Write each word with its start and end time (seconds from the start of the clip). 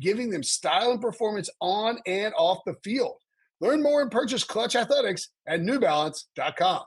giving 0.00 0.30
them 0.30 0.42
style 0.42 0.90
and 0.92 1.00
performance 1.00 1.50
on 1.60 1.98
and 2.06 2.34
off 2.36 2.58
the 2.66 2.74
field. 2.84 3.16
Learn 3.60 3.82
more 3.82 4.02
and 4.02 4.10
purchase 4.10 4.44
Klutch 4.44 4.76
Athletics 4.76 5.28
at 5.46 5.60
newbalance.com. 5.60 6.82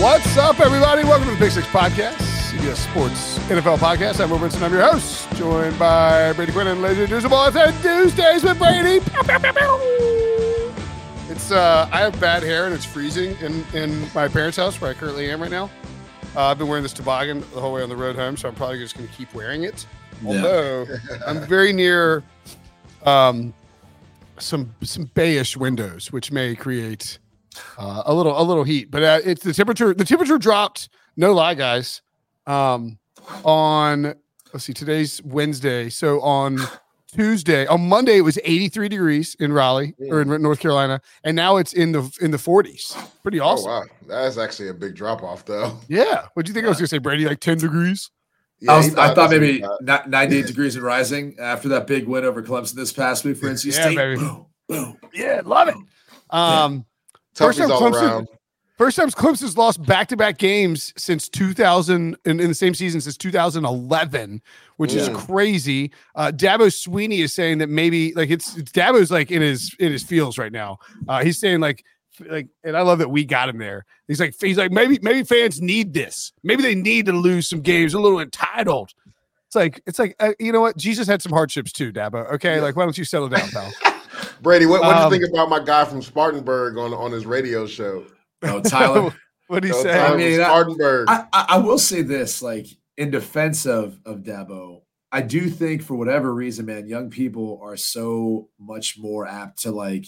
What's 0.00 0.36
up, 0.38 0.60
everybody? 0.60 1.04
Welcome 1.04 1.28
to 1.28 1.34
the 1.34 1.40
Big 1.40 1.52
Six 1.52 1.66
Podcast, 1.68 2.16
CBS 2.50 2.76
Sports 2.90 3.38
NFL 3.50 3.78
Podcast. 3.78 4.22
I'm 4.22 4.30
Brinson. 4.30 4.62
I'm 4.62 4.72
your 4.72 4.82
host, 4.82 5.30
joined 5.36 5.78
by 5.78 6.32
Brady 6.32 6.52
Quinn 6.52 6.66
and 6.68 6.80
Leger 6.80 7.06
Douzable. 7.06 7.48
It's 7.48 7.56
a 7.56 7.82
Tuesdays 7.82 8.42
with 8.42 8.58
Brady. 8.58 9.00
Pew, 9.00 9.22
pew, 9.22 9.52
pew. 9.52 10.29
It's 11.40 11.52
uh, 11.52 11.88
I 11.90 12.00
have 12.00 12.20
bad 12.20 12.42
hair 12.42 12.66
and 12.66 12.74
it's 12.74 12.84
freezing 12.84 13.34
in 13.40 13.64
in 13.72 14.06
my 14.14 14.28
parents' 14.28 14.58
house 14.58 14.78
where 14.78 14.90
I 14.90 14.94
currently 14.94 15.30
am 15.30 15.40
right 15.40 15.50
now. 15.50 15.70
Uh, 16.36 16.48
I've 16.48 16.58
been 16.58 16.68
wearing 16.68 16.82
this 16.82 16.92
toboggan 16.92 17.40
the 17.54 17.60
whole 17.60 17.72
way 17.72 17.82
on 17.82 17.88
the 17.88 17.96
road 17.96 18.14
home, 18.14 18.36
so 18.36 18.46
I'm 18.46 18.54
probably 18.54 18.78
just 18.78 18.94
going 18.94 19.08
to 19.08 19.14
keep 19.14 19.32
wearing 19.32 19.62
it. 19.62 19.86
Although 20.24 20.86
I'm 21.26 21.40
very 21.46 21.72
near 21.72 22.22
um, 23.04 23.54
some 24.38 24.74
some 24.82 25.06
bayish 25.14 25.56
windows, 25.56 26.12
which 26.12 26.30
may 26.30 26.54
create 26.54 27.18
uh, 27.78 28.02
a 28.04 28.12
little 28.12 28.38
a 28.38 28.44
little 28.44 28.64
heat. 28.64 28.90
But 28.90 29.02
uh, 29.02 29.20
it's 29.24 29.42
the 29.42 29.54
temperature. 29.54 29.94
The 29.94 30.04
temperature 30.04 30.36
dropped. 30.36 30.90
No 31.16 31.32
lie, 31.32 31.54
guys. 31.54 32.02
Um, 32.46 32.98
on 33.44 34.14
let's 34.52 34.66
see, 34.66 34.74
today's 34.74 35.22
Wednesday. 35.24 35.88
So 35.88 36.20
on 36.20 36.58
Tuesday, 37.10 37.66
on 37.66 37.88
Monday, 37.88 38.16
it 38.18 38.20
was 38.22 38.38
83 38.44 38.88
degrees 38.88 39.34
in 39.40 39.52
Raleigh 39.52 39.94
or 40.08 40.22
in 40.22 40.42
North 40.42 40.60
Carolina, 40.60 41.00
and 41.24 41.34
now 41.36 41.56
it's 41.56 41.72
in 41.72 41.92
the 41.92 42.10
in 42.20 42.30
the 42.30 42.36
40s. 42.36 42.96
Pretty 43.22 43.40
awesome. 43.40 43.70
Oh 43.70 43.80
wow, 43.80 43.84
that's 44.06 44.38
actually 44.38 44.68
a 44.68 44.74
big 44.74 44.94
drop 44.94 45.22
off 45.22 45.44
though. 45.44 45.78
Yeah. 45.88 46.26
What 46.34 46.46
do 46.46 46.50
you 46.50 46.54
think 46.54 46.66
I 46.66 46.68
was 46.68 46.78
gonna 46.78 46.88
say, 46.88 46.98
Brady? 46.98 47.26
Like 47.26 47.40
10 47.40 47.58
degrees? 47.58 48.10
Yeah, 48.60 48.72
I, 48.72 48.76
was, 48.76 48.86
he 48.88 48.96
I 48.96 49.14
thought 49.14 49.30
maybe 49.30 49.60
big 49.62 49.86
drop. 49.86 50.06
98 50.06 50.46
degrees 50.46 50.76
and 50.76 50.84
rising 50.84 51.34
after 51.38 51.68
that 51.70 51.86
big 51.86 52.06
win 52.06 52.24
over 52.24 52.42
Clemson 52.42 52.74
this 52.74 52.92
past 52.92 53.24
week 53.24 53.36
for 53.38 53.46
NC 53.46 53.66
Yeah, 53.66 53.72
State. 53.82 53.96
baby. 53.96 54.16
Boom, 54.20 54.46
boom. 54.68 54.96
Yeah, 55.14 55.40
love 55.44 55.68
it. 55.68 55.74
Um, 56.30 56.84
First 57.34 57.58
Toughies 57.58 57.62
time 57.62 57.72
all 57.72 57.80
Clemson- 57.80 58.02
around. 58.02 58.28
First 58.76 58.96
time 58.96 59.10
Clemson's 59.10 59.58
lost 59.58 59.82
back 59.84 60.08
to 60.08 60.16
back 60.16 60.38
games 60.38 60.94
since 60.96 61.28
2000 61.28 62.16
in, 62.24 62.40
in 62.40 62.48
the 62.48 62.54
same 62.54 62.72
season 62.74 63.00
since 63.02 63.14
2011, 63.18 64.40
which 64.80 64.94
is 64.94 65.10
Mm. 65.10 65.14
crazy. 65.26 65.90
Uh, 66.14 66.32
Dabo 66.34 66.68
Swinney 66.68 67.18
is 67.18 67.34
saying 67.34 67.58
that 67.58 67.68
maybe 67.68 68.14
like 68.14 68.30
it's, 68.30 68.56
it's 68.56 68.72
Dabo's 68.72 69.10
like 69.10 69.30
in 69.30 69.42
his 69.42 69.76
in 69.78 69.92
his 69.92 70.02
feels 70.02 70.38
right 70.38 70.50
now. 70.50 70.78
Uh, 71.06 71.22
he's 71.22 71.38
saying 71.38 71.60
like 71.60 71.84
like, 72.30 72.48
and 72.64 72.74
I 72.78 72.80
love 72.80 72.98
that 73.00 73.10
we 73.10 73.26
got 73.26 73.50
him 73.50 73.58
there. 73.58 73.84
He's 74.08 74.18
like 74.20 74.34
he's 74.40 74.56
like 74.56 74.70
maybe 74.72 74.98
maybe 75.02 75.22
fans 75.22 75.60
need 75.60 75.92
this. 75.92 76.32
Maybe 76.42 76.62
they 76.62 76.74
need 76.74 77.04
to 77.06 77.12
lose 77.12 77.46
some 77.46 77.60
games. 77.60 77.92
A 77.92 78.00
little 78.00 78.20
entitled. 78.20 78.94
It's 79.48 79.54
like 79.54 79.82
it's 79.86 79.98
like 79.98 80.16
uh, 80.18 80.32
you 80.40 80.50
know 80.50 80.62
what? 80.62 80.78
Jesus 80.78 81.06
had 81.06 81.20
some 81.20 81.32
hardships 81.32 81.72
too, 81.72 81.92
Dabo. 81.92 82.32
Okay, 82.36 82.58
like 82.62 82.74
why 82.74 82.84
don't 82.84 82.96
you 82.96 83.04
settle 83.04 83.28
down, 83.28 83.50
pal? 83.50 83.70
Brady, 84.40 84.64
what 84.64 84.80
what 84.80 84.94
do 84.94 84.98
Um, 84.98 85.12
you 85.12 85.18
think 85.20 85.30
about 85.34 85.50
my 85.50 85.60
guy 85.62 85.84
from 85.84 86.00
Spartanburg 86.00 86.78
on 86.78 86.94
on 86.94 87.12
his 87.12 87.26
radio 87.26 87.66
show? 87.66 88.06
Oh, 88.44 88.60
Tyler. 88.62 89.14
what 89.48 89.60
do 89.60 89.68
you 89.68 89.74
say? 89.74 89.92
I 90.00 90.16
mean, 90.16 90.40
I- 90.40 90.44
Spartanburg. 90.44 91.04
I, 91.10 91.26
I, 91.34 91.46
I 91.50 91.58
will 91.58 91.78
say 91.78 92.00
this, 92.00 92.40
like 92.40 92.66
in 93.00 93.10
defense 93.10 93.64
of 93.64 93.98
of 94.04 94.18
Dabo, 94.18 94.82
I 95.10 95.22
do 95.22 95.48
think 95.48 95.82
for 95.82 95.94
whatever 95.94 96.34
reason, 96.34 96.66
man, 96.66 96.86
young 96.86 97.08
people 97.08 97.58
are 97.62 97.76
so 97.76 98.50
much 98.58 98.98
more 98.98 99.26
apt 99.26 99.62
to 99.62 99.72
like 99.72 100.04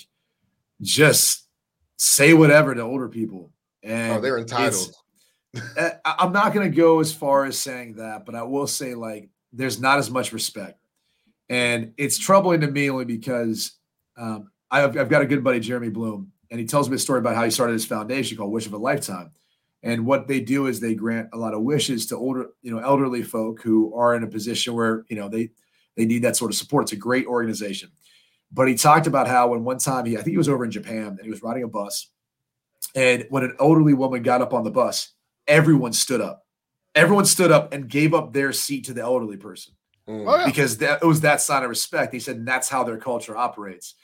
just 0.82 1.48
say 1.96 2.34
whatever 2.34 2.74
to 2.74 2.82
older 2.82 3.08
people. 3.08 3.50
And 3.82 4.18
oh, 4.18 4.20
they're 4.20 4.36
entitled. 4.36 4.94
I- 5.56 5.94
I'm 6.04 6.32
not 6.32 6.52
going 6.52 6.70
to 6.70 6.76
go 6.76 7.00
as 7.00 7.14
far 7.14 7.46
as 7.46 7.58
saying 7.58 7.94
that, 7.94 8.26
but 8.26 8.34
I 8.34 8.42
will 8.42 8.66
say 8.66 8.94
like 8.94 9.30
there's 9.54 9.80
not 9.80 9.98
as 9.98 10.10
much 10.10 10.34
respect, 10.34 10.78
and 11.48 11.94
it's 11.96 12.18
troubling 12.18 12.60
to 12.60 12.70
me 12.70 12.90
only 12.90 13.06
because 13.06 13.72
um, 14.18 14.50
I've, 14.70 14.98
I've 14.98 15.08
got 15.08 15.22
a 15.22 15.26
good 15.26 15.42
buddy 15.42 15.60
Jeremy 15.60 15.88
Bloom, 15.88 16.30
and 16.50 16.60
he 16.60 16.66
tells 16.66 16.90
me 16.90 16.96
a 16.96 16.98
story 16.98 17.20
about 17.20 17.36
how 17.36 17.44
he 17.44 17.50
started 17.50 17.72
his 17.72 17.86
foundation 17.86 18.36
called 18.36 18.52
Wish 18.52 18.66
of 18.66 18.74
a 18.74 18.78
Lifetime, 18.78 19.30
and 19.82 20.06
what 20.06 20.28
they 20.28 20.40
do 20.40 20.66
is 20.66 20.78
they 20.80 20.94
grant 20.94 21.28
a 21.32 21.36
lot 21.38 21.54
of 21.54 21.62
wishes 21.62 22.06
to 22.06 22.16
older, 22.16 22.50
you 22.62 22.70
know, 22.70 22.78
elderly 22.78 23.22
folk 23.22 23.62
who 23.62 23.94
are 23.94 24.14
in 24.14 24.22
a 24.22 24.28
position 24.28 24.74
where 24.74 25.04
you 25.08 25.16
know 25.16 25.28
they 25.28 25.50
they 25.96 26.04
need 26.04 26.22
that 26.22 26.36
sort 26.36 26.50
of 26.50 26.56
support. 26.56 26.84
It's 26.84 26.92
a 26.92 26.96
great 26.96 27.26
organization. 27.26 27.90
But 28.52 28.68
he 28.68 28.74
talked 28.74 29.06
about 29.06 29.28
how 29.28 29.48
when 29.48 29.64
one 29.64 29.78
time 29.78 30.04
he, 30.04 30.14
I 30.14 30.22
think 30.22 30.32
he 30.32 30.38
was 30.38 30.48
over 30.48 30.64
in 30.64 30.70
Japan 30.70 31.08
and 31.08 31.20
he 31.22 31.30
was 31.30 31.42
riding 31.42 31.62
a 31.62 31.68
bus, 31.68 32.10
and 32.94 33.26
when 33.30 33.44
an 33.44 33.56
elderly 33.60 33.94
woman 33.94 34.22
got 34.22 34.42
up 34.42 34.52
on 34.52 34.64
the 34.64 34.70
bus, 34.70 35.12
everyone 35.46 35.92
stood 35.92 36.20
up. 36.20 36.44
Everyone 36.94 37.24
stood 37.24 37.50
up 37.50 37.72
and 37.72 37.88
gave 37.88 38.12
up 38.12 38.32
their 38.34 38.52
seat 38.52 38.84
to 38.84 38.92
the 38.94 39.02
elderly 39.02 39.36
person 39.36 39.74
Mm. 40.08 40.24
Oh, 40.28 40.36
yeah. 40.36 40.46
because 40.46 40.78
that 40.78 41.00
it 41.00 41.06
was 41.06 41.20
that 41.20 41.40
sign 41.40 41.62
of 41.62 41.68
respect. 41.68 42.12
He 42.12 42.18
said 42.18 42.36
and 42.36 42.46
that's 42.48 42.68
how 42.68 42.82
their 42.82 42.98
culture 42.98 43.36
operates. 43.36 43.94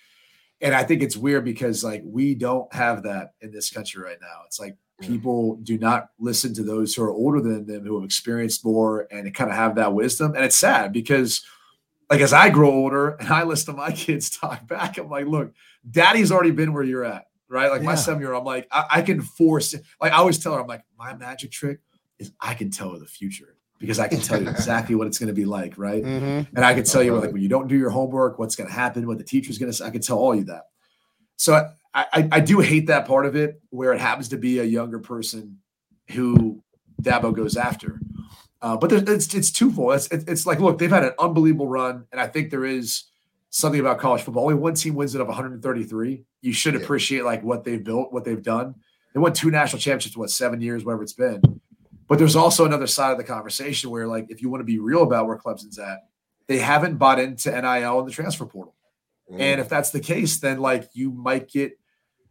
And 0.61 0.73
I 0.73 0.85
think 0.85 1.03
it's 1.03 1.17
weird 1.17 1.45
because 1.45 1.83
like 1.83 2.03
we 2.05 2.37
don't 2.37 2.73
have 2.73 3.03
that 3.03 3.33
in 3.41 3.51
this 3.51 3.69
country 3.71 4.03
right 4.03 4.17
now. 4.21 4.43
It's 4.47 4.61
like 4.61 4.71
Yeah. 4.71 4.88
People 5.01 5.57
do 5.63 5.79
not 5.79 6.11
listen 6.19 6.53
to 6.55 6.63
those 6.63 6.95
who 6.95 7.03
are 7.05 7.11
older 7.11 7.41
than 7.41 7.67
them 7.67 7.85
who 7.85 7.95
have 7.97 8.05
experienced 8.05 8.65
more 8.65 9.07
and 9.11 9.33
kind 9.35 9.51
of 9.51 9.57
have 9.57 9.77
that 9.77 9.93
wisdom. 9.95 10.35
And 10.35 10.45
it's 10.45 10.57
sad 10.57 10.93
because 10.93 11.45
like 12.11 12.21
as 12.21 12.33
I 12.33 12.51
grow 12.51 12.71
older 12.71 13.09
and 13.21 13.29
I 13.29 13.45
listen 13.45 13.75
to 13.75 13.79
my 13.81 13.93
kids 13.93 14.31
talk 14.31 14.67
back, 14.67 14.99
I'm 14.99 15.09
like, 15.09 15.27
look, 15.27 15.53
daddy's 15.89 16.33
already 16.33 16.51
been 16.51 16.73
where 16.73 16.83
you're 16.83 17.05
at. 17.05 17.27
Right. 17.49 17.71
Like 17.71 17.83
my 17.83 17.93
Yeah. 17.93 17.97
seven 17.97 18.21
year 18.21 18.33
old, 18.35 18.43
I'm 18.43 18.47
like, 18.47 18.67
I, 18.71 18.85
I 18.91 19.03
can 19.03 19.23
force 19.23 19.73
it. 19.73 19.83
Like 20.01 20.13
I 20.13 20.17
always 20.17 20.39
tell 20.39 20.53
her, 20.55 20.61
I'm 20.61 20.67
like, 20.67 20.85
my 20.99 21.15
magic 21.15 21.51
trick 21.51 21.81
is 22.19 22.33
I 22.41 22.55
can 22.55 22.71
tell 22.71 22.93
her 22.93 22.99
the 22.99 23.07
future 23.07 23.57
because 23.79 23.99
I 24.01 24.09
can 24.09 24.21
tell 24.21 24.43
you 24.43 24.49
exactly 24.51 24.97
what 24.97 25.07
it's 25.07 25.19
going 25.19 25.29
to 25.29 25.33
be 25.35 25.45
like. 25.47 25.79
Right. 25.79 26.03
Mhm. 26.09 26.47
And 26.55 26.65
I 26.65 26.75
can 26.75 26.85
tell 26.85 27.03
you 27.03 27.15
like 27.17 27.33
when 27.33 27.41
you 27.41 27.49
don't 27.49 27.69
do 27.69 27.77
your 27.79 27.91
homework, 27.91 28.39
what's 28.39 28.57
going 28.57 28.69
to 28.69 28.75
happen, 28.75 29.07
what 29.07 29.19
the 29.19 29.25
teacher's 29.25 29.57
going 29.59 29.71
to 29.71 29.77
say. 29.79 29.87
I 29.87 29.91
can 29.91 30.03
tell 30.03 30.19
all 30.19 30.35
you 30.35 30.45
that. 30.45 30.65
So 31.37 31.71
I, 32.13 32.29
I, 32.33 32.41
do 32.41 32.61
hate 32.61 32.87
that 32.89 33.07
part 33.07 33.27
of 33.27 33.37
it 33.37 33.61
where 33.71 33.93
it 33.93 34.01
happens 34.01 34.29
to 34.29 34.37
be 34.37 34.59
a 34.59 34.65
younger 34.65 34.99
person 34.99 35.59
who 36.11 36.63
Dabo 37.03 37.35
goes 37.35 37.57
after. 37.57 38.01
Uh, 38.61 38.77
but 38.77 38.93
it's 38.93 39.33
it's 39.35 39.51
twofold. 39.51 39.95
It's, 39.95 40.09
it's 40.09 40.25
it's 40.25 40.47
like 40.47 40.61
look, 40.61 40.79
they've 40.79 40.91
had 40.91 41.05
an 41.05 41.13
unbelievable 41.19 41.69
run, 41.69 42.07
and 42.11 42.21
I 42.21 42.27
think 42.27 42.51
there 42.51 42.65
is 42.65 43.05
something 43.51 43.81
about 43.81 43.99
college 43.99 44.23
football. 44.23 44.45
Only 44.45 44.57
one 44.57 44.75
team 44.75 44.95
wins 44.95 45.15
it 45.15 45.21
of 45.21 45.29
133. 45.29 46.25
You 46.43 46.53
should 46.53 46.75
Yeah. 46.75 46.81
appreciate 46.81 47.25
like 47.25 47.43
what 47.43 47.65
they've 47.65 47.83
built, 47.83 48.13
what 48.13 48.25
they've 48.25 48.43
done. 48.43 48.75
They 49.15 49.21
won 49.21 49.33
two 49.33 49.51
national 49.51 49.81
championships, 49.81 50.17
what 50.17 50.31
seven 50.31 50.61
years, 50.61 50.85
whatever 50.85 51.03
it's 51.03 51.13
been. 51.13 51.41
But 52.09 52.19
there's 52.19 52.37
also 52.37 52.65
another 52.65 52.87
side 52.87 53.13
of 53.13 53.19
the 53.19 53.25
conversation 53.25 53.91
where, 53.91 54.07
like, 54.07 54.27
if 54.31 54.43
you 54.43 54.51
want 54.51 54.61
to 54.61 54.65
be 54.65 54.79
real 54.79 55.03
about 55.03 55.27
where 55.27 55.37
Clemson's 55.37 55.79
at, 55.79 56.09
they 56.47 56.59
haven't 56.59 56.97
bought 56.97 57.21
into 57.21 57.51
NIL 57.51 57.99
and 57.99 58.09
the 58.09 58.13
transfer 58.13 58.47
portal. 58.47 58.75
Mm. 59.31 59.41
And 59.41 59.61
if 59.61 59.69
that's 59.69 59.91
the 59.91 60.01
case, 60.01 60.39
then 60.39 60.59
like 60.59 60.89
you 60.95 61.13
might 61.13 61.49
get 61.49 61.78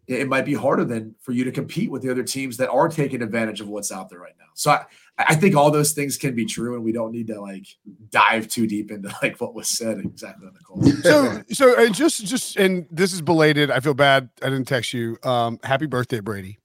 it 0.07 0.29
might 0.29 0.45
be 0.45 0.53
harder 0.53 0.85
than 0.85 1.15
for 1.21 1.33
you 1.33 1.43
to 1.43 1.51
compete 1.51 1.91
with 1.91 2.01
the 2.01 2.09
other 2.09 2.23
teams 2.23 2.57
that 2.57 2.69
are 2.69 2.87
taking 2.87 3.21
advantage 3.21 3.59
of 3.59 3.67
what's 3.67 3.91
out 3.91 4.09
there 4.09 4.19
right 4.19 4.35
now. 4.39 4.45
So 4.53 4.71
I, 4.71 4.85
I 5.17 5.35
think 5.35 5.55
all 5.55 5.69
those 5.69 5.91
things 5.91 6.17
can 6.17 6.33
be 6.33 6.45
true, 6.45 6.75
and 6.75 6.83
we 6.83 6.91
don't 6.91 7.11
need 7.11 7.27
to 7.27 7.41
like 7.41 7.67
dive 8.09 8.47
too 8.47 8.67
deep 8.67 8.89
into 8.89 9.13
like 9.21 9.39
what 9.41 9.53
was 9.53 9.67
said 9.67 9.99
exactly 9.99 10.47
on 10.47 10.53
the 10.53 10.59
call. 10.59 10.77
So, 11.03 11.43
so 11.51 11.83
and 11.83 11.93
just, 11.93 12.25
just, 12.25 12.57
and 12.57 12.87
this 12.89 13.13
is 13.13 13.21
belated. 13.21 13.69
I 13.69 13.79
feel 13.81 13.93
bad. 13.93 14.29
I 14.41 14.49
didn't 14.49 14.67
text 14.67 14.93
you. 14.93 15.17
Um, 15.23 15.59
happy 15.63 15.85
birthday, 15.85 16.21
Brady. 16.21 16.57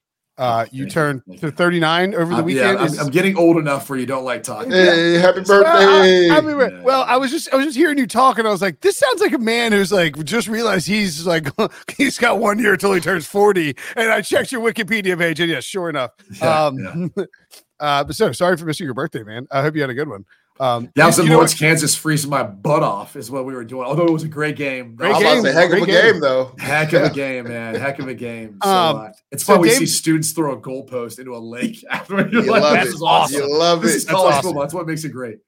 Uh, 0.42 0.66
you 0.72 0.82
Thank 0.86 0.92
turned 0.92 1.22
to 1.38 1.52
39 1.52 2.14
over 2.14 2.24
the 2.32 2.38
I'm, 2.38 2.44
weekend. 2.44 2.78
yeah, 2.80 2.84
I'm, 2.84 2.98
I'm 2.98 3.10
getting 3.12 3.36
old 3.36 3.58
enough 3.58 3.88
where 3.88 3.96
you 3.96 4.06
don't 4.06 4.24
like 4.24 4.42
talking. 4.42 4.72
Hey, 4.72 5.14
happy 5.18 5.40
Well, 5.48 5.62
birthday! 5.62 6.30
I, 6.30 6.38
I 6.38 6.40
mean, 6.40 6.58
Yeah. 6.58 6.82
well, 6.82 7.04
I 7.06 7.16
was 7.16 7.30
just 7.30 7.52
I 7.52 7.56
was 7.56 7.66
just 7.66 7.76
hearing 7.76 7.96
you 7.96 8.08
talk, 8.08 8.38
and 8.40 8.48
I 8.48 8.50
was 8.50 8.60
like, 8.60 8.80
this 8.80 8.96
sounds 8.96 9.20
like 9.20 9.32
a 9.34 9.38
man 9.38 9.70
who's 9.70 9.92
like 9.92 10.16
just 10.24 10.48
realized 10.48 10.88
he's 10.88 11.28
like 11.28 11.46
he's 11.96 12.18
got 12.18 12.40
one 12.40 12.58
year 12.58 12.72
until 12.72 12.92
he 12.92 12.98
turns 13.00 13.24
forty. 13.24 13.76
And 13.94 14.10
I 14.10 14.20
checked 14.20 14.50
your 14.50 14.62
Wikipedia 14.62 15.16
page, 15.16 15.38
and 15.38 15.48
yes, 15.48 15.62
sure 15.62 15.88
enough. 15.88 16.10
Yeah, 16.40 16.64
um, 16.64 17.12
uh, 17.78 18.02
but 18.02 18.16
so 18.16 18.32
sorry 18.32 18.56
for 18.56 18.64
missing 18.64 18.84
your 18.86 18.94
birthday, 18.94 19.22
man. 19.22 19.46
I 19.52 19.62
hope 19.62 19.76
you 19.76 19.80
had 19.80 19.90
a 19.90 19.94
good 19.94 20.08
one. 20.08 20.24
Um, 20.60 20.90
That 20.94 21.06
was 21.06 21.16
you 21.18 21.24
in 21.24 21.28
know 21.30 21.34
Lawrence. 21.36 21.54
Kansas, 21.58 21.94
freezing 21.94 22.30
my 22.30 22.42
butt 22.42 22.82
off, 22.82 23.16
is 23.16 23.30
what 23.30 23.44
we 23.44 23.54
were 23.54 23.64
doing. 23.64 23.84
Although 23.86 24.06
it 24.06 24.12
was 24.12 24.22
a 24.22 24.28
great 24.28 24.56
game. 24.56 24.94
Great 24.94 25.12
was 25.14 25.20
about 25.22 25.34
game, 25.34 25.42
say, 25.44 25.52
heck 25.52 25.66
of 25.66 25.72
a 25.72 25.76
great 25.80 25.86
game. 25.86 26.12
game, 26.12 26.20
though. 26.20 26.54
Heck 26.58 26.92
of 26.92 27.02
a 27.02 27.10
game, 27.10 27.48
man. 27.48 27.74
Heck 27.74 27.98
of 27.98 28.08
a 28.08 28.14
game. 28.14 28.58
So, 28.64 28.68
Um, 28.70 28.96
uh, 28.96 29.08
it's 29.30 29.44
so 29.44 29.54
fun. 29.54 29.62
we 29.62 29.70
see 29.70 29.86
students 29.86 30.32
throw 30.32 30.52
a 30.52 30.60
goalpost 30.60 31.18
into 31.18 31.34
a 31.34 31.38
lake 31.38 31.82
after 31.90 32.16
you're 32.28 32.42
You 32.44 32.50
like, 32.50 32.62
love 32.62 32.74
this 32.78 32.88
it. 32.88 32.94
is 32.94 33.02
awesome. 33.02 33.42
You 33.42 33.58
love 33.58 33.82
This 33.82 33.92
it. 33.92 33.96
is 33.96 34.04
That's 34.04 34.14
college 34.16 34.34
awesome. 34.34 34.42
football. 34.48 34.62
That's 34.62 34.74
what 34.74 34.86
makes 34.86 35.04
it 35.04 35.10
great. 35.10 35.38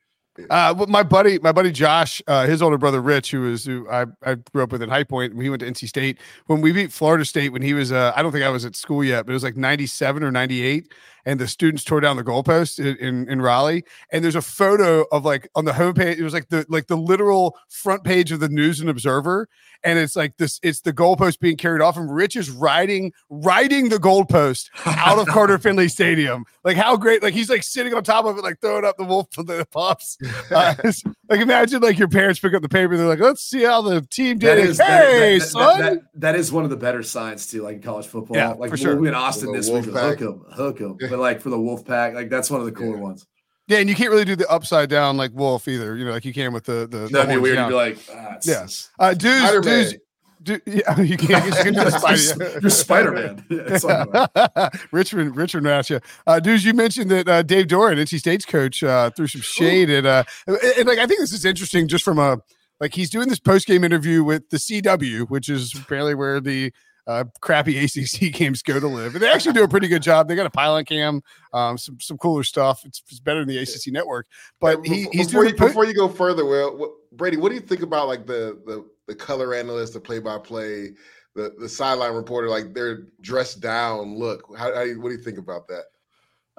Uh, 0.50 0.74
but 0.74 0.88
my 0.88 1.04
buddy, 1.04 1.38
my 1.38 1.52
buddy 1.52 1.70
Josh, 1.70 2.20
uh, 2.26 2.44
his 2.44 2.60
older 2.60 2.76
brother 2.76 3.00
Rich, 3.00 3.30
who 3.30 3.42
was 3.42 3.64
who 3.64 3.88
I, 3.88 4.06
I 4.24 4.34
grew 4.34 4.64
up 4.64 4.72
with 4.72 4.82
in 4.82 4.88
High 4.88 5.04
Point, 5.04 5.32
when 5.36 5.44
he 5.44 5.48
went 5.48 5.60
to 5.60 5.70
NC 5.70 5.86
State. 5.86 6.18
When 6.46 6.60
we 6.60 6.72
beat 6.72 6.90
Florida 6.90 7.24
State, 7.24 7.50
when 7.52 7.62
he 7.62 7.72
was, 7.72 7.92
uh, 7.92 8.12
I 8.16 8.22
don't 8.22 8.32
think 8.32 8.42
I 8.44 8.48
was 8.48 8.64
at 8.64 8.74
school 8.74 9.04
yet, 9.04 9.26
but 9.26 9.30
it 9.30 9.34
was 9.34 9.44
like 9.44 9.56
'97 9.56 10.24
or 10.24 10.32
'98, 10.32 10.92
and 11.26 11.38
the 11.40 11.48
students 11.48 11.84
tore 11.84 12.00
down 12.00 12.16
the 12.16 12.24
goalpost 12.24 12.78
in, 12.78 12.96
in 12.96 13.28
in 13.28 13.40
Raleigh. 13.42 13.84
And 14.10 14.24
there's 14.24 14.34
a 14.36 14.42
photo 14.42 15.04
of 15.12 15.24
like 15.24 15.48
on 15.54 15.64
the 15.64 15.72
homepage. 15.72 16.18
It 16.18 16.22
was 16.22 16.32
like 16.34 16.48
the 16.48 16.66
like 16.68 16.86
the 16.86 16.96
literal 16.96 17.56
front 17.68 18.04
page 18.04 18.32
of 18.32 18.40
the 18.40 18.48
News 18.48 18.80
and 18.80 18.88
Observer, 18.90 19.48
and 19.82 19.98
it's 19.98 20.16
like 20.16 20.36
this. 20.36 20.60
It's 20.62 20.80
the 20.80 20.92
goalpost 20.92 21.40
being 21.40 21.56
carried 21.56 21.80
off, 21.82 21.96
and 21.96 22.14
Rich 22.14 22.36
is 22.36 22.50
riding 22.50 23.12
riding 23.30 23.88
the 23.88 23.96
goalpost 23.98 24.70
out 24.86 25.18
of 25.18 25.26
Carter 25.28 25.58
Finley 25.64 25.88
Stadium. 25.88 26.44
Like 26.64 26.76
how 26.76 26.96
great! 26.96 27.22
Like 27.22 27.34
he's 27.34 27.50
like 27.50 27.62
sitting 27.62 27.92
on 27.94 28.02
top 28.04 28.24
of 28.24 28.36
it, 28.38 28.42
like 28.42 28.60
throwing 28.60 28.84
up 28.84 28.96
the 28.96 29.04
wolf 29.04 29.30
the 29.36 29.66
pups. 29.70 30.18
Uh, 30.50 30.74
like 31.30 31.40
imagine 31.40 31.80
like 31.80 31.98
your 31.98 32.06
parents 32.08 32.38
pick 32.38 32.52
up 32.54 32.62
the 32.62 32.68
paper, 32.68 32.96
they're 32.96 33.06
like, 33.08 33.18
"Let's 33.18 33.42
see 33.42 33.62
how 33.64 33.82
the 33.82 34.02
team 34.02 34.38
did." 34.38 34.58
is 34.58 34.78
it. 34.78 34.86
that- 34.86 35.08
hey, 35.10 35.38
that- 35.38 35.44
that- 35.44 35.48
son. 35.48 35.80
that- 35.80 35.98
that 36.16 36.34
is 36.36 36.52
one 36.52 36.64
of 36.64 36.70
the 36.70 36.76
better 36.76 37.02
signs 37.02 37.46
too, 37.46 37.62
like 37.62 37.76
in 37.76 37.82
college 37.82 38.06
football. 38.06 38.36
Yeah, 38.36 38.50
like 38.52 38.70
for 38.70 38.76
sure. 38.76 38.94
we'll 38.96 39.08
in 39.08 39.14
Austin 39.14 39.50
The 39.52 39.58
this 39.58 39.70
week. 39.70 39.84
Wolfpack. 39.84 40.18
Hook 40.18 40.22
'em, 40.22 40.44
hook 40.52 40.80
'em. 40.80 40.96
But 41.14 41.20
like 41.20 41.40
for 41.40 41.50
the 41.50 41.60
wolf 41.60 41.84
pack, 41.86 42.12
like 42.14 42.28
that's 42.28 42.50
one 42.50 42.58
of 42.58 42.66
the 42.66 42.72
cooler 42.72 42.96
Yeah. 42.96 43.02
ones. 43.02 43.24
yeah, 43.68 43.78
and 43.78 43.88
you 43.88 43.94
can't 43.94 44.10
really 44.10 44.24
do 44.24 44.34
the 44.34 44.48
upside 44.50 44.88
down 44.90 45.16
like 45.16 45.30
wolf 45.32 45.68
either. 45.68 45.96
You 45.96 46.04
know, 46.04 46.10
like 46.10 46.24
you 46.24 46.32
can 46.34 46.52
with 46.52 46.64
the 46.64 46.88
the. 46.90 47.06
the 47.06 47.08
That'd 47.08 47.28
be 47.28 47.34
horns 47.34 47.42
weird 47.42 47.54
down. 47.56 47.68
be 47.68 47.74
like, 47.76 47.98
ah, 48.12 48.36
Yeah. 48.42 48.66
Uh, 48.98 49.14
dudes, 49.14 49.60
dudes, 49.64 49.94
du- 50.42 50.60
yeah, 50.66 51.00
you 51.00 51.16
can't. 51.16 51.46
You 51.46 51.52
can 51.52 51.72
do 51.74 51.84
the 51.84 52.58
you're, 52.62 52.68
Spider 52.70 53.12
Man. 53.12 53.44
Richard, 54.90 55.36
Richard 55.36 55.62
Ratcha. 55.64 56.02
Uh, 56.26 56.40
dudes, 56.40 56.64
you 56.64 56.74
mentioned 56.74 57.10
that 57.12 57.28
uh, 57.28 57.42
Dave 57.42 57.66
Doeren, 57.68 57.96
NC 57.98 58.18
State's 58.18 58.44
coach, 58.44 58.82
uh, 58.82 59.10
threw 59.10 59.28
some 59.28 59.40
shade 59.40 59.90
at, 59.90 60.04
uh, 60.04 60.24
and, 60.48 60.56
and, 60.78 60.88
like 60.88 60.98
I 60.98 61.06
think 61.06 61.20
this 61.20 61.32
is 61.32 61.44
interesting 61.44 61.86
just 61.86 62.04
from 62.04 62.18
a 62.18 62.38
like 62.80 62.92
he's 62.92 63.08
doing 63.08 63.28
this 63.28 63.38
post 63.38 63.68
game 63.68 63.84
interview 63.84 64.24
with 64.24 64.50
the 64.50 64.56
CW, 64.56 65.30
which 65.30 65.48
is 65.48 65.74
apparently 65.74 66.16
where 66.16 66.40
the 66.40 66.72
uh, 67.06 67.24
crappy 67.40 67.78
ACC 67.84 68.32
games 68.32 68.62
go 68.62 68.80
to 68.80 68.86
live, 68.86 69.14
and 69.14 69.22
they 69.22 69.30
actually 69.30 69.52
do 69.52 69.64
a 69.64 69.68
pretty 69.68 69.88
good 69.88 70.02
job. 70.02 70.28
They 70.28 70.34
got 70.34 70.46
a 70.46 70.50
pylon 70.50 70.84
cam, 70.84 71.22
um, 71.52 71.78
some 71.78 71.98
some 72.00 72.18
cooler 72.18 72.42
stuff. 72.42 72.82
It's, 72.84 73.02
it's 73.10 73.20
better 73.20 73.40
than 73.40 73.48
the 73.48 73.58
ACC 73.58 73.92
network, 73.92 74.26
but 74.60 74.84
Hey, 74.86 74.94
he, 74.94 75.04
bef- 75.06 75.12
he's 75.12 75.26
before 75.26 75.42
doing 75.44 75.56
you, 75.56 75.64
a 75.64 75.68
before 75.68 75.84
you 75.84 75.94
go 75.94 76.08
further, 76.08 76.44
Will 76.44 76.76
what, 76.76 76.90
Brady, 77.12 77.36
what 77.36 77.50
do 77.50 77.54
you 77.54 77.60
think 77.60 77.82
about 77.82 78.08
like 78.08 78.26
the 78.26 78.60
the 78.66 78.86
the 79.06 79.14
color 79.14 79.54
analyst, 79.54 79.92
the 79.92 80.00
play 80.00 80.18
by 80.18 80.38
play, 80.38 80.92
the 81.34 81.54
the 81.58 81.68
sideline 81.68 82.14
reporter, 82.14 82.48
like 82.48 82.72
their 82.74 83.08
dressed 83.20 83.60
down 83.60 84.16
look? 84.16 84.42
How, 84.56 84.74
how 84.74 84.86
what 84.94 85.10
do 85.10 85.14
you 85.14 85.22
think 85.22 85.38
about 85.38 85.68
that? 85.68 85.84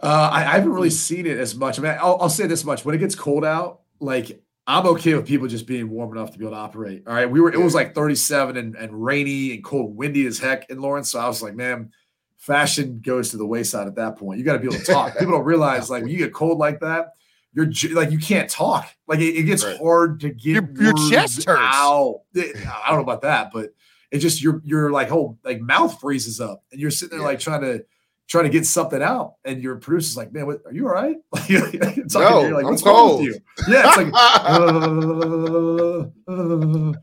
Uh, 0.02 0.30
I, 0.32 0.40
I 0.42 0.52
haven't 0.52 0.74
really 0.74 0.90
seen 0.90 1.26
it 1.26 1.38
as 1.38 1.56
much. 1.56 1.80
I 1.80 1.82
mean, 1.82 1.98
I'll, 2.02 2.18
I'll 2.22 2.30
say 2.30 2.48
this 2.48 2.66
much: 2.66 2.86
when 2.86 2.94
it 2.94 3.00
gets 3.00 3.16
cold 3.16 3.46
out, 3.46 3.82
like 4.00 4.44
I'm 4.68 4.86
okay 4.88 5.14
with 5.14 5.28
people 5.28 5.48
just 5.48 5.68
being 5.68 5.90
warm 5.90 6.16
enough 6.18 6.32
to 6.32 6.40
be 6.40 6.46
able 6.46 6.56
to 6.56 6.60
operate. 6.62 7.04
All 7.06 7.14
right, 7.14 7.30
we 7.30 7.40
were. 7.40 7.52
It 7.54 7.60
was 7.62 7.76
like 7.76 7.94
37 7.94 8.58
and, 8.58 8.76
and 8.76 9.04
rainy 9.06 9.54
and 9.54 9.64
cold, 9.64 9.96
windy 9.96 10.26
as 10.26 10.40
heck 10.40 10.70
in 10.70 10.80
Lawrence. 10.80 11.12
So 11.12 11.20
I 11.20 11.28
was 11.28 11.42
like, 11.44 11.56
man, 11.56 11.92
fashion 12.38 13.00
goes 13.04 13.30
to 13.32 13.38
the 13.38 13.46
wayside 13.46 13.88
at 13.88 13.96
that 13.96 14.18
point. 14.18 14.40
You 14.40 14.46
got 14.46 14.54
to 14.54 14.60
be 14.60 14.66
able 14.68 14.78
to 14.78 14.84
talk. 14.92 15.14
People 15.20 15.34
don't 15.34 15.46
realize 15.46 15.90
like 15.90 16.02
when 16.04 16.12
you 16.12 16.18
get 16.18 16.34
cold 16.34 16.58
like 16.58 16.80
that, 16.80 17.10
you're 17.54 17.68
like 17.94 18.12
you 18.12 18.18
can't 18.20 18.50
talk. 18.50 18.88
Like 19.08 19.20
it, 19.20 19.36
it 19.38 19.44
gets 19.44 19.64
Right. 19.64 19.78
hard 19.78 20.20
to 20.22 20.30
get 20.30 20.54
Your- 20.56 20.70
your 20.82 20.94
chest 21.12 21.46
hurts. 21.46 21.60
out. 21.62 22.22
It- 22.34 22.56
I 22.68 22.88
don't 22.90 22.98
know 22.98 23.04
about 23.04 23.22
that, 23.22 23.52
but 23.54 23.70
it 24.12 24.18
just 24.20 24.42
your 24.42 24.62
your 24.66 24.90
like 24.92 25.10
whole 25.10 25.38
like 25.44 25.62
mouth 25.62 26.00
freezes 26.00 26.40
up, 26.42 26.64
and 26.72 26.82
you're 26.82 26.92
sitting 26.92 27.18
there 27.18 27.20
Yeah. 27.26 27.32
like 27.32 27.40
trying 27.40 27.62
to 27.62 27.86
trying 28.28 28.44
to 28.46 28.50
get 28.50 28.66
something 28.66 29.02
out, 29.02 29.36
and 29.46 29.62
your 29.62 29.76
producer's 29.78 30.18
like, 30.18 30.34
"Man, 30.34 30.46
what, 30.48 30.62
are 30.66 30.74
you 30.74 30.88
all 30.88 30.94
right?" 30.94 31.16
Like, 31.32 31.50
you're 31.50 31.62
talking 31.70 32.08
to 32.08 32.20
No, 32.20 32.40
you, 32.42 32.48
you're 32.48 32.56
like, 32.56 32.66
I'm 32.66 32.72
wrong 32.72 32.78
cold." 32.78 33.20
with 33.22 33.36
you?" 33.36 33.40
Yeah, 33.68 33.84
it's 33.88 33.98
like. 33.98 34.08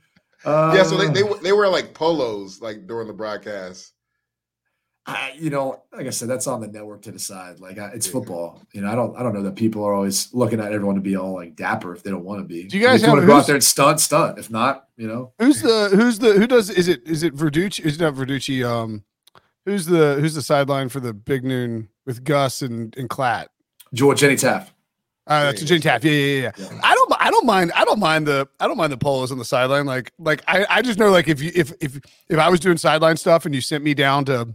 yeah, 0.44 0.82
so 0.82 0.96
they, 0.96 1.06
uh, 1.06 1.10
they 1.12 1.22
were- 1.22 1.38
they 1.38 1.52
wear 1.52 1.68
like 1.68 1.94
polos 1.94 2.60
like 2.60 2.86
during 2.86 3.06
the 3.06 3.14
broadcast. 3.14 3.92
I, 5.04 5.32
you 5.36 5.50
know, 5.50 5.82
like 5.92 6.06
I 6.06 6.10
said, 6.10 6.28
that's 6.28 6.46
on 6.46 6.60
the 6.60 6.68
network 6.68 7.02
to 7.02 7.10
decide. 7.12 7.58
Like 7.58 7.76
I, 7.76 7.88
it's 7.88 8.06
Yeah. 8.06 8.12
football. 8.12 8.62
You 8.72 8.82
know, 8.82 8.92
I 8.92 8.94
don't, 8.94 9.16
I 9.16 9.24
don't 9.24 9.34
know 9.34 9.42
that 9.42 9.56
people 9.56 9.82
are 9.84 9.92
always 9.92 10.32
looking 10.32 10.60
at 10.60 10.72
everyone 10.72 10.94
to 10.94 11.00
be 11.00 11.16
all 11.16 11.34
like 11.34 11.56
dapper 11.56 11.92
if 11.92 12.04
they 12.04 12.10
don't 12.12 12.22
want 12.24 12.38
to 12.40 12.44
be. 12.44 12.68
Do 12.68 12.78
you 12.78 12.86
guys 12.86 13.02
If 13.02 13.08
want 13.08 13.18
have- 13.18 13.26
to 13.28 13.32
go 13.32 13.36
out 13.38 13.46
there 13.48 13.56
and 13.56 13.64
stunt? 13.64 13.98
Stunt. 13.98 14.38
If 14.38 14.48
not, 14.48 14.86
you 14.96 15.08
know, 15.08 15.32
Who's 15.40 15.60
the 15.60 15.88
who's 15.92 16.20
the 16.20 16.34
who 16.34 16.46
does 16.46 16.70
is 16.70 16.86
it 16.86 17.02
is 17.08 17.24
it 17.24 17.34
Verducci? 17.34 17.84
Is 17.84 17.96
it 17.96 18.00
not 18.00 18.14
Verducci? 18.14 18.64
Um, 18.64 19.02
who's 19.64 19.86
the 19.86 20.16
who's 20.20 20.34
the 20.34 20.42
sideline 20.42 20.88
for 20.88 21.00
the 21.00 21.12
big 21.12 21.44
noon 21.44 21.88
with 22.06 22.24
Gus 22.24 22.62
and 22.62 22.96
and 22.96 23.08
Klatt? 23.08 23.46
George 23.94 24.20
Jenny 24.20 24.36
Taft. 24.36 24.72
Uh, 25.26 25.44
that's 25.44 25.60
Yeah, 25.62 25.68
Jane 25.68 25.80
Taft. 25.80 26.04
Yeah, 26.04 26.10
yeah, 26.10 26.18
yeah, 26.18 26.42
yeah. 26.42 26.50
Yeah. 26.56 26.80
I 26.82 26.94
don't, 26.94 27.12
I 27.18 27.30
don't 27.30 27.46
mind. 27.46 27.72
I 27.76 27.84
don't 27.84 28.00
mind 28.00 28.26
the, 28.26 28.48
I 28.58 28.66
don't 28.66 28.76
mind 28.76 28.92
the 28.92 28.96
polos 28.96 29.30
on 29.30 29.38
the 29.38 29.44
sideline. 29.44 29.86
Like, 29.86 30.12
like 30.18 30.42
I, 30.48 30.66
I 30.68 30.82
just 30.82 30.98
know 30.98 31.10
like 31.10 31.28
if 31.28 31.40
you, 31.40 31.52
if, 31.54 31.72
if, 31.80 32.00
if 32.28 32.38
I 32.38 32.48
was 32.48 32.58
doing 32.58 32.76
sideline 32.76 33.16
stuff 33.16 33.46
and 33.46 33.54
you 33.54 33.60
sent 33.60 33.84
me 33.84 33.94
down 33.94 34.24
to 34.26 34.52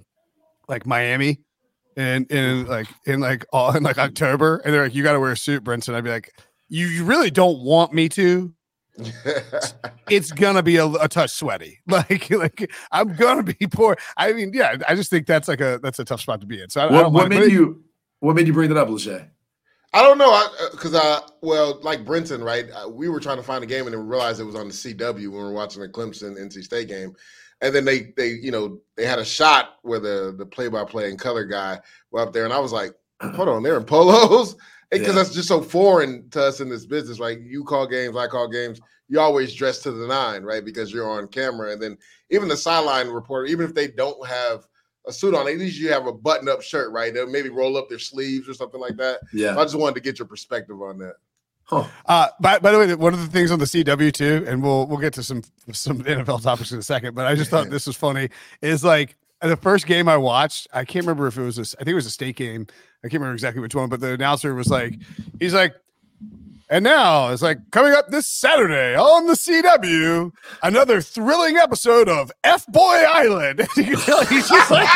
like 0.68 0.86
Miami, 0.86 1.40
and 1.96 2.30
in 2.32 2.68
like 2.68 2.88
in 3.06 3.22
like 3.22 3.46
all 3.52 3.76
in 3.76 3.82
like 3.82 3.98
October, 3.98 4.58
and 4.58 4.74
they're 4.74 4.84
like, 4.84 4.94
you 4.94 5.04
got 5.04 5.14
to 5.14 5.20
wear 5.20 5.32
a 5.32 5.38
suit, 5.38 5.64
Brinson. 5.64 5.96
I'd 5.96 6.04
be 6.04 6.12
like, 6.12 6.32
you, 6.70 6.88
you 6.88 7.06
really 7.06 7.32
don't 7.32 7.60
want 7.62 7.94
me 7.94 8.10
to. 8.10 8.54
It's 10.10 10.32
gonna 10.32 10.64
be 10.64 10.78
a, 10.78 10.86
a 10.88 11.08
touch 11.08 11.32
sweaty. 11.32 11.80
Like, 11.88 12.30
like 12.30 12.72
I'm 12.92 13.14
gonna 13.16 13.44
be 13.44 13.68
poor. 13.68 13.98
I 14.16 14.32
mean, 14.34 14.52
yeah. 14.54 14.78
I 14.88 14.96
just 14.96 15.10
think 15.10 15.28
that's 15.28 15.48
like 15.48 15.62
a 15.62 15.80
that's 15.84 16.00
a 16.00 16.06
tough 16.06 16.22
spot 16.22 16.40
to 16.42 16.48
be 16.48 16.62
in. 16.62 16.70
So 16.70 16.82
I, 16.82 16.86
I 16.86 16.92
What, 16.92 17.02
don't 17.04 17.14
what 17.14 17.30
made 17.30 17.44
it- 17.44 17.52
you? 17.52 17.84
What 18.20 18.36
made 18.36 18.48
you 18.48 18.54
bring 18.54 18.70
that 18.70 18.78
up, 18.80 18.88
Lachey? 18.88 19.28
I 19.94 20.02
don't 20.02 20.18
know, 20.18 20.48
because 20.72 20.94
I, 20.96 21.20
well, 21.42 21.80
like 21.82 22.04
Brenton, 22.06 22.44
right? 22.44 22.66
uh, 22.72 22.90
We 22.90 23.08
were 23.10 23.20
trying 23.22 23.38
to 23.38 23.44
find 23.44 23.64
a 23.64 23.68
game 23.68 23.86
and 23.86 23.94
then 23.94 24.02
we 24.02 24.08
realized 24.08 24.40
it 24.40 24.44
was 24.44 24.56
on 24.56 24.68
the 24.68 24.74
CW 24.74 25.14
when 25.14 25.32
we 25.32 25.38
were 25.38 25.54
watching 25.54 25.82
the 25.82 25.88
Clemson 25.88 26.38
NC 26.38 26.64
State 26.64 26.88
game, 26.90 27.14
and 27.62 27.74
then 27.74 27.86
they 27.86 28.14
they 28.18 28.30
you 28.30 28.52
know 28.52 28.80
they 28.96 29.06
had 29.06 29.20
a 29.20 29.26
shot 29.26 29.76
where 29.84 30.00
the 30.00 30.34
the 30.38 30.46
play 30.46 30.68
by 30.68 30.84
play 30.84 31.10
and 31.10 31.18
color 31.20 31.46
guy 31.46 31.80
were 32.12 32.22
up 32.22 32.34
there, 32.34 32.44
and 32.46 32.54
I 32.54 32.60
was 32.60 32.72
like, 32.74 32.92
hold 33.22 33.50
on, 33.50 33.64
they're 33.64 33.78
in 33.78 33.86
polos, 33.86 34.56
because 34.92 35.08
Yeah. 35.08 35.14
that's 35.14 35.34
just 35.34 35.48
so 35.48 35.62
foreign 35.62 36.30
to 36.32 36.44
us 36.44 36.60
in 36.62 36.70
this 36.70 36.86
business, 36.86 37.20
right? 37.20 37.40
You 37.40 37.64
call 37.64 37.88
games, 37.88 38.16
I 38.16 38.28
call 38.28 38.48
games. 38.48 38.80
You 39.10 39.20
always 39.20 39.54
dress 39.54 39.80
to 39.84 39.92
the 39.92 40.08
nine, 40.08 40.44
right? 40.44 40.64
Because 40.66 40.92
you're 40.92 41.10
on 41.10 41.28
camera, 41.28 41.72
and 41.72 41.82
then 41.82 41.98
even 42.30 42.48
the 42.50 42.58
sideline 42.58 43.08
reporter, 43.08 43.46
even 43.46 43.66
if 43.66 43.74
they 43.74 43.88
don't 43.88 44.26
have 44.28 44.68
a 45.08 45.14
suit 45.14 45.34
on, 45.34 45.48
at 45.48 45.58
least 45.58 45.80
you 45.80 45.90
have 45.92 46.08
a 46.08 46.12
button 46.12 46.50
up 46.50 46.62
shirt, 46.62 46.92
right? 46.92 47.14
They'll 47.14 47.30
maybe 47.30 47.48
roll 47.50 47.78
up 47.78 47.88
their 47.88 48.00
sleeves 48.00 48.50
or 48.50 48.54
something 48.54 48.82
like 48.82 48.98
that. 48.98 49.22
Yeah. 49.34 49.58
I 49.58 49.64
just 49.64 49.76
wanted 49.76 49.96
to 49.96 50.02
get 50.02 50.20
your 50.20 50.28
perspective 50.28 50.82
on 50.82 50.98
that. 50.98 51.14
Huh. 51.64 51.86
Uh, 52.06 52.28
by, 52.42 52.60
by 52.60 52.72
the 52.72 52.80
way, 52.80 52.96
one 52.96 53.14
of 53.14 53.20
the 53.22 53.28
things 53.28 53.52
on 53.52 53.60
the 53.60 53.66
CW 53.66 54.12
too, 54.14 54.46
and 54.48 54.62
we'll 54.64 54.88
we'll 54.88 55.00
get 55.00 55.14
to 55.14 55.24
some 55.24 55.42
some 55.74 56.00
NFL 56.04 56.42
topics 56.44 56.72
in 56.72 56.80
a 56.80 56.84
second, 56.84 57.14
but 57.16 57.26
I 57.28 57.36
just 57.36 57.50
thought 57.50 57.70
this 57.70 57.88
was 57.88 57.96
funny. 57.98 58.30
Is 58.62 58.84
like 58.86 59.16
the 59.42 59.58
first 59.58 59.86
game 59.86 60.08
I 60.10 60.18
watched, 60.18 60.68
I 60.74 60.84
can't 60.86 61.06
remember 61.06 61.28
if 61.28 61.38
it 61.38 61.44
was 61.44 61.58
a, 61.58 61.62
I 61.80 61.84
think 61.84 61.90
it 61.90 61.96
was 61.96 62.06
a 62.06 62.12
state 62.12 62.36
game. 62.38 62.68
I 63.04 63.10
can't 63.10 63.22
remember 63.22 63.34
exactly 63.34 63.62
which 63.62 63.76
one, 63.76 63.90
but 63.90 64.00
the 64.00 64.14
announcer 64.14 64.54
was 64.54 64.68
like, 64.68 65.00
he's 65.40 65.54
like, 65.54 65.76
And 66.70 66.84
now 66.84 67.30
it's 67.30 67.42
like 67.42 67.60
coming 67.72 67.94
up 67.94 68.10
this 68.10 68.28
Saturday 68.28 68.94
on 68.94 69.28
the 69.28 69.34
CW, 69.34 70.34
another 70.62 71.00
thrilling 71.00 71.56
episode 71.56 72.10
of 72.10 72.30
F 72.44 72.68
Boy 72.68 73.04
Island. 73.08 73.60
you 73.78 73.84
can 73.84 73.96
tell 73.96 74.26
he's 74.26 74.50
just 74.50 74.70
like, 74.70 74.90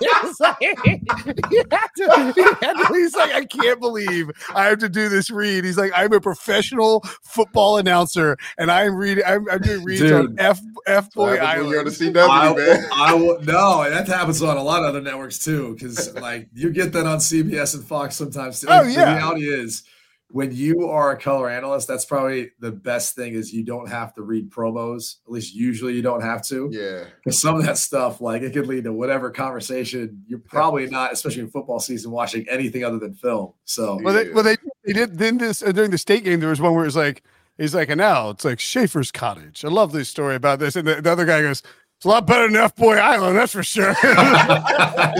he's 0.00 0.40
like, 0.40 0.56
he 0.60 0.66
had 0.76 1.88
to, 1.96 2.32
he 2.34 2.42
had 2.42 2.74
to, 2.74 2.86
he's 2.92 3.16
like, 3.16 3.32
I 3.32 3.46
can't 3.46 3.80
believe 3.80 4.30
I 4.54 4.66
have 4.66 4.80
to 4.80 4.88
do 4.90 5.08
this 5.08 5.30
read. 5.30 5.64
He's 5.64 5.78
like, 5.78 5.92
I'm 5.96 6.12
a 6.12 6.20
professional 6.20 7.00
football 7.22 7.78
announcer, 7.78 8.36
and 8.58 8.70
I'm 8.70 8.94
reading, 8.94 9.24
I'm, 9.26 9.48
I'm 9.48 9.62
doing 9.62 9.84
reads 9.84 10.12
on 10.12 10.36
F 10.38 10.60
F 10.86 11.10
Boy 11.12 11.36
Island. 11.36 11.70
You're 11.70 11.78
on 11.78 11.84
the 11.86 11.90
CW, 11.90 12.28
I, 12.28 12.54
man. 12.54 12.86
I 12.92 13.14
will, 13.14 13.40
no, 13.44 13.88
that 13.88 14.06
happens 14.06 14.42
on 14.42 14.58
a 14.58 14.62
lot 14.62 14.82
of 14.82 14.90
other 14.90 15.00
networks 15.00 15.38
too, 15.38 15.72
because 15.72 16.14
like 16.16 16.48
you 16.52 16.70
get 16.70 16.92
that 16.92 17.06
on 17.06 17.16
CBS 17.16 17.74
and 17.74 17.84
Fox 17.84 18.14
sometimes. 18.14 18.60
Too. 18.60 18.66
Oh 18.68 18.82
yeah. 18.82 19.06
The 19.06 19.16
reality 19.16 19.48
is 19.48 19.84
when 20.30 20.54
you 20.54 20.86
are 20.88 21.12
a 21.12 21.18
color 21.18 21.48
analyst, 21.48 21.88
that's 21.88 22.04
probably 22.04 22.50
the 22.60 22.70
best 22.70 23.14
thing 23.14 23.32
is 23.32 23.52
you 23.52 23.64
don't 23.64 23.88
have 23.88 24.14
to 24.14 24.22
read 24.22 24.50
promos. 24.50 25.16
At 25.26 25.32
least 25.32 25.54
usually 25.54 25.94
you 25.94 26.02
don't 26.02 26.20
have 26.20 26.44
to. 26.48 26.68
Yeah. 26.70 27.04
Because 27.16 27.40
some 27.40 27.56
of 27.56 27.64
that 27.64 27.78
stuff, 27.78 28.20
like 28.20 28.42
it 28.42 28.52
could 28.52 28.66
lead 28.66 28.84
to 28.84 28.92
whatever 28.92 29.30
conversation. 29.30 30.22
You're 30.26 30.40
probably 30.40 30.86
not, 30.90 31.12
especially 31.12 31.42
in 31.42 31.50
football 31.50 31.80
season, 31.80 32.10
watching 32.10 32.46
anything 32.48 32.84
other 32.84 32.98
than 32.98 33.14
film. 33.14 33.54
So 33.64 33.98
well, 34.02 34.12
they, 34.12 34.30
well, 34.30 34.44
they, 34.44 34.56
they 34.84 34.92
did 34.92 35.18
then 35.18 35.38
this 35.38 35.62
uh, 35.62 35.72
during 35.72 35.90
the 35.90 35.98
state 35.98 36.24
game. 36.24 36.40
There 36.40 36.50
was 36.50 36.60
one 36.60 36.74
where 36.74 36.84
it 36.84 36.88
was 36.88 36.96
like 36.96 37.22
he's 37.56 37.74
like, 37.74 37.88
and 37.88 37.98
now 37.98 38.28
it's 38.30 38.44
like 38.44 38.60
Schaefer's 38.60 39.10
cottage. 39.10 39.64
I 39.64 39.68
love 39.68 39.92
this 39.92 40.10
story 40.10 40.34
about 40.34 40.58
this. 40.58 40.76
And 40.76 40.86
the, 40.86 41.00
the 41.00 41.10
other 41.10 41.24
guy 41.24 41.40
goes, 41.40 41.62
it's 41.96 42.04
a 42.04 42.08
lot 42.08 42.26
better 42.26 42.46
than 42.46 42.56
F 42.56 42.76
Boy 42.76 42.96
Island, 42.96 43.36
that's 43.36 43.52
for 43.52 43.62
sure. 43.62 43.90
At 44.02 45.14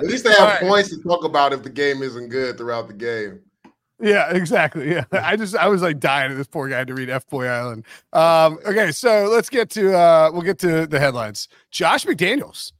least 0.00 0.24
they 0.24 0.32
have 0.32 0.48
right. 0.48 0.60
points 0.60 0.90
to 0.90 1.00
talk 1.02 1.24
about 1.24 1.52
if 1.52 1.62
the 1.62 1.70
game 1.70 2.02
isn't 2.02 2.28
good 2.28 2.58
throughout 2.58 2.88
the 2.88 2.92
game. 2.92 3.40
Yeah, 4.04 4.30
exactly. 4.30 4.90
Yeah. 4.90 5.04
I 5.12 5.36
just 5.36 5.56
I 5.56 5.68
was 5.68 5.80
like 5.80 5.98
dying 5.98 6.30
of 6.30 6.36
this 6.36 6.46
poor 6.46 6.68
guy 6.68 6.84
to 6.84 6.94
read 6.94 7.08
F 7.08 7.26
Boy 7.26 7.46
Island. 7.46 7.86
Um, 8.12 8.58
okay, 8.66 8.92
so 8.92 9.28
let's 9.32 9.48
get 9.48 9.70
to 9.70 9.96
uh 9.96 10.30
we'll 10.32 10.42
get 10.42 10.58
to 10.60 10.86
the 10.86 11.00
headlines. 11.00 11.48
Josh 11.70 12.04
McDaniels. 12.04 12.72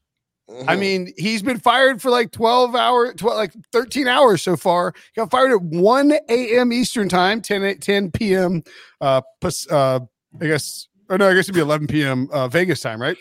Mm-hmm. 0.50 0.68
I 0.68 0.76
mean, 0.76 1.12
he's 1.16 1.42
been 1.42 1.58
fired 1.58 2.02
for 2.02 2.10
like 2.10 2.30
12 2.30 2.74
hours, 2.74 3.14
12, 3.16 3.34
like 3.34 3.52
13 3.72 4.06
hours 4.06 4.42
so 4.42 4.58
far. 4.58 4.92
He 5.14 5.20
got 5.20 5.30
fired 5.30 5.52
at 5.52 5.62
1 5.62 6.12
a.m. 6.28 6.70
Eastern 6.70 7.08
time, 7.08 7.40
10, 7.40 7.78
10 7.78 8.10
p.m. 8.10 8.62
Uh, 9.00 9.22
uh, 9.70 10.00
I 10.42 10.46
guess, 10.46 10.88
or 11.08 11.16
no, 11.16 11.30
I 11.30 11.34
guess 11.34 11.46
it'd 11.46 11.54
be 11.54 11.62
11 11.62 11.86
p.m. 11.86 12.28
Uh, 12.30 12.46
Vegas 12.48 12.80
time, 12.80 13.00
right? 13.00 13.16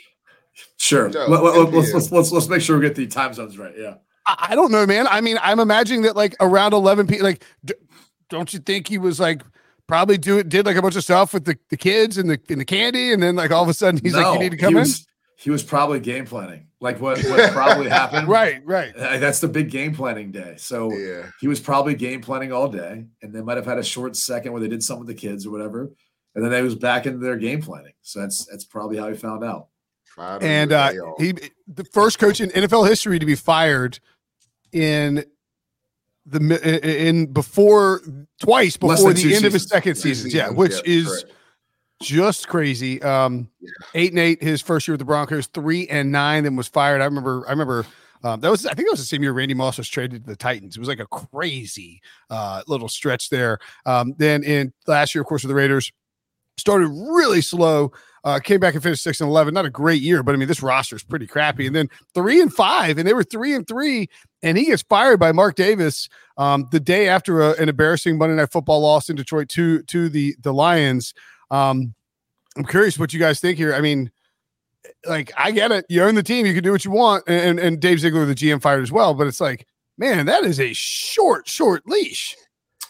Sure. 0.76 1.08
No, 1.08 1.28
let, 1.28 1.44
us 1.44 1.74
let's, 1.74 1.94
let's, 1.94 2.12
let's, 2.12 2.32
let's 2.34 2.48
make 2.50 2.62
sure 2.62 2.78
we 2.78 2.86
get 2.86 2.96
the 2.96 3.08
time 3.08 3.34
zones 3.34 3.58
right. 3.58 3.74
Yeah. 3.78 3.96
I 4.26 4.56
don't 4.56 4.72
know, 4.72 4.86
man. 4.86 5.08
I 5.08 5.22
mean, 5.22 5.38
I'm 5.42 5.60
imagining 5.60 6.04
that 6.04 6.16
like 6.16 6.36
around 6.40 6.74
11 6.74 7.08
p. 7.08 7.22
Like, 7.22 7.44
d- 7.64 7.74
don't 8.34 8.54
you 8.54 8.60
think 8.60 8.88
he 8.88 8.98
was 8.98 9.20
like 9.20 9.42
probably 9.88 10.18
do 10.18 10.38
it 10.40 10.50
did 10.50 10.66
like 10.66 10.76
a 10.76 10.82
bunch 10.82 10.96
of 10.96 11.04
stuff 11.04 11.34
with 11.34 11.46
the, 11.46 11.58
the 11.70 11.78
kids 11.78 12.18
and 12.18 12.30
the 12.30 12.40
and 12.50 12.60
the 12.60 12.66
candy, 12.66 13.14
and 13.14 13.22
then 13.22 13.36
like 13.36 13.52
all 13.52 13.64
of 13.64 13.70
a 13.70 13.74
sudden 13.74 14.00
he's 14.04 14.14
no, 14.14 14.22
like, 14.22 14.34
you 14.34 14.40
need 14.40 14.52
to 14.52 14.58
come 14.58 14.74
he 14.74 14.78
in. 14.78 14.80
Was, 14.80 15.08
he 15.38 15.50
was 15.50 15.64
probably 15.64 16.00
game 16.00 16.26
planning, 16.26 16.68
like 16.80 17.00
what 17.00 17.22
what 17.26 17.52
probably 17.52 17.90
happened. 18.00 18.28
right, 18.28 18.66
right. 18.66 18.94
That's 18.96 19.40
the 19.40 19.48
big 19.48 19.70
game 19.70 19.94
planning 19.94 20.32
day. 20.32 20.56
So 20.58 20.92
yeah. 20.94 21.30
he 21.40 21.48
was 21.48 21.60
probably 21.60 21.96
game 21.96 22.22
planning 22.22 22.52
all 22.52 22.68
day, 22.68 23.06
and 23.22 23.34
they 23.34 23.42
might 23.42 23.58
have 23.58 23.66
had 23.66 23.78
a 23.78 23.84
short 23.84 24.16
second 24.16 24.52
where 24.52 24.62
they 24.62 24.68
did 24.68 24.84
something 24.84 25.06
with 25.06 25.16
the 25.16 25.22
kids 25.22 25.46
or 25.46 25.52
whatever, 25.52 25.92
and 26.36 26.44
then 26.44 26.52
they 26.52 26.62
was 26.62 26.76
back 26.76 27.06
into 27.06 27.20
their 27.20 27.38
game 27.38 27.62
planning. 27.62 27.94
So 28.02 28.22
that's 28.22 28.46
that's 28.46 28.64
probably 28.64 28.98
how 28.98 29.10
he 29.10 29.16
found 29.16 29.44
out. 29.44 29.68
And 30.18 30.72
uh, 30.72 30.92
he 31.18 31.34
the 31.68 31.84
first 31.86 32.20
coach 32.20 32.40
in 32.40 32.50
NFL 32.52 32.88
history 32.88 33.20
to 33.20 33.26
be 33.26 33.36
fired 33.36 34.00
in 34.72 35.26
the 36.26 37.08
in 37.10 37.32
before 37.32 38.02
twice 38.40 38.78
before 38.78 38.96
the 38.96 39.10
end 39.10 39.18
seasons. 39.18 39.44
of 39.46 39.54
his 39.54 39.68
second 39.68 39.96
season. 39.96 40.32
Yeah, 40.32 40.50
which 40.50 40.74
yeah, 40.74 40.82
is 40.86 41.08
correct. 41.08 41.36
just 42.02 42.48
crazy. 42.48 43.02
Um, 43.02 43.50
yeah. 43.60 43.70
eight 43.96 44.12
and 44.12 44.20
eight 44.20 44.42
his 44.42 44.62
first 44.62 44.88
year 44.88 44.94
with 44.94 45.00
the 45.00 45.06
Broncos, 45.06 45.48
three 45.48 45.88
and 45.88 46.12
nine, 46.12 46.44
then 46.44 46.56
was 46.56 46.68
fired. 46.68 47.02
I 47.02 47.06
remember. 47.06 47.46
I 47.48 47.52
remember. 47.52 47.86
Um, 48.26 48.40
that 48.40 48.50
was 48.50 48.66
I 48.66 48.74
think 48.74 48.88
that 48.88 48.94
was 48.94 49.02
the 49.02 49.06
same 49.06 49.22
year 49.22 49.34
Randy 49.34 49.54
Moss 49.54 49.78
was 49.78 49.90
traded 49.90 50.24
to 50.24 50.30
the 50.30 50.38
Titans. 50.38 50.78
It 50.78 50.80
was 50.80 50.88
like 50.88 51.02
a 51.02 51.08
crazy 51.08 52.02
uh, 52.30 52.64
little 52.68 52.88
stretch 52.88 53.30
there. 53.30 53.60
Um, 53.86 54.14
then 54.18 54.44
in 54.44 54.72
last 54.88 55.14
year, 55.14 55.22
of 55.24 55.28
course, 55.28 55.44
with 55.44 55.50
the 55.50 55.56
Raiders, 55.56 55.92
started 56.58 56.88
really 56.88 57.42
slow. 57.42 57.92
Uh, 58.24 58.40
came 58.40 58.62
back 58.62 58.74
and 58.74 58.82
finished 58.82 59.04
six 59.04 59.20
and 59.20 59.30
eleven. 59.30 59.54
Not 59.54 59.66
a 59.66 59.70
great 59.70 60.02
year, 60.02 60.24
but 60.24 60.34
I 60.34 60.38
mean 60.38 60.48
this 60.48 60.64
roster 60.64 60.96
is 60.96 61.04
pretty 61.04 61.28
crappy. 61.28 61.68
And 61.68 61.76
then 61.76 61.90
three 62.14 62.42
and 62.42 62.54
five, 62.54 62.98
and 62.98 63.06
they 63.06 63.14
were 63.14 63.26
three 63.26 63.54
and 63.54 63.68
three, 63.68 64.08
and 64.44 64.58
he 64.58 64.66
gets 64.66 64.84
fired 64.84 65.20
by 65.20 65.32
Mark 65.32 65.56
Davis 65.56 66.10
um, 66.38 66.68
the 66.72 66.80
day 66.80 67.08
after 67.08 67.42
a, 67.42 67.54
an 67.54 67.70
embarrassing 67.70 68.18
Monday 68.18 68.36
Night 68.36 68.52
Football 68.52 68.82
loss 68.82 69.10
in 69.10 69.16
Detroit 69.16 69.50
to 69.50 69.82
to 69.84 70.10
the 70.10 70.36
the 70.42 70.54
Lions. 70.54 71.14
Um, 71.50 71.96
I'm 72.56 72.66
curious 72.66 73.00
what 73.00 73.14
you 73.14 73.20
guys 73.20 73.40
think 73.40 73.58
here. 73.58 73.74
I 73.74 73.82
mean, 73.82 74.12
like 75.06 75.32
I 75.36 75.52
get 75.52 75.72
it, 75.72 75.86
you 75.90 76.04
own 76.04 76.16
the 76.16 76.24
team, 76.24 76.46
you 76.46 76.54
can 76.54 76.64
do 76.64 76.72
what 76.72 76.86
you 76.86 76.92
want, 76.92 77.24
and 77.28 77.60
and 77.60 77.80
Dave 77.80 78.00
Ziegler, 78.00 78.26
the 78.26 78.36
GM, 78.36 78.62
fired 78.62 78.84
as 78.84 78.92
well. 78.92 79.14
But 79.14 79.28
it's 79.28 79.42
like, 79.42 79.66
man, 79.98 80.26
that 80.28 80.44
is 80.44 80.60
a 80.60 80.74
short, 80.74 81.48
short 81.48 81.88
leash. 81.88 82.36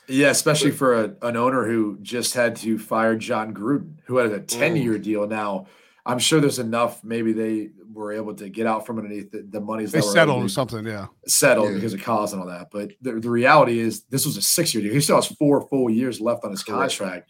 Yeah, 0.08 0.32
especially 0.32 0.72
for 0.72 1.02
a, 1.02 1.16
an 1.22 1.38
owner 1.38 1.66
who 1.66 1.98
just 2.02 2.34
had 2.34 2.58
to 2.58 2.78
fire 2.78 3.16
Jon 3.16 3.54
Gruden, 3.54 3.96
who 4.06 4.18
had 4.18 4.32
a 4.32 4.40
10 4.42 4.76
year 4.76 5.00
mm. 5.00 5.04
deal 5.04 5.28
now. 5.28 5.68
I'm 6.06 6.20
sure 6.20 6.42
there's 6.42 6.60
enough. 6.60 7.04
Maybe 7.04 7.32
they 7.32 7.70
were 7.94 8.12
able 8.12 8.34
to 8.36 8.50
get 8.50 8.68
out 8.68 8.86
from 8.86 8.98
underneath 8.98 9.32
the, 9.32 9.48
the 9.50 9.62
monies. 9.62 9.92
They 9.92 10.02
settled 10.02 10.44
or 10.44 10.50
something, 10.50 10.86
yeah. 10.86 11.08
Settled 11.28 11.70
yeah. 11.70 11.76
because 11.76 11.94
of 11.94 12.04
cause 12.04 12.34
and 12.34 12.42
all 12.42 12.48
that. 12.48 12.70
But 12.72 12.92
the, 13.02 13.14
the 13.14 13.30
reality 13.30 13.80
is, 13.80 14.04
this 14.06 14.26
was 14.26 14.36
a 14.36 14.42
six 14.42 14.74
year 14.74 14.84
deal. 14.84 14.94
He 14.94 15.00
still 15.00 15.16
has 15.16 15.28
four 15.28 15.68
full 15.70 15.90
years 15.90 16.20
left 16.20 16.44
on 16.44 16.52
his 16.52 16.64
contract. 16.64 17.30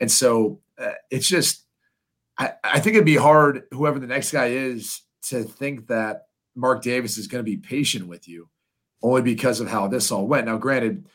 And 0.00 0.10
so 0.10 0.60
uh, 0.78 0.92
it's 1.10 1.28
just, 1.28 1.66
I, 2.38 2.52
I 2.64 2.80
think 2.80 2.96
it'd 2.96 3.06
be 3.06 3.16
hard, 3.16 3.62
whoever 3.70 3.98
the 3.98 4.06
next 4.06 4.32
guy 4.32 4.46
is, 4.46 5.02
to 5.28 5.44
think 5.44 5.86
that 5.88 6.22
Mark 6.56 6.82
Davis 6.82 7.16
is 7.18 7.28
going 7.28 7.44
to 7.44 7.48
be 7.48 7.58
patient 7.58 8.08
with 8.08 8.26
you 8.26 8.48
only 9.02 9.22
because 9.22 9.60
of 9.60 9.68
how 9.68 9.86
this 9.86 10.10
all 10.10 10.26
went. 10.26 10.46
Now, 10.46 10.56
granted, 10.56 11.06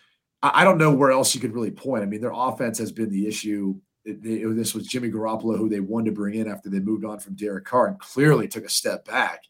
I 0.42 0.64
don't 0.64 0.78
know 0.78 0.94
where 0.94 1.12
else 1.12 1.34
you 1.34 1.42
could 1.42 1.54
really 1.54 1.72
point. 1.72 2.04
I 2.04 2.06
mean, 2.06 2.22
their 2.22 2.32
offense 2.34 2.78
has 2.78 2.92
been 2.92 3.10
the 3.10 3.28
issue. 3.28 3.76
It, 4.06 4.20
it, 4.24 4.56
this 4.56 4.76
was 4.76 4.88
Jimmy 4.88 5.10
Garoppolo, 5.10 5.58
who 5.58 5.68
they 5.68 5.80
wanted 5.80 6.06
to 6.06 6.12
bring 6.12 6.36
in 6.36 6.48
after 6.48 6.70
they 6.70 6.80
moved 6.80 7.06
on 7.06 7.20
from 7.20 7.36
Derek 7.36 7.66
Carr, 7.66 7.88
and 7.88 8.00
clearly 8.00 8.48
took 8.48 8.64
a 8.64 8.70
step 8.70 9.06
back 9.06 9.44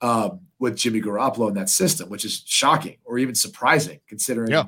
um, 0.00 0.40
with 0.58 0.76
Jimmy 0.76 1.00
Garoppolo 1.00 1.48
in 1.48 1.54
that 1.54 1.68
system, 1.68 2.08
which 2.08 2.24
is 2.24 2.42
shocking 2.46 2.98
or 3.04 3.18
even 3.18 3.34
surprising 3.34 4.00
considering 4.06 4.50
yeah. 4.50 4.64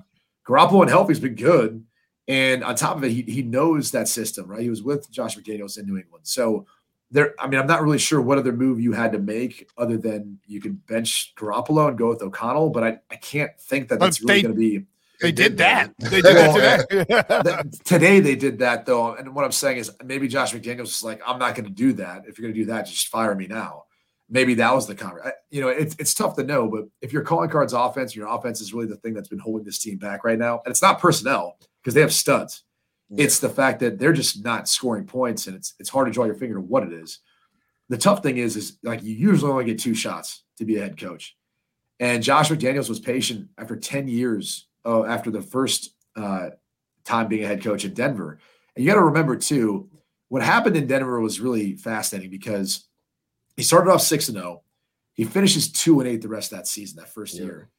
Garoppolo 0.47 0.83
and 0.83 0.91
healthy 0.91 1.13
has 1.13 1.21
been 1.21 1.37
good. 1.37 1.85
And 2.29 2.63
on 2.63 2.75
top 2.75 2.97
of 2.97 3.05
it, 3.05 3.11
he, 3.11 3.23
he 3.23 3.43
knows 3.43 3.91
that 3.91 4.09
system, 4.09 4.47
right? 4.47 4.61
He 4.61 4.71
was 4.71 4.83
with 4.83 5.11
Josh 5.11 5.37
McDaniels 5.37 5.79
in 5.79 5.87
New 5.87 5.97
England. 5.97 6.27
So 6.27 6.67
there, 7.11 7.35
I 7.41 7.49
mean, 7.49 7.59
I'm 7.59 7.67
not 7.67 7.83
really 7.83 7.99
sure 7.99 8.21
what 8.21 8.39
other 8.39 8.53
move 8.53 8.81
you 8.81 8.93
had 8.93 9.13
to 9.13 9.19
make 9.19 9.69
other 9.77 9.97
than 9.97 10.39
you 10.47 10.61
could 10.61 10.87
bench 10.87 11.33
Garoppolo 11.37 11.89
and 11.89 11.99
go 11.99 12.09
with 12.09 12.23
O'Connell, 12.23 12.71
but 12.71 12.85
I, 12.85 12.99
I 13.11 13.17
can't 13.17 13.51
think 13.61 13.89
that 13.89 13.99
that's 13.99 14.23
really 14.23 14.43
going 14.43 14.55
to 14.55 14.59
be 14.59 14.87
they, 15.21 15.33
did, 15.33 15.59
that. 15.59 15.93
They 15.99 16.21
did 16.21 16.37
that 16.37 16.89
today. 16.91 17.71
today 17.85 18.21
they 18.21 18.37
did 18.37 18.59
that 18.61 18.87
though, 18.87 19.15
and 19.15 19.35
what 19.35 19.45
I'm 19.45 19.53
saying 19.53 19.79
is 19.79 19.91
maybe 20.05 20.29
Josh 20.29 20.53
McDaniels 20.53 20.89
is 20.89 21.05
like, 21.05 21.21
I'm 21.27 21.39
not 21.39 21.55
going 21.55 21.67
to 21.67 21.71
do 21.71 21.93
that. 21.95 22.25
If 22.27 22.39
you're 22.39 22.45
going 22.45 22.55
to 22.55 22.61
do 22.61 22.67
that, 22.67 22.87
just 22.87 23.09
fire 23.09 23.35
me 23.35 23.47
now. 23.47 23.85
Maybe 24.29 24.55
that 24.55 24.73
was 24.73 24.87
the 24.87 24.95
conversation. 24.95 25.33
You 25.51 25.63
know, 25.63 25.69
it's 25.69 25.97
it's 25.99 26.15
tough 26.15 26.37
to 26.37 26.45
know, 26.45 26.69
but 26.69 26.85
if 27.03 27.13
your 27.13 27.23
calling 27.23 27.51
cards 27.51 27.73
offense, 27.73 28.15
your 28.15 28.29
offense 28.29 28.61
is 28.61 28.73
really 28.73 28.87
the 28.87 28.97
thing 28.97 29.13
that's 29.13 29.29
been 29.29 29.41
holding 29.41 29.65
this 29.65 29.79
team 29.79 29.99
back 29.99 30.25
right 30.25 30.39
now, 30.39 30.63
and 30.65 30.71
it's 30.71 30.83
not 30.83 31.01
personnel 31.01 31.59
because 31.83 31.95
they 31.95 32.01
have 32.01 32.13
studs. 32.13 32.63
Yeah. 33.09 33.25
It's 33.25 33.41
the 33.41 33.49
fact 33.49 33.81
that 33.81 33.99
they're 33.99 34.13
just 34.13 34.45
not 34.45 34.69
scoring 34.69 35.05
points, 35.05 35.49
and 35.49 35.57
it's 35.57 35.75
it's 35.81 35.91
hard 35.91 36.07
to 36.07 36.13
draw 36.13 36.25
your 36.27 36.37
finger 36.37 36.55
to 36.55 36.61
what 36.61 36.85
it 36.85 36.93
is. 36.93 37.19
The 37.89 37.99
tough 37.99 38.23
thing 38.23 38.37
is, 38.37 38.57
is 38.57 38.79
like 38.85 39.03
you 39.03 39.15
usually 39.15 39.51
only 39.51 39.65
get 39.65 39.81
two 39.81 39.95
shots 39.95 40.45
to 40.59 40.65
be 40.65 40.77
a 40.77 40.81
head 40.81 40.97
coach, 40.97 41.37
and 41.99 42.23
Josh 42.23 42.51
McDaniels 42.51 42.89
was 42.89 43.01
patient 43.01 43.49
after 43.59 43.75
ten 43.75 44.07
years 44.07 44.69
uh, 44.85 45.05
after 45.05 45.31
the 45.31 45.43
first 45.43 45.95
uh, 46.17 46.51
time 47.05 47.29
being 47.29 47.45
a 47.45 47.47
head 47.47 47.63
coach 47.63 47.85
at 47.85 47.95
Denver. 47.95 48.39
And 48.75 48.85
you 48.85 48.91
got 48.91 48.97
to 48.97 49.05
remember 49.05 49.37
too, 49.37 49.89
what 50.29 50.43
happened 50.43 50.77
in 50.77 50.87
Denver 50.87 51.21
was 51.21 51.41
really 51.41 51.75
fascinating 51.77 52.31
because 52.31 52.87
he 53.57 53.63
started 53.63 53.91
off 53.91 54.03
six 54.03 54.29
and 54.29 54.39
zero. 54.39 54.49
Oh. 54.49 54.63
He 55.13 55.25
finishes 55.25 55.71
two 55.71 56.01
and 56.01 56.09
eight 56.09 56.23
the 56.23 56.29
rest 56.29 56.53
of 56.53 56.59
that 56.59 56.67
season, 56.67 56.97
that 56.97 57.13
first 57.13 57.35
yeah. 57.35 57.45
year, 57.45 57.71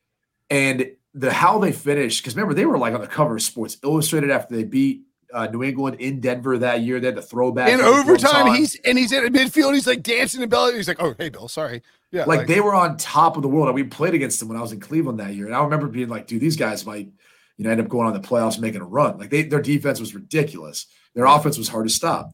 and 0.50 0.92
the 1.14 1.32
how 1.32 1.58
they 1.60 1.72
finished. 1.72 2.22
Because 2.22 2.36
remember, 2.36 2.54
they 2.54 2.66
were 2.66 2.78
like 2.78 2.94
on 2.94 3.02
the 3.02 3.08
cover 3.08 3.36
of 3.36 3.42
Sports 3.42 3.78
Illustrated 3.84 4.30
after 4.30 4.56
they 4.56 4.64
beat 4.64 5.04
uh, 5.34 5.48
New 5.48 5.64
England 5.64 5.98
in 6.00 6.20
Denver 6.20 6.58
that 6.58 6.82
year. 6.82 7.00
They 7.00 7.08
had 7.08 7.16
the 7.16 7.22
throwback 7.22 7.70
in 7.70 7.82
overtime. 7.82 8.56
He's 8.56 8.76
and 8.86 8.98
he's 8.98 9.12
in 9.12 9.24
midfield. 9.34 9.74
He's 9.74 9.88
like 9.88 10.04
dancing 10.04 10.42
and 10.42 10.50
belly. 10.50 10.76
He's 10.76 10.88
like, 10.88 11.02
"Oh, 11.02 11.16
hey, 11.18 11.30
Bill, 11.30 11.48
sorry." 11.48 11.82
Yeah, 12.12 12.26
like, 12.26 12.40
like, 12.40 12.48
they 12.48 12.60
were 12.60 12.76
on 12.76 12.98
top 12.98 13.38
of 13.38 13.42
the 13.42 13.48
world. 13.48 13.68
And 13.68 13.76
we 13.76 13.84
played 13.84 14.14
against 14.14 14.40
them 14.40 14.50
when 14.50 14.58
I 14.58 14.62
was 14.62 14.74
in 14.74 14.80
Cleveland 14.80 15.20
that 15.20 15.34
year, 15.34 15.46
and 15.46 15.56
I 15.56 15.64
remember 15.64 15.88
being 15.88 16.10
like, 16.10 16.28
"Dude, 16.28 16.42
these 16.42 16.58
guys 16.58 16.86
might, 16.86 17.10
you 17.58 17.66
know, 17.66 17.72
end 17.72 17.82
up 17.82 17.88
going 17.88 18.08
on 18.08 18.14
the 18.14 18.20
playoffs, 18.20 18.60
making 18.60 18.82
a 18.82 18.86
run." 18.86 19.18
Like 19.18 19.30
they, 19.30 19.44
their 19.44 19.62
defense 19.62 20.00
was 20.00 20.14
ridiculous. 20.14 20.88
Their 21.16 21.26
offense 21.26 21.58
was 21.58 21.68
hard 21.68 21.88
to 21.88 21.94
stop. 21.94 22.32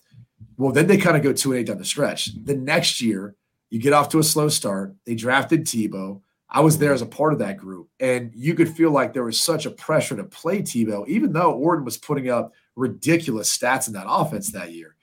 Well, 0.57 0.71
then 0.71 0.87
they 0.87 0.97
kind 0.97 1.17
of 1.17 1.23
go 1.23 1.33
two 1.33 1.51
and 1.51 1.59
eight 1.59 1.67
down 1.67 1.77
the 1.77 1.85
stretch. 1.85 2.31
The 2.43 2.55
next 2.55 3.01
year, 3.01 3.35
you 3.69 3.79
get 3.79 3.93
off 3.93 4.09
to 4.09 4.19
a 4.19 4.23
slow 4.23 4.49
start. 4.49 4.95
They 5.05 5.15
drafted 5.15 5.65
Tebow. 5.65 6.21
I 6.49 6.61
was 6.61 6.77
there 6.77 6.93
as 6.93 7.01
a 7.01 7.05
part 7.05 7.33
of 7.33 7.39
that 7.39 7.57
group, 7.57 7.89
and 7.99 8.31
you 8.33 8.55
could 8.55 8.69
feel 8.69 8.91
like 8.91 9.13
there 9.13 9.25
was 9.25 9.39
such 9.39 9.65
a 9.65 9.71
pressure 9.71 10.15
to 10.15 10.23
play 10.23 10.61
Tebow, 10.61 11.05
even 11.07 11.33
though 11.33 11.51
Orton 11.51 11.83
was 11.83 11.97
putting 11.97 12.29
up 12.29 12.53
ridiculous 12.77 13.55
stats 13.55 13.87
in 13.87 13.93
that 13.93 14.05
offense 14.07 14.51
that 14.51 14.71
year. 14.71 14.95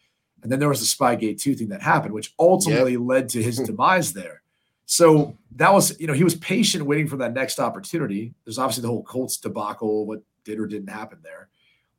And 0.43 0.51
then 0.51 0.59
there 0.59 0.69
was 0.69 0.81
the 0.81 1.05
Spygate 1.05 1.41
2 1.41 1.55
thing 1.55 1.69
that 1.69 1.83
happened, 1.83 2.15
which 2.15 2.33
ultimately 2.39 2.93
yep. 2.93 3.01
led 3.03 3.29
to 3.31 3.43
his 3.43 3.59
demise 3.67 4.13
there. 4.13 4.43
So 4.87 5.37
that 5.57 5.73
was, 5.73 5.99
you 5.99 6.07
know, 6.07 6.13
he 6.13 6.25
was 6.25 6.35
patient 6.35 6.85
waiting 6.85 7.09
for 7.09 7.17
that 7.17 7.33
next 7.33 7.59
opportunity. 7.59 8.35
There's 8.45 8.59
obviously 8.59 8.83
the 8.83 8.89
whole 8.89 9.03
Colts 9.03 9.39
debacle, 9.39 10.07
what 10.07 10.23
did 10.45 10.61
or 10.61 10.67
didn't 10.67 10.91
happen 10.91 11.19
there. 11.23 11.49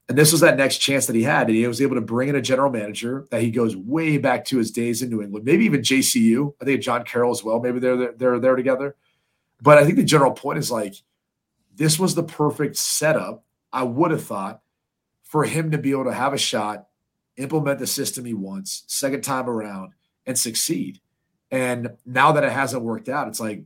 And 0.07 0.15
this 0.15 0.31
was 0.31 0.41
that 0.41 0.57
next 0.57 0.77
chance 0.77 1.07
that 1.07 1.15
he 1.15 1.23
had. 1.23 1.47
And 1.47 1.55
he 1.55 1.67
was 1.67 1.81
able 1.81 1.95
to 1.95 2.01
bring 2.01 2.29
in 2.29 2.35
a 2.35 2.41
general 2.41 2.71
manager 2.71 3.25
that 3.31 3.41
he 3.41 3.49
goes 3.49 3.75
way 3.75 4.19
back 4.19 4.45
to 4.45 4.57
his 4.59 4.69
days 4.69 5.01
in 5.01 5.09
New 5.09 5.23
England, 5.23 5.45
maybe 5.45 5.65
even 5.65 5.81
JCU. 5.81 6.53
I 6.61 6.65
think 6.65 6.81
John 6.81 7.03
Carroll 7.03 7.31
as 7.31 7.43
well. 7.43 7.59
Maybe 7.59 7.79
they're, 7.79 8.11
they're 8.11 8.39
there 8.39 8.55
together. 8.55 8.95
But 9.61 9.79
I 9.79 9.83
think 9.83 9.97
the 9.97 10.03
general 10.03 10.31
point 10.31 10.59
is 10.59 10.69
like, 10.69 10.95
this 11.75 11.97
was 11.97 12.13
the 12.13 12.23
perfect 12.23 12.77
setup, 12.77 13.43
I 13.73 13.83
would 13.83 14.11
have 14.11 14.23
thought, 14.23 14.61
for 15.35 15.43
him 15.43 15.69
to 15.71 15.77
be 15.77 15.91
able 15.91 16.05
to 16.05 16.13
have 16.13 16.31
a 16.31 16.37
shot, 16.37 16.87
implement 17.35 17.77
the 17.77 17.85
system 17.85 18.23
he 18.23 18.33
wants, 18.33 18.85
second 18.87 19.21
time 19.21 19.49
around, 19.49 19.91
and 20.25 20.39
succeed. 20.39 21.01
And 21.51 21.89
now 22.05 22.31
that 22.31 22.45
it 22.45 22.53
hasn't 22.53 22.83
worked 22.83 23.09
out, 23.09 23.27
it's 23.27 23.41
like, 23.41 23.65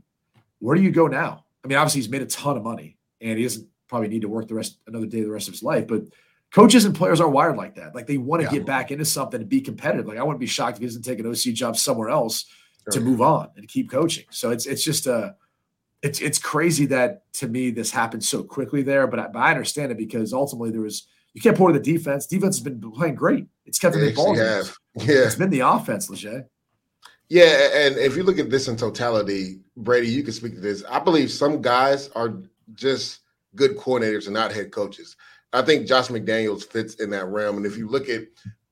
where 0.57 0.75
do 0.75 0.81
you 0.81 0.89
go 0.89 1.05
now? 1.05 1.45
I 1.63 1.67
mean, 1.67 1.77
obviously 1.77 2.01
he's 2.01 2.09
made 2.09 2.23
a 2.23 2.25
ton 2.25 2.57
of 2.57 2.63
money 2.63 2.97
and 3.21 3.37
he 3.37 3.43
doesn't 3.43 3.67
probably 3.87 4.07
need 4.07 4.23
to 4.23 4.27
work 4.27 4.47
the 4.47 4.55
rest 4.55 4.79
another 4.87 5.05
day 5.05 5.21
the 5.21 5.29
rest 5.29 5.47
of 5.47 5.53
his 5.53 5.61
life, 5.61 5.85
but 5.85 6.05
coaches 6.51 6.85
and 6.85 6.95
players 6.95 7.21
are 7.21 7.29
wired 7.29 7.55
like 7.55 7.75
that. 7.75 7.93
Like 7.93 8.07
they 8.07 8.17
want 8.17 8.41
to 8.41 8.47
yeah. 8.47 8.53
get 8.53 8.65
back 8.65 8.89
into 8.89 9.05
something 9.05 9.39
and 9.39 9.47
be 9.47 9.61
competitive. 9.61 10.07
Like 10.07 10.17
I 10.17 10.23
wouldn't 10.23 10.39
be 10.39 10.47
shocked 10.47 10.77
if 10.77 10.81
he 10.81 10.87
doesn't 10.87 11.03
take 11.03 11.19
an 11.19 11.27
OC 11.27 11.53
job 11.53 11.77
somewhere 11.77 12.09
else 12.09 12.45
sure. 12.85 12.93
to 12.93 12.99
move 12.99 13.21
on 13.21 13.49
and 13.57 13.67
keep 13.67 13.91
coaching. 13.91 14.25
So 14.31 14.49
it's 14.49 14.65
it's 14.65 14.83
just 14.83 15.05
a 15.05 15.35
it's 16.01 16.19
it's 16.19 16.39
crazy 16.39 16.87
that 16.87 17.31
to 17.33 17.47
me 17.47 17.69
this 17.69 17.91
happened 17.91 18.23
so 18.23 18.41
quickly 18.41 18.81
there, 18.81 19.05
but 19.05 19.19
I, 19.19 19.27
but 19.27 19.37
I 19.37 19.51
understand 19.51 19.91
it 19.91 19.99
because 19.99 20.33
ultimately 20.33 20.71
there 20.71 20.81
was 20.81 21.05
you 21.39 21.43
can't 21.43 21.57
point 21.57 21.73
to 21.73 21.79
the 21.79 21.97
defense. 21.97 22.25
Defense 22.27 22.57
has 22.57 22.63
been 22.63 22.81
playing 22.91 23.15
great. 23.15 23.47
It's 23.65 23.79
kept 23.79 23.95
them 23.95 24.03
in 24.03 24.13
ball 24.13 24.35
games. 24.35 24.77
Yeah, 24.95 25.19
it's 25.19 25.35
been 25.35 25.49
the 25.49 25.61
offense, 25.61 26.09
Leger. 26.09 26.45
Yeah, 27.29 27.69
and 27.73 27.95
if 27.97 28.17
you 28.17 28.23
look 28.23 28.39
at 28.39 28.49
this 28.49 28.67
in 28.67 28.75
totality, 28.75 29.61
Brady, 29.77 30.07
you 30.09 30.21
can 30.21 30.33
speak 30.33 30.55
to 30.55 30.59
this. 30.59 30.83
I 30.89 30.99
believe 30.99 31.31
some 31.31 31.61
guys 31.61 32.09
are 32.09 32.33
just 32.73 33.21
good 33.55 33.77
coordinators 33.77 34.25
and 34.25 34.33
not 34.33 34.51
head 34.51 34.71
coaches. 34.71 35.15
I 35.53 35.61
think 35.61 35.87
Josh 35.87 36.07
McDaniels 36.07 36.65
fits 36.65 36.95
in 36.95 37.09
that 37.11 37.27
realm. 37.27 37.55
And 37.55 37.65
if 37.65 37.77
you 37.77 37.87
look 37.87 38.09
at 38.09 38.23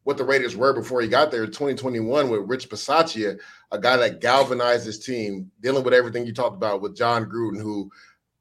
what 0.03 0.17
the 0.17 0.25
Raiders 0.25 0.57
were 0.57 0.73
before 0.73 1.01
he 1.01 1.07
got 1.07 1.31
there, 1.31 1.45
2021 1.45 2.29
with 2.29 2.49
Rich 2.49 2.69
Bisaccia, 2.69 3.39
a 3.71 3.79
guy 3.79 3.95
that 3.95 4.19
galvanized 4.19 4.85
his 4.85 4.99
team, 4.99 5.49
dealing 5.61 5.83
with 5.83 5.93
everything 5.93 6.25
you 6.25 6.33
talked 6.33 6.55
about 6.55 6.81
with 6.81 6.97
Jon 6.97 7.25
Gruden, 7.25 7.61
who 7.61 7.89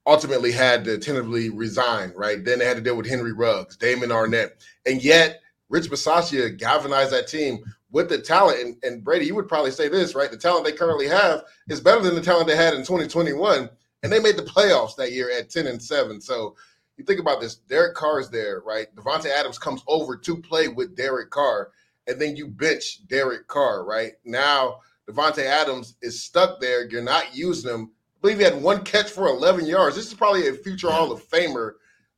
ultimately 0.07 0.53
had 0.53 0.85
to 0.85 0.99
tentatively 0.99 1.51
resign, 1.51 2.13
right? 2.15 2.45
Then 2.45 2.61
they 2.61 2.65
had 2.65 2.77
to 2.77 2.83
deal 2.83 2.97
with 2.97 3.09
Henry 3.09 3.33
Ruggs, 3.33 3.77
Damon 3.77 4.11
Arnette. 4.11 4.51
And 4.87 5.03
yet, 5.03 5.41
Rich 5.69 5.91
Bisaccia 5.91 6.57
galvanized 6.57 7.13
that 7.13 7.27
team 7.27 7.59
with 7.91 8.09
the 8.09 8.19
talent. 8.19 8.61
And, 8.61 8.77
and, 8.85 9.05
Brady, 9.05 9.27
you 9.27 9.35
would 9.35 9.49
probably 9.49 9.73
say 9.73 9.89
this, 9.89 10.15
right? 10.15 10.31
The 10.31 10.37
talent 10.37 10.65
they 10.65 10.73
currently 10.73 11.09
have 11.09 11.43
is 11.69 11.81
better 11.81 12.03
than 12.03 12.15
the 12.15 12.21
talent 12.21 12.47
they 12.47 12.57
had 12.57 12.75
in 12.75 12.81
2021. 12.81 13.69
And 14.03 14.13
they 14.13 14.21
made 14.21 14.37
the 14.37 14.43
playoffs 14.43 14.95
that 14.97 15.13
year 15.13 15.31
at 15.37 15.51
10 15.51 15.67
and 15.67 15.83
7. 15.83 16.21
So 16.21 16.55
you 16.97 17.05
think 17.05 17.21
about 17.21 17.41
this, 17.41 17.57
Derek 17.57 17.95
Carr 17.95 18.21
is 18.21 18.31
there, 18.31 18.63
right? 18.65 18.95
Davante 18.95 19.27
Adams 19.27 19.59
comes 19.59 19.83
over 19.87 20.17
to 20.17 20.37
play 20.37 20.69
with 20.69 20.97
Derek 20.97 21.31
Carr, 21.31 21.71
and 22.07 22.21
then 22.21 22.37
you 22.37 22.47
bench 22.47 23.07
Derek 23.09 23.49
Carr, 23.49 23.85
right? 23.85 24.13
Now 24.25 24.81
Davante 25.09 25.45
Adams 25.45 25.97
is 26.03 26.23
stuck 26.23 26.61
there. 26.61 26.89
You're 26.89 27.03
not 27.03 27.37
using 27.37 27.73
him. 27.73 27.91
Believe 28.27 28.39
he 28.39 28.45
had 28.45 28.63
one 28.63 28.83
catch 28.85 29.11
for 29.11 29.27
11 29.29 29.67
yards. 29.67 29.97
This 29.97 30.09
is 30.09 30.15
probably 30.15 30.49
a 30.49 30.53
future 30.53 30.91
Hall 30.91 31.13
of 31.13 31.27
Famer. 31.29 31.73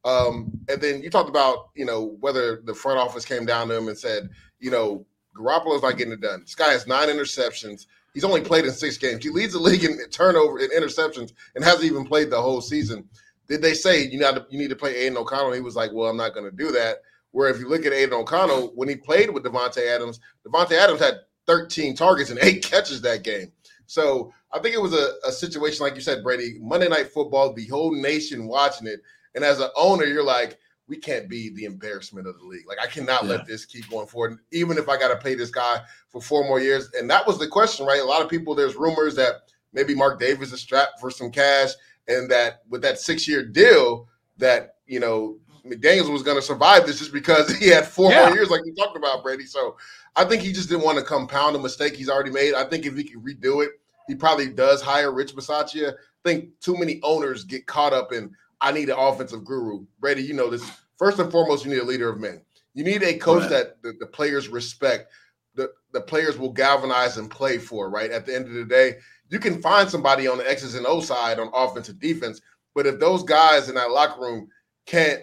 Um, 0.04 0.50
and 0.68 0.80
then 0.80 1.02
you 1.02 1.10
talked 1.10 1.28
about, 1.28 1.70
you 1.74 1.84
know, 1.84 2.16
whether 2.20 2.62
the 2.62 2.74
front 2.74 2.98
office 2.98 3.24
came 3.24 3.44
down 3.44 3.68
to 3.68 3.76
him 3.76 3.88
and 3.88 3.98
said, 3.98 4.30
you 4.58 4.70
know, 4.70 5.04
Garoppolo's 5.36 5.82
not 5.82 5.98
getting 5.98 6.14
it 6.14 6.20
done. 6.20 6.40
This 6.40 6.54
guy 6.54 6.70
has 6.72 6.86
nine 6.86 7.08
interceptions. 7.08 7.86
He's 8.14 8.24
only 8.24 8.40
played 8.40 8.64
in 8.64 8.72
six 8.72 8.96
games. 8.96 9.22
He 9.22 9.30
leads 9.30 9.52
the 9.52 9.58
league 9.58 9.84
in 9.84 9.98
turnover 10.10 10.58
in 10.58 10.70
interceptions 10.70 11.32
and 11.54 11.62
hasn't 11.62 11.84
even 11.84 12.04
played 12.04 12.30
the 12.30 12.40
whole 12.40 12.60
season 12.60 13.08
did 13.48 13.62
they 13.62 13.74
say 13.74 14.02
you 14.02 14.18
know 14.18 14.44
you 14.50 14.58
need 14.58 14.70
to 14.70 14.76
play 14.76 14.94
Aidan 14.94 15.16
O'Connell? 15.16 15.52
He 15.52 15.60
was 15.60 15.74
like, 15.74 15.90
well, 15.92 16.08
I'm 16.08 16.16
not 16.16 16.34
going 16.34 16.48
to 16.48 16.56
do 16.56 16.70
that. 16.72 16.98
Where 17.32 17.48
if 17.48 17.58
you 17.58 17.68
look 17.68 17.84
at 17.84 17.92
Aidan 17.92 18.14
O'Connell, 18.14 18.72
when 18.74 18.88
he 18.88 18.96
played 18.96 19.30
with 19.30 19.42
Davante 19.42 19.86
Adams, 19.88 20.20
Davante 20.46 20.72
Adams 20.72 21.00
had 21.00 21.20
13 21.46 21.96
targets 21.96 22.30
and 22.30 22.38
eight 22.40 22.62
catches 22.70 23.00
that 23.02 23.24
game. 23.24 23.50
So 23.88 24.32
I 24.52 24.60
think 24.60 24.74
it 24.74 24.82
was 24.82 24.92
a, 24.92 25.14
a 25.26 25.32
situation 25.32 25.84
like 25.84 25.94
you 25.94 26.00
said, 26.02 26.22
Brady. 26.22 26.58
Monday 26.60 26.88
Night 26.88 27.10
Football, 27.10 27.54
the 27.54 27.66
whole 27.66 27.90
nation 27.90 28.46
watching 28.46 28.86
it, 28.86 29.00
and 29.34 29.42
as 29.42 29.60
an 29.60 29.70
owner, 29.76 30.04
you're 30.04 30.22
like, 30.22 30.58
we 30.88 30.96
can't 30.96 31.28
be 31.28 31.50
the 31.50 31.64
embarrassment 31.64 32.26
of 32.26 32.38
the 32.38 32.44
league. 32.44 32.66
Like 32.68 32.78
I 32.80 32.86
cannot 32.86 33.24
yeah. 33.24 33.30
let 33.30 33.46
this 33.46 33.64
keep 33.64 33.88
going 33.90 34.06
forward, 34.06 34.38
even 34.52 34.78
if 34.78 34.88
I 34.88 34.98
got 34.98 35.08
to 35.08 35.16
pay 35.16 35.34
this 35.34 35.50
guy 35.50 35.80
for 36.08 36.20
four 36.20 36.44
more 36.44 36.60
years. 36.60 36.90
And 36.98 37.10
that 37.10 37.26
was 37.26 37.38
the 37.38 37.48
question, 37.48 37.86
right? 37.86 38.00
A 38.00 38.04
lot 38.04 38.22
of 38.22 38.28
people, 38.30 38.54
there's 38.54 38.76
rumors 38.76 39.14
that 39.16 39.50
maybe 39.72 39.94
Mark 39.94 40.20
Davis 40.20 40.52
is 40.52 40.60
strapped 40.60 41.00
for 41.00 41.10
some 41.10 41.30
cash 41.30 41.70
and 42.08 42.30
that 42.30 42.62
with 42.68 42.82
that 42.82 42.98
six 42.98 43.26
year 43.26 43.44
deal, 43.44 44.08
that 44.38 44.76
you 44.86 45.00
know 45.00 45.38
McDaniels 45.66 46.10
was 46.10 46.22
going 46.22 46.36
to 46.36 46.42
survive 46.42 46.86
this 46.86 46.98
just 46.98 47.12
because 47.12 47.54
he 47.58 47.68
had 47.68 47.86
four 47.86 48.10
yeah. 48.10 48.26
more 48.26 48.34
years, 48.34 48.50
like 48.50 48.64
we 48.64 48.72
talked 48.72 48.96
about, 48.96 49.22
Brady. 49.22 49.44
So 49.44 49.76
I 50.16 50.24
think 50.24 50.42
he 50.42 50.52
just 50.52 50.68
didn't 50.68 50.84
want 50.84 50.98
to 50.98 51.04
compound 51.04 51.56
a 51.56 51.58
mistake 51.58 51.94
he's 51.94 52.08
already 52.08 52.30
made. 52.30 52.54
I 52.54 52.64
think 52.64 52.86
if 52.86 52.96
he 52.96 53.04
could 53.04 53.22
redo 53.22 53.64
it, 53.64 53.72
he 54.06 54.14
probably 54.14 54.48
does 54.48 54.82
hire 54.82 55.12
Rich 55.12 55.34
Bisaccia. 55.34 55.92
I 55.92 56.28
think 56.28 56.58
too 56.60 56.76
many 56.76 57.00
owners 57.02 57.44
get 57.44 57.66
caught 57.66 57.92
up 57.92 58.12
in 58.12 58.34
I 58.60 58.72
need 58.72 58.88
an 58.88 58.96
offensive 58.98 59.44
guru. 59.44 59.86
Brady, 60.00 60.22
you 60.22 60.34
know 60.34 60.50
this. 60.50 60.68
First 60.96 61.18
and 61.18 61.30
foremost, 61.30 61.64
you 61.64 61.70
need 61.70 61.80
a 61.80 61.84
leader 61.84 62.08
of 62.08 62.18
men. 62.18 62.42
You 62.74 62.84
need 62.84 63.02
a 63.02 63.16
coach 63.16 63.42
right. 63.42 63.50
that 63.50 63.82
the, 63.82 63.92
the 64.00 64.06
players 64.06 64.48
respect. 64.48 65.12
The, 65.54 65.70
the 65.92 66.00
players 66.00 66.38
will 66.38 66.52
galvanize 66.52 67.18
and 67.18 67.30
play 67.30 67.58
for, 67.58 67.90
right? 67.90 68.10
At 68.10 68.26
the 68.26 68.34
end 68.34 68.46
of 68.46 68.54
the 68.54 68.64
day, 68.64 68.96
you 69.28 69.38
can 69.38 69.60
find 69.60 69.88
somebody 69.88 70.26
on 70.26 70.38
the 70.38 70.50
X's 70.50 70.74
and 70.74 70.86
O 70.86 71.00
side 71.00 71.38
on 71.38 71.50
offense 71.54 71.88
and 71.88 72.00
defense. 72.00 72.40
But 72.74 72.86
if 72.86 72.98
those 72.98 73.22
guys 73.22 73.68
in 73.68 73.74
that 73.74 73.90
locker 73.90 74.20
room 74.20 74.48
can't 74.86 75.22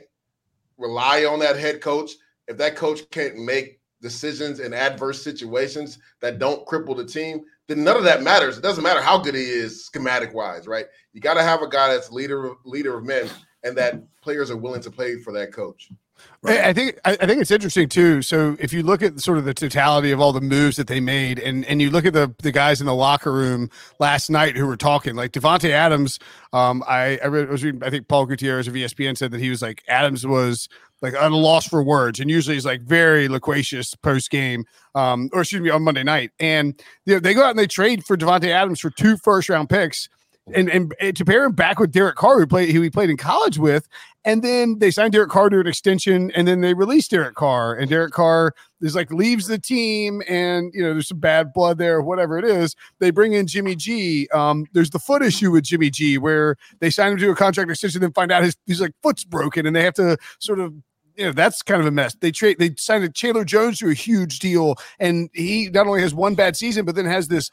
rely 0.78 1.26
on 1.26 1.40
that 1.40 1.58
head 1.58 1.82
coach, 1.82 2.12
if 2.48 2.58
that 2.58 2.76
coach 2.76 3.10
can't 3.10 3.38
make 3.38 3.80
decisions 4.06 4.60
in 4.60 4.72
adverse 4.72 5.24
situations 5.24 5.98
that 6.22 6.38
don't 6.38 6.64
cripple 6.68 6.96
the 6.96 7.04
team, 7.04 7.44
then 7.68 7.84
none 7.84 7.98
of 7.98 8.04
that 8.04 8.22
matters. 8.22 8.56
It 8.56 8.62
doesn't 8.62 8.84
matter 8.84 9.02
how 9.02 9.18
good 9.18 9.34
he 9.34 9.42
is 9.42 9.84
schematic 9.84 10.32
wise, 10.32 10.68
right? 10.68 10.86
You 11.14 11.22
got 11.22 11.34
to 11.34 11.42
have 11.42 11.64
a 11.64 11.68
guy 11.68 11.92
that's 11.92 12.12
leader 12.12 12.54
leader 12.66 12.96
of 12.96 13.04
men 13.04 13.28
and 13.64 13.76
that 13.78 13.96
players 14.22 14.52
are 14.52 14.58
willing 14.58 14.82
to 14.82 14.92
play 14.92 15.18
for 15.18 15.34
that 15.34 15.52
coach. 15.52 15.90
Right. 16.42 16.60
I 16.60 16.74
think 16.74 17.00
I 17.04 17.16
think 17.16 17.42
it's 17.42 17.50
interesting 17.50 17.90
too. 17.90 18.22
So 18.22 18.56
if 18.60 18.72
you 18.72 18.84
look 18.84 19.02
at 19.02 19.20
sort 19.20 19.40
of 19.40 19.46
the 19.46 19.54
totality 19.54 20.12
of 20.12 20.22
all 20.22 20.32
the 20.32 20.42
moves 20.42 20.78
that 20.78 20.88
they 20.88 21.00
made, 21.00 21.40
and 21.40 21.66
and 21.66 21.82
you 21.82 21.90
look 21.90 22.06
at 22.06 22.14
the 22.14 22.34
the 22.44 22.52
guys 22.52 22.80
in 22.80 22.86
the 22.86 22.94
locker 22.94 23.32
room 23.32 23.70
last 24.00 24.30
night 24.30 24.56
who 24.56 24.68
were 24.68 24.78
talking, 24.78 25.16
like 25.16 25.32
Davante 25.32 25.72
Adams. 25.72 26.20
Um, 26.54 26.84
I 26.88 27.20
I, 27.24 27.28
read, 27.28 27.48
I 27.48 27.52
was 27.52 27.64
reading. 27.64 27.84
I 27.84 27.90
think 27.90 28.08
Paul 28.08 28.28
Gutierrez 28.28 28.68
of 28.68 28.76
ESPN 28.76 29.18
said 29.18 29.32
that 29.32 29.42
he 29.42 29.50
was 29.50 29.64
like 29.64 29.84
Adams 29.88 30.26
was 30.26 30.70
like 31.02 31.14
at 31.14 31.32
a 31.32 31.36
loss 31.36 31.68
for 31.68 31.84
words, 31.84 32.20
and 32.20 32.30
usually 32.30 32.56
he's 32.56 32.66
like 32.66 32.82
very 32.82 33.28
loquacious 33.28 33.96
post 33.96 34.30
game, 34.30 34.66
um, 34.96 35.30
or 35.34 35.42
excuse 35.42 35.62
me, 35.62 35.70
on 35.70 35.84
Monday 35.84 36.04
night. 36.04 36.32
And 36.40 36.80
you 37.06 37.16
know, 37.16 37.20
they 37.20 37.34
go 37.34 37.44
out 37.44 37.52
and 37.52 37.60
they 37.60 37.68
trade 37.68 38.06
for 38.06 38.18
Davante 38.18 38.48
Adams 38.48 38.80
for 38.80 38.90
two 38.90 39.18
first 39.18 39.50
round 39.50 39.70
picks 39.70 40.10
and, 40.54 40.70
and, 40.70 40.94
and 41.00 41.16
to 41.16 41.26
pair 41.26 41.44
him 41.44 41.54
back 41.54 41.80
with 41.80 41.92
Derek 41.92 42.16
Carr, 42.16 42.40
who 42.40 42.48
played 42.48 42.70
who 42.72 42.82
he 42.82 42.90
played 42.90 43.10
in 43.10 43.18
college 43.18 43.58
with, 43.58 43.88
and 44.26 44.42
then 44.42 44.80
they 44.80 44.90
signed 44.90 45.14
Derek 45.14 45.30
Carr 45.30 45.50
to 45.50 45.60
an 45.60 45.68
extension, 45.68 46.32
and 46.36 46.48
then 46.48 46.62
they 46.62 46.74
released 46.74 47.12
Derek 47.12 47.36
Carr, 47.36 47.76
and 47.76 47.88
Derek 47.88 48.12
Carr 48.12 48.54
is 48.82 48.96
like 48.96 49.12
leaves 49.12 49.46
the 49.48 49.60
team, 49.60 50.24
and 50.28 50.74
you 50.74 50.82
know 50.82 50.94
there's 50.94 51.08
some 51.08 51.20
bad 51.20 51.54
blood 51.54 51.78
there, 51.78 52.02
whatever 52.02 52.40
it 52.40 52.44
is. 52.44 52.76
They 53.00 53.12
bring 53.12 53.34
in 53.34 53.46
Jimmy 53.46 53.76
G. 53.76 54.28
Um, 54.34 54.66
there's 54.74 54.90
the 54.90 55.00
foot 55.00 55.22
issue 55.22 55.52
with 55.52 55.64
Jimmy 55.64 55.92
G, 55.92 56.18
where 56.18 56.58
they 56.80 56.90
sign 56.90 57.14
him 57.14 57.18
to 57.20 57.32
a 57.32 57.36
contract 57.36 57.70
extension, 57.70 58.02
then 58.02 58.14
find 58.14 58.32
out 58.32 58.44
his 58.44 58.58
he's 58.66 58.82
like 58.82 58.94
foot's 59.04 59.24
broken, 59.24 59.68
and 59.68 59.76
they 59.76 59.84
have 59.84 59.94
to 59.94 60.18
sort 60.40 60.60
of 60.60 60.74
you 61.16 61.26
know 61.26 61.32
that's 61.32 61.62
kind 61.62 61.80
of 61.80 61.88
a 61.88 61.92
mess. 61.92 62.16
They 62.16 62.32
trade 62.32 62.58
they 62.58 62.74
signed 62.78 63.14
Chandler 63.14 63.46
Jones 63.46 63.78
to 63.80 63.90
a 63.90 63.94
huge 63.94 64.40
deal, 64.40 64.76
and 65.00 65.30
he 65.34 65.70
not 65.70 65.86
only 65.86 66.02
has 66.02 66.16
one 66.16 66.34
bad 66.34 66.56
season, 66.56 66.84
but 66.84 66.96
then 66.96 67.06
has 67.06 67.28
this 67.28 67.52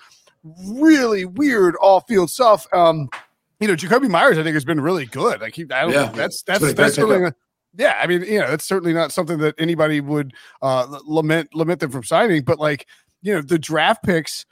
really 0.67 1.27
weird 1.27 1.77
off 1.83 2.05
field 2.09 2.31
stuff. 2.31 2.67
Um, 2.73 3.11
you 3.63 3.69
know, 3.69 3.75
Jakobi 3.75 4.09
Meyers, 4.09 4.39
I 4.39 4.43
think, 4.43 4.55
has 4.55 4.65
been 4.65 4.81
really 4.81 5.07
good. 5.07 5.41
Like, 5.41 5.55
he, 5.55 5.63
I 5.71 5.83
don't 5.83 5.93
yeah, 5.93 6.11
that's 6.11 6.43
that's 6.43 6.61
that's, 6.61 6.75
that's 6.75 6.99
really, 6.99 7.33
yeah. 7.77 8.01
I 8.03 8.07
mean, 8.07 8.23
you 8.23 8.41
know, 8.41 8.47
it's 8.47 8.65
certainly 8.65 8.93
not 8.93 9.13
something 9.13 9.39
that 9.39 9.55
anybody 9.59 10.01
would 10.01 10.35
uh, 10.61 10.99
lament 11.07 11.55
lament 11.55 11.81
them 11.81 11.91
from 11.91 12.05
signing. 12.05 12.43
But 12.43 12.59
like, 12.59 12.87
you 13.23 13.35
know, 13.35 13.41
the 13.41 13.59
draft 13.59 14.03
picks, 14.03 14.45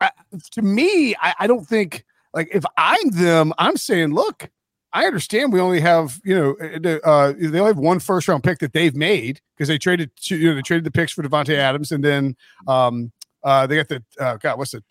uh, 0.00 0.08
to 0.52 0.62
me, 0.62 1.14
I, 1.20 1.34
I 1.40 1.46
don't 1.46 1.66
think 1.66 2.04
like 2.32 2.48
if 2.52 2.64
I'm 2.78 3.10
them, 3.10 3.52
I'm 3.58 3.76
saying, 3.76 4.14
look, 4.14 4.48
I 4.92 5.04
understand 5.06 5.52
we 5.52 5.60
only 5.60 5.80
have, 5.80 6.20
you 6.24 6.34
know, 6.34 6.56
uh, 6.60 7.08
uh 7.08 7.32
they 7.36 7.58
only 7.58 7.70
have 7.70 7.78
one 7.78 7.98
first 7.98 8.28
round 8.28 8.44
pick 8.44 8.60
that 8.60 8.72
they've 8.72 8.96
made 8.96 9.40
because 9.56 9.68
they 9.68 9.78
traded 9.78 10.10
to, 10.22 10.36
you 10.36 10.48
know, 10.48 10.54
they 10.54 10.62
traded 10.62 10.84
the 10.84 10.90
picks 10.90 11.12
for 11.12 11.22
Davante 11.22 11.54
Adams 11.54 11.92
and 11.92 12.02
then 12.02 12.36
um 12.66 13.12
uh, 13.44 13.66
they 13.66 13.76
got 13.76 13.88
the 13.88 14.02
uh, 14.18 14.36
God, 14.38 14.58
what's 14.58 14.72
it? 14.72 14.84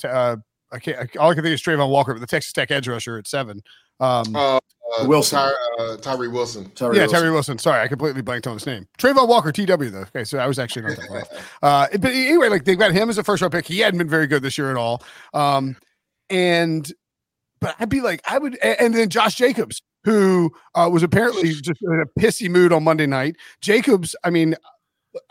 I 0.73 0.79
can't. 0.79 1.17
All 1.17 1.31
I 1.31 1.33
can 1.33 1.43
think 1.43 1.53
is 1.53 1.61
Travon 1.61 1.89
Walker, 1.89 2.13
but 2.13 2.19
the 2.19 2.27
Texas 2.27 2.51
Tech 2.53 2.71
edge 2.71 2.87
rusher 2.87 3.17
at 3.17 3.27
seven. 3.27 3.61
Um, 3.99 4.35
Uh, 4.35 4.57
uh, 4.57 5.05
Wilson. 5.07 5.37
Ty, 5.39 5.53
uh, 5.79 5.97
Tyree 5.97 6.27
Wilson. 6.27 6.69
Tyree 6.71 6.97
yeah, 6.97 7.03
Wilson. 7.03 7.19
Terry 7.19 7.31
Wilson. 7.31 7.57
Sorry, 7.57 7.81
I 7.81 7.87
completely 7.87 8.21
blanked 8.21 8.45
on 8.47 8.53
his 8.53 8.65
name. 8.65 8.87
Travon 8.97 9.27
Walker, 9.27 9.51
TW 9.51 9.65
though. 9.91 10.01
Okay, 10.01 10.23
so 10.23 10.37
I 10.39 10.47
was 10.47 10.59
actually 10.59 10.83
not 10.83 10.97
that 10.97 11.07
far. 11.07 11.21
off. 11.21 11.49
Uh, 11.63 11.87
but 11.99 12.11
anyway, 12.11 12.49
like 12.49 12.65
they've 12.65 12.77
got 12.77 12.91
him 12.91 13.09
as 13.09 13.17
a 13.17 13.23
first 13.23 13.41
round 13.41 13.53
pick. 13.53 13.65
He 13.65 13.79
hadn't 13.79 13.97
been 13.97 14.09
very 14.09 14.27
good 14.27 14.41
this 14.43 14.57
year 14.57 14.69
at 14.71 14.77
all. 14.77 15.01
Um, 15.33 15.77
and 16.29 16.91
but 17.61 17.75
I'd 17.79 17.89
be 17.89 18.01
like, 18.01 18.21
I 18.29 18.37
would, 18.37 18.55
a- 18.55 18.81
and 18.81 18.93
then 18.93 19.09
Josh 19.09 19.35
Jacobs, 19.35 19.81
who 20.03 20.51
uh, 20.75 20.89
was 20.91 21.01
apparently 21.01 21.53
just 21.53 21.81
in 21.81 22.01
a 22.01 22.19
pissy 22.19 22.49
mood 22.49 22.73
on 22.73 22.83
Monday 22.83 23.05
night. 23.05 23.37
Jacobs, 23.61 24.15
I 24.25 24.29
mean, 24.31 24.55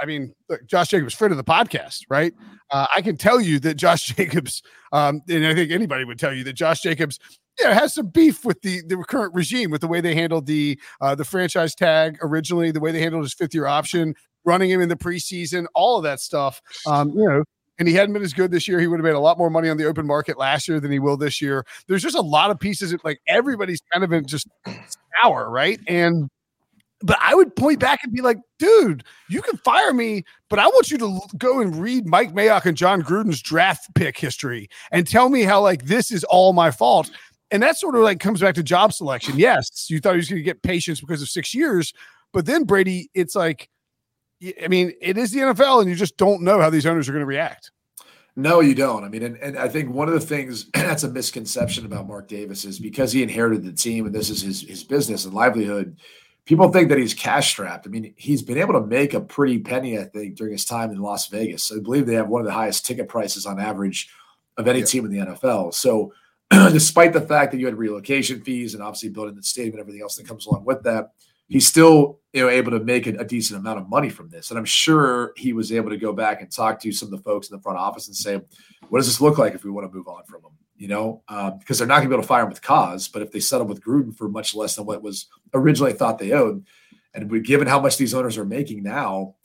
I 0.00 0.06
mean, 0.06 0.34
look, 0.48 0.66
Josh 0.66 0.88
Jacobs, 0.88 1.14
friend 1.14 1.32
of 1.32 1.38
the 1.38 1.44
podcast, 1.44 2.00
right? 2.08 2.32
Uh, 2.70 2.86
I 2.94 3.02
can 3.02 3.16
tell 3.16 3.40
you 3.40 3.58
that 3.60 3.74
Josh 3.74 4.06
Jacobs, 4.16 4.62
um, 4.92 5.22
and 5.28 5.46
I 5.46 5.54
think 5.54 5.70
anybody 5.70 6.04
would 6.04 6.18
tell 6.18 6.32
you 6.32 6.44
that 6.44 6.54
Josh 6.54 6.80
Jacobs, 6.80 7.18
yeah, 7.60 7.74
has 7.74 7.94
some 7.94 8.06
beef 8.08 8.44
with 8.44 8.60
the 8.62 8.82
the 8.86 8.96
current 9.08 9.34
regime 9.34 9.70
with 9.70 9.80
the 9.80 9.88
way 9.88 10.00
they 10.00 10.14
handled 10.14 10.46
the 10.46 10.80
uh, 11.00 11.14
the 11.14 11.24
franchise 11.24 11.74
tag 11.74 12.18
originally, 12.22 12.70
the 12.70 12.80
way 12.80 12.92
they 12.92 13.00
handled 13.00 13.24
his 13.24 13.34
fifth 13.34 13.54
year 13.54 13.66
option, 13.66 14.14
running 14.44 14.70
him 14.70 14.80
in 14.80 14.88
the 14.88 14.96
preseason, 14.96 15.66
all 15.74 15.98
of 15.98 16.04
that 16.04 16.20
stuff. 16.20 16.62
Um, 16.86 17.10
you 17.10 17.28
know, 17.28 17.44
and 17.78 17.88
he 17.88 17.94
hadn't 17.94 18.12
been 18.12 18.22
as 18.22 18.32
good 18.32 18.50
this 18.50 18.68
year. 18.68 18.80
He 18.80 18.86
would 18.86 19.00
have 19.00 19.04
made 19.04 19.14
a 19.14 19.20
lot 19.20 19.38
more 19.38 19.50
money 19.50 19.68
on 19.68 19.76
the 19.76 19.86
open 19.86 20.06
market 20.06 20.38
last 20.38 20.68
year 20.68 20.80
than 20.80 20.92
he 20.92 20.98
will 20.98 21.16
this 21.16 21.40
year. 21.40 21.64
There's 21.88 22.02
just 22.02 22.16
a 22.16 22.22
lot 22.22 22.50
of 22.50 22.60
pieces. 22.60 22.92
Of, 22.92 23.00
like 23.04 23.20
everybody's 23.26 23.80
kind 23.92 24.04
of 24.04 24.12
in 24.12 24.26
just 24.26 24.48
sour, 25.20 25.50
right? 25.50 25.80
And 25.88 26.28
but 27.02 27.18
I 27.20 27.34
would 27.34 27.54
point 27.56 27.80
back 27.80 28.00
and 28.02 28.12
be 28.12 28.22
like, 28.22 28.38
dude, 28.58 29.04
you 29.28 29.42
can 29.42 29.56
fire 29.58 29.92
me, 29.92 30.24
but 30.48 30.58
I 30.58 30.66
want 30.66 30.90
you 30.90 30.98
to 30.98 31.20
go 31.38 31.60
and 31.60 31.76
read 31.76 32.06
Mike 32.06 32.32
Mayock 32.32 32.66
and 32.66 32.76
Jon 32.76 33.02
Gruden's 33.02 33.42
draft 33.42 33.94
pick 33.94 34.18
history 34.18 34.68
and 34.90 35.06
tell 35.06 35.28
me 35.28 35.42
how 35.42 35.60
like 35.60 35.84
this 35.84 36.10
is 36.10 36.24
all 36.24 36.52
my 36.52 36.70
fault. 36.70 37.10
And 37.50 37.62
that 37.62 37.76
sort 37.76 37.94
of 37.94 38.02
like 38.02 38.20
comes 38.20 38.40
back 38.40 38.54
to 38.54 38.62
job 38.62 38.92
selection. 38.92 39.38
Yes, 39.38 39.90
you 39.90 40.00
thought 40.00 40.12
he 40.12 40.18
was 40.18 40.28
going 40.28 40.40
to 40.40 40.44
get 40.44 40.62
patience 40.62 41.00
because 41.00 41.20
of 41.20 41.28
six 41.28 41.54
years, 41.54 41.92
but 42.32 42.46
then 42.46 42.64
Brady, 42.64 43.10
it's 43.14 43.34
like, 43.34 43.68
I 44.62 44.68
mean, 44.68 44.92
it 45.00 45.18
is 45.18 45.30
the 45.30 45.40
NFL, 45.40 45.82
and 45.82 45.90
you 45.90 45.94
just 45.94 46.16
don't 46.16 46.42
know 46.42 46.60
how 46.60 46.70
these 46.70 46.86
owners 46.86 47.08
are 47.08 47.12
going 47.12 47.20
to 47.20 47.26
react. 47.26 47.70
No, 48.34 48.60
you 48.60 48.74
don't. 48.74 49.04
I 49.04 49.08
mean, 49.08 49.22
and, 49.22 49.36
and 49.36 49.58
I 49.58 49.68
think 49.68 49.90
one 49.90 50.08
of 50.08 50.14
the 50.14 50.20
things 50.20 50.70
that's 50.74 51.02
a 51.02 51.10
misconception 51.10 51.84
about 51.84 52.08
Mark 52.08 52.28
Davis 52.28 52.64
is 52.64 52.78
because 52.78 53.12
he 53.12 53.22
inherited 53.22 53.64
the 53.64 53.72
team 53.72 54.06
and 54.06 54.14
this 54.14 54.30
is 54.30 54.42
his 54.42 54.62
his 54.62 54.84
business 54.84 55.24
and 55.24 55.34
livelihood. 55.34 55.98
People 56.44 56.70
think 56.72 56.88
that 56.88 56.98
he's 56.98 57.14
cash 57.14 57.50
strapped. 57.50 57.87
I 57.87 57.90
mean, 57.90 58.14
he's 58.16 58.42
been 58.42 58.59
able 58.59 58.74
to 58.74 58.85
make 58.85 59.14
a 59.14 59.20
pretty 59.20 59.59
penny, 59.61 59.98
I 59.98 60.05
think, 60.05 60.35
during 60.37 60.52
his 60.52 60.64
time 60.64 60.90
in 60.90 60.98
Las 61.00 61.28
Vegas. 61.28 61.70
I 61.70 61.78
believe 61.78 62.05
they 62.07 62.14
have 62.14 62.28
one 62.28 62.40
of 62.40 62.46
the 62.46 62.52
highest 62.52 62.85
ticket 62.85 63.09
prices 63.09 63.46
on 63.46 63.61
average 63.61 64.11
of 64.57 64.66
any 64.66 64.81
Yeah. 64.81 64.85
team 64.87 65.05
in 65.07 65.12
the 65.12 65.18
NFL. 65.18 65.72
So, 65.72 66.12
despite 66.50 67.12
the 67.12 67.20
fact 67.20 67.52
that 67.52 67.59
you 67.59 67.66
had 67.66 67.78
relocation 67.78 68.42
fees 68.42 68.74
and 68.74 68.83
obviously 68.83 69.09
building 69.09 69.37
the 69.37 69.42
stadium 69.42 69.74
and 69.74 69.81
everything 69.81 70.02
else 70.02 70.16
that 70.16 70.26
comes 70.26 70.46
along 70.46 70.64
with 70.64 70.83
that, 70.83 71.12
he's 71.48 71.66
still 71.66 72.18
you 72.33 72.42
know 72.42 72.48
able 72.48 72.72
to 72.72 72.81
make 72.81 73.07
a, 73.07 73.11
a 73.16 73.24
decent 73.24 73.59
amount 73.61 73.78
of 73.78 73.88
money 73.88 74.09
from 74.11 74.28
this. 74.28 74.50
And 74.50 74.59
I'm 74.59 74.64
sure 74.64 75.33
he 75.37 75.52
was 75.52 75.70
able 75.72 75.90
to 75.90 75.96
go 75.96 76.12
back 76.12 76.42
and 76.42 76.50
talk 76.50 76.81
to 76.81 76.92
some 76.92 77.07
of 77.07 77.12
the 77.12 77.22
folks 77.22 77.48
in 77.50 77.57
the 77.57 77.62
front 77.62 77.78
office 77.78 78.09
and 78.09 78.16
say, 78.16 78.40
what 78.88 78.98
does 78.98 79.07
this 79.07 79.20
look 79.20 79.38
like 79.38 79.55
if 79.55 79.64
we 79.64 79.70
want 79.70 79.90
to 79.90 79.96
move 79.96 80.09
on 80.09 80.24
from 80.24 80.42
him? 80.42 80.50
You 80.82 80.88
know, 80.88 81.22
um, 81.28 81.58
because 81.60 81.78
they're 81.78 81.86
not 81.86 81.98
going 81.98 82.06
to 82.06 82.08
be 82.08 82.14
able 82.16 82.24
to 82.24 82.28
fire 82.28 82.42
him 82.42 82.48
with 82.48 82.60
cause. 82.60 83.06
But 83.06 83.22
if 83.22 83.30
they 83.30 83.38
settle 83.38 83.68
with 83.68 83.84
Gruden 83.84 84.12
for 84.16 84.28
much 84.28 84.52
less 84.52 84.74
than 84.74 84.84
what 84.84 85.00
was 85.00 85.26
originally 85.54 85.92
thought 85.92 86.18
they 86.18 86.32
owed, 86.32 86.66
and 87.14 87.30
we, 87.30 87.38
given 87.40 87.68
how 87.68 87.78
much 87.78 87.98
these 87.98 88.14
owners 88.14 88.36
are 88.36 88.44
making 88.44 88.82
now, 88.82 89.36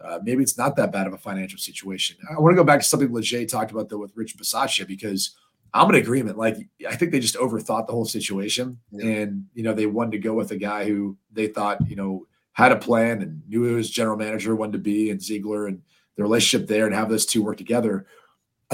uh, 0.00 0.20
maybe 0.22 0.44
it's 0.44 0.56
not 0.56 0.76
that 0.76 0.92
bad 0.92 1.08
of 1.08 1.12
a 1.12 1.18
financial 1.18 1.58
situation. 1.58 2.16
I 2.30 2.38
want 2.40 2.52
to 2.52 2.56
go 2.56 2.62
back 2.62 2.78
to 2.78 2.86
something 2.86 3.12
Leger 3.12 3.44
talked 3.44 3.72
about 3.72 3.88
though 3.88 3.98
with 3.98 4.16
Rich 4.16 4.36
Bisaccia 4.38 4.86
because 4.86 5.34
I'm 5.72 5.88
in 5.88 5.96
agreement. 5.96 6.38
Like 6.38 6.58
I 6.88 6.94
think 6.94 7.10
they 7.10 7.18
just 7.18 7.34
overthought 7.34 7.88
the 7.88 7.92
whole 7.92 8.04
situation, 8.04 8.78
Yeah. 8.92 9.06
and 9.06 9.46
you 9.52 9.64
know 9.64 9.74
they 9.74 9.86
wanted 9.86 10.12
to 10.12 10.18
go 10.18 10.34
with 10.34 10.52
a 10.52 10.56
guy 10.56 10.84
who 10.84 11.16
they 11.32 11.48
thought 11.48 11.78
you 11.90 11.96
know 11.96 12.28
had 12.52 12.70
a 12.70 12.76
plan 12.76 13.20
and 13.20 13.42
knew 13.48 13.64
who 13.64 13.74
his 13.74 13.90
general 13.90 14.16
manager 14.16 14.54
wanted 14.54 14.74
to 14.74 14.78
be, 14.78 15.10
and 15.10 15.20
Ziegler 15.20 15.66
and 15.66 15.82
the 16.14 16.22
relationship 16.22 16.68
there, 16.68 16.86
and 16.86 16.94
have 16.94 17.08
those 17.08 17.26
two 17.26 17.42
work 17.42 17.56
together. 17.56 18.06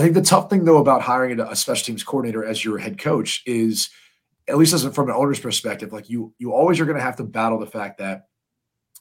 I 0.00 0.02
think 0.02 0.14
the 0.14 0.22
tough 0.22 0.48
thing 0.48 0.64
though 0.64 0.78
about 0.78 1.02
hiring 1.02 1.38
a, 1.38 1.54
special 1.54 1.84
teams 1.84 2.02
coordinator 2.02 2.42
as 2.42 2.64
your 2.64 2.78
head 2.78 2.96
coach 2.98 3.42
is, 3.44 3.90
at 4.48 4.56
least 4.56 4.72
as 4.72 4.86
a, 4.86 4.90
from 4.90 5.10
an 5.10 5.14
owner's 5.14 5.38
perspective, 5.38 5.92
like 5.92 6.08
you 6.08 6.32
you 6.38 6.54
always 6.54 6.80
are 6.80 6.86
going 6.86 6.96
to 6.96 7.02
have 7.02 7.16
to 7.16 7.22
battle 7.22 7.58
the 7.58 7.66
fact 7.66 7.98
that 7.98 8.28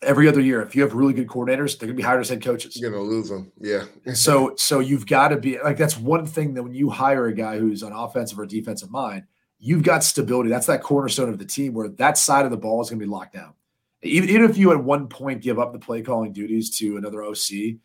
every 0.01 0.27
other 0.27 0.41
year, 0.41 0.61
if 0.61 0.75
you 0.75 0.81
have 0.81 0.93
really 0.93 1.13
good 1.13 1.27
coordinators, 1.27 1.79
they're 1.79 1.87
going 1.87 1.95
to 1.95 2.01
be 2.01 2.03
hired 2.03 2.19
as 2.19 2.27
head 2.27 2.43
coaches. 2.43 2.75
You're 2.75 2.91
gonna 2.91 3.03
lose 3.03 3.29
them. 3.29 3.49
Yeah. 3.61 3.85
So 4.13 4.55
so 4.57 4.79
you've 4.79 5.07
got 5.07 5.29
to 5.29 5.37
be 5.37 5.57
like 5.61 5.77
that's 5.77 5.97
one 5.97 6.25
thing 6.25 6.53
that 6.55 6.63
when 6.63 6.73
you 6.73 6.89
hire 6.89 7.27
a 7.27 7.33
guy 7.33 7.57
who's 7.57 7.81
on 7.81 7.93
offensive 7.93 8.37
or 8.37 8.45
defensive 8.45 8.91
mind, 8.91 9.23
you've 9.57 9.83
got 9.83 10.03
stability. 10.03 10.49
That's 10.49 10.67
that 10.67 10.83
cornerstone 10.83 11.29
of 11.29 11.39
the 11.39 11.45
team 11.45 11.73
where 11.73 11.87
that 11.87 12.17
side 12.17 12.43
of 12.43 12.51
the 12.51 12.57
ball 12.57 12.81
is 12.81 12.89
going 12.89 12.99
to 12.99 13.05
be 13.05 13.09
locked 13.09 13.35
down. 13.35 13.53
Even, 14.01 14.29
even 14.29 14.49
if 14.49 14.57
you 14.57 14.73
at 14.73 14.83
one 14.83 15.07
point 15.07 15.41
give 15.41 15.59
up 15.59 15.71
the 15.71 15.79
play 15.79 16.01
calling 16.01 16.33
duties 16.33 16.69
to 16.77 16.97
another 16.97 17.23
OC, 17.23 17.79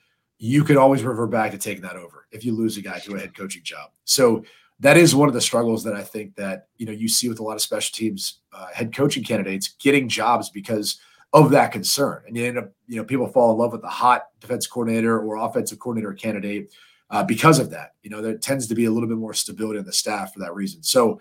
you 0.45 0.63
could 0.63 0.77
always 0.77 1.03
revert 1.03 1.31
back 1.31 1.51
to 1.53 1.59
taking 1.59 1.83
that 1.83 1.97
over 1.97 2.27
if 2.31 2.45
you 2.45 2.55
lose 2.55 2.77
a 2.77 2.83
guy 2.83 2.99
to 2.99 3.15
a 3.15 3.19
head 3.19 3.35
coaching 3.35 3.63
job. 3.63 3.91
So 4.05 4.45
that 4.81 4.99
is 4.99 5.15
one 5.15 5.29
of 5.29 5.35
the 5.35 5.41
struggles 5.41 5.83
that 5.85 5.95
I 5.95 6.03
think 6.03 6.35
that 6.37 6.67
you 6.77 6.85
know 6.85 6.93
you 6.93 7.09
see 7.09 7.31
with 7.31 7.39
a 7.39 7.43
lot 7.43 7.55
of 7.55 7.63
special 7.63 7.95
teams 7.95 8.41
uh, 8.53 8.67
head 8.67 8.95
coaching 8.95 9.25
candidates 9.25 9.69
getting 9.79 10.07
jobs 10.07 10.51
because 10.51 11.01
of 11.33 11.51
that 11.51 11.73
concern. 11.73 12.23
And 12.27 12.37
you 12.37 12.45
end 12.45 12.59
up, 12.59 12.71
you 12.87 12.97
know, 12.97 13.05
people 13.05 13.27
fall 13.27 13.53
in 13.53 13.59
love 13.59 13.73
with 13.73 13.81
the 13.81 13.89
hot 13.89 14.27
defense 14.41 14.67
coordinator 14.67 15.19
or 15.19 15.37
offensive 15.37 15.79
coordinator 15.79 16.13
candidate 16.13 16.73
uh, 17.11 17.25
because 17.25 17.59
of 17.59 17.71
that. 17.71 17.95
You 18.03 18.11
know, 18.11 18.21
there 18.21 18.37
tends 18.37 18.67
to 18.69 18.75
be 18.75 18.85
a 18.85 18.91
little 18.91 19.09
bit 19.09 19.19
more 19.19 19.35
stability 19.35 19.79
in 19.79 19.87
the 19.87 19.93
staff 19.93 20.35
for 20.35 20.41
that 20.41 20.55
reason. 20.55 20.83
So 20.83 21.21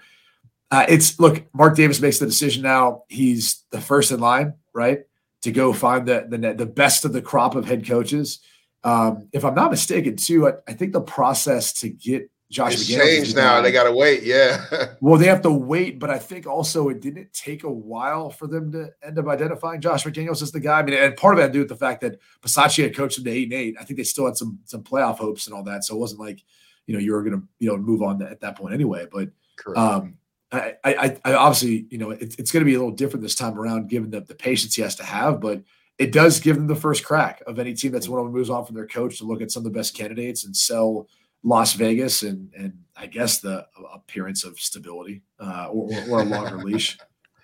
uh, 0.70 0.86
it's 0.90 1.18
look, 1.20 1.46
Mark 1.54 1.78
Davis 1.78 2.02
makes 2.02 2.20
the 2.20 2.26
decision 2.26 2.62
now. 2.62 3.04
He's 3.08 3.64
the 3.70 3.80
first 3.80 4.12
in 4.12 4.20
line, 4.20 4.56
right, 4.74 5.00
to 5.44 5.52
go 5.52 5.72
find 5.72 6.06
the 6.06 6.28
the, 6.30 6.54
the 6.54 6.66
best 6.66 7.06
of 7.06 7.14
the 7.14 7.22
crop 7.22 7.56
of 7.56 7.66
head 7.66 7.88
coaches. 7.88 8.40
Um, 8.84 9.30
if 9.32 9.46
I'm 9.46 9.56
not 9.56 9.72
mistaken, 9.72 10.16
too, 10.16 10.48
I, 10.48 10.54
I 10.68 10.74
think 10.74 10.94
the 10.94 11.02
process 11.02 11.74
to 11.74 11.90
get 11.90 12.30
Josh 12.54 12.74
It's 12.74 12.84
McDaniels 12.90 13.02
changed 13.02 13.36
now. 13.36 13.62
They 13.62 13.72
gotta 13.72 13.92
wait. 13.92 14.22
Yeah. 14.22 14.94
well, 15.02 15.18
they 15.18 15.26
have 15.26 15.42
to 15.42 15.52
wait, 15.52 16.00
but 16.00 16.12
I 16.12 16.20
think 16.20 16.46
also 16.46 16.90
it 16.90 17.02
didn't 17.02 17.34
take 17.34 17.64
a 17.64 17.72
while 17.72 18.30
for 18.30 18.46
them 18.46 18.72
to 18.74 18.92
end 19.02 19.18
up 19.18 19.28
identifying 19.28 19.82
Josh 19.82 20.04
McDaniels 20.04 20.44
as 20.44 20.52
the 20.52 20.60
guy. 20.60 20.80
I 20.80 20.84
mean, 20.84 20.94
and 20.94 21.18
part 21.18 21.34
of 21.34 21.40
it 21.40 21.42
had 21.42 21.48
to 21.48 21.54
do 21.54 21.60
with 21.60 21.70
the 21.70 21.76
fact 21.76 22.02
that 22.02 22.20
Bisaccia 22.44 22.84
had 22.84 22.96
coached 22.96 23.16
them 23.16 23.26
to 23.26 23.32
eight 23.32 23.46
and 23.46 23.54
eight. 23.54 23.76
I 23.80 23.84
think 23.84 23.98
they 23.98 24.04
still 24.04 24.28
had 24.28 24.38
some 24.38 24.60
some 24.66 24.84
playoff 24.84 25.18
hopes 25.18 25.48
and 25.48 25.56
all 25.56 25.64
that, 25.64 25.84
so 25.84 25.96
it 25.96 26.00
wasn't 26.00 26.22
like 26.22 26.44
you 26.86 26.94
know 26.94 27.00
you 27.00 27.14
were 27.14 27.24
going 27.24 27.42
to 27.42 27.48
you 27.58 27.70
know 27.70 27.78
move 27.78 28.04
on 28.04 28.22
at 28.22 28.40
that 28.42 28.56
point 28.56 28.76
anyway. 28.76 29.08
But 29.12 29.30
Correct. 29.56 29.80
um, 29.80 30.18
I, 30.52 30.76
I, 30.84 31.18
I 31.26 31.34
obviously 31.34 31.88
you 31.90 31.98
know 31.98 32.12
it, 32.12 32.36
it's 32.38 32.52
going 32.52 32.62
to 32.62 32.66
be 32.66 32.76
a 32.76 32.80
little 32.80 32.94
different 32.94 33.24
this 33.24 33.36
time 33.36 33.58
around, 33.58 33.90
given 33.90 34.12
the 34.12 34.22
the 34.22 34.36
patience 34.36 34.76
he 34.76 34.84
has 34.84 34.96
to 34.98 35.04
have, 35.04 35.42
but. 35.42 35.64
It 36.00 36.12
does 36.12 36.40
give 36.40 36.56
them 36.56 36.68
the 36.68 36.76
first 36.76 37.06
crack 37.06 37.44
of 37.46 37.60
any 37.60 37.74
team 37.74 37.92
that's 37.92 38.10
one 38.10 38.20
of 38.20 38.26
them 38.26 38.34
moves 38.34 38.50
on 38.50 38.66
from 38.66 38.76
their 38.76 38.88
coach 38.88 39.20
to 39.20 39.26
look 39.26 39.42
at 39.42 39.52
some 39.52 39.62
of 39.62 39.66
the 39.72 39.78
best 39.78 39.96
candidates 39.96 40.44
and 40.46 40.56
sell 40.56 41.08
Las 41.44 41.74
Vegas 41.74 42.24
and 42.24 42.52
and 42.58 42.74
I 42.96 43.08
guess 43.08 43.40
the 43.40 43.68
appearance 43.94 44.44
of 44.44 44.60
stability 44.60 45.22
uh, 45.40 45.68
or, 45.72 45.90
or, 46.10 46.22
a 46.22 46.24
longer 46.24 46.58
leash. 46.64 46.98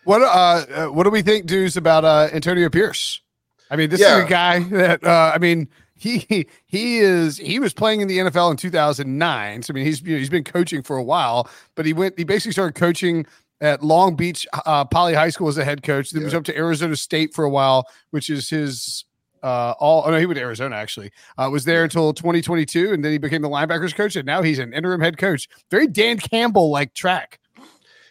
What 0.05 0.21
uh, 0.21 0.25
uh 0.25 0.87
what 0.87 1.03
do 1.03 1.09
we 1.09 1.21
think, 1.21 1.45
dudes, 1.45 1.77
about 1.77 2.05
uh 2.05 2.29
Antonio 2.33 2.69
Pierce? 2.69 3.21
I 3.69 3.75
mean, 3.75 3.89
this 3.89 4.01
is 4.01 4.07
a 4.07 4.25
guy 4.27 4.59
that 4.69 5.03
uh 5.03 5.31
I 5.33 5.37
mean 5.37 5.67
he 5.95 6.47
he 6.65 6.99
is 6.99 7.37
he 7.37 7.59
was 7.59 7.73
playing 7.73 8.01
in 8.01 8.07
the 8.07 8.19
NFL 8.19 8.51
in 8.51 8.57
2009. 8.57 9.63
So 9.63 9.73
I 9.73 9.75
mean 9.75 9.85
he's 9.85 10.01
you 10.01 10.13
know, 10.13 10.19
he's 10.19 10.29
been 10.29 10.45
coaching 10.45 10.81
for 10.81 10.97
a 10.97 11.03
while, 11.03 11.49
but 11.75 11.85
he 11.85 11.93
went 11.93 12.17
he 12.17 12.23
basically 12.23 12.53
started 12.53 12.75
coaching 12.75 13.25
at 13.61 13.83
Long 13.83 14.15
Beach 14.15 14.47
uh, 14.65 14.85
Poly 14.85 15.13
High 15.13 15.29
School 15.29 15.47
as 15.47 15.57
a 15.57 15.65
head 15.65 15.83
coach. 15.83 16.11
Then 16.11 16.21
Yeah. 16.21 16.25
was 16.25 16.33
up 16.33 16.43
to 16.45 16.57
Arizona 16.57 16.95
State 16.95 17.33
for 17.33 17.43
a 17.45 17.49
while, 17.49 17.85
which 18.11 18.29
is 18.29 18.49
his 18.49 19.05
uh 19.41 19.73
all 19.79 20.03
oh 20.05 20.11
no 20.11 20.19
he 20.19 20.25
went 20.25 20.37
to 20.37 20.43
Arizona 20.43 20.75
actually. 20.75 21.11
Uh 21.37 21.49
was 21.49 21.63
there 21.63 21.85
until 21.85 22.11
2022 22.13 22.91
and 22.91 23.05
then 23.05 23.13
he 23.13 23.17
became 23.17 23.41
the 23.41 23.47
linebackers 23.47 23.95
coach 23.95 24.17
and 24.17 24.25
now 24.25 24.41
he's 24.41 24.59
an 24.59 24.73
interim 24.73 24.99
head 24.99 25.17
coach. 25.17 25.47
Very 25.71 25.87
Dan 25.87 26.17
Campbell 26.19 26.69
like 26.71 26.93
track. 26.93 27.39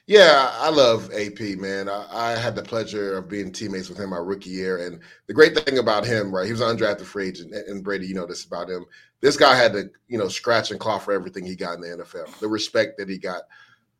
Yeah, 0.06 0.50
I 0.54 0.70
love 0.70 1.10
AP, 1.12 1.58
man. 1.58 1.86
I, 1.90 2.06
I 2.10 2.30
had 2.30 2.56
the 2.56 2.62
pleasure 2.62 3.18
of 3.18 3.28
being 3.28 3.52
teammates 3.52 3.90
with 3.90 3.98
him 4.00 4.08
my 4.08 4.16
rookie 4.16 4.48
year. 4.48 4.86
And 4.86 5.00
the 5.26 5.34
great 5.34 5.54
thing 5.54 5.76
about 5.76 6.06
him, 6.06 6.34
right, 6.34 6.46
he 6.46 6.52
was 6.52 6.62
an 6.62 6.74
undrafted 6.74 7.04
free 7.04 7.28
agent. 7.28 7.52
And, 7.54 7.68
and 7.68 7.84
Brady, 7.84 8.06
you 8.06 8.14
know 8.14 8.24
this 8.24 8.46
about 8.46 8.70
him. 8.70 8.86
This 9.20 9.36
guy 9.36 9.54
had 9.54 9.74
to, 9.74 9.90
you 10.06 10.16
know, 10.16 10.28
scratch 10.28 10.70
and 10.70 10.80
claw 10.80 10.96
for 10.98 11.12
everything 11.12 11.44
he 11.44 11.54
got 11.54 11.74
in 11.74 11.82
the 11.82 11.88
NFL. 11.88 12.38
The 12.38 12.48
respect 12.48 12.96
that 12.96 13.10
he 13.10 13.18
got. 13.18 13.42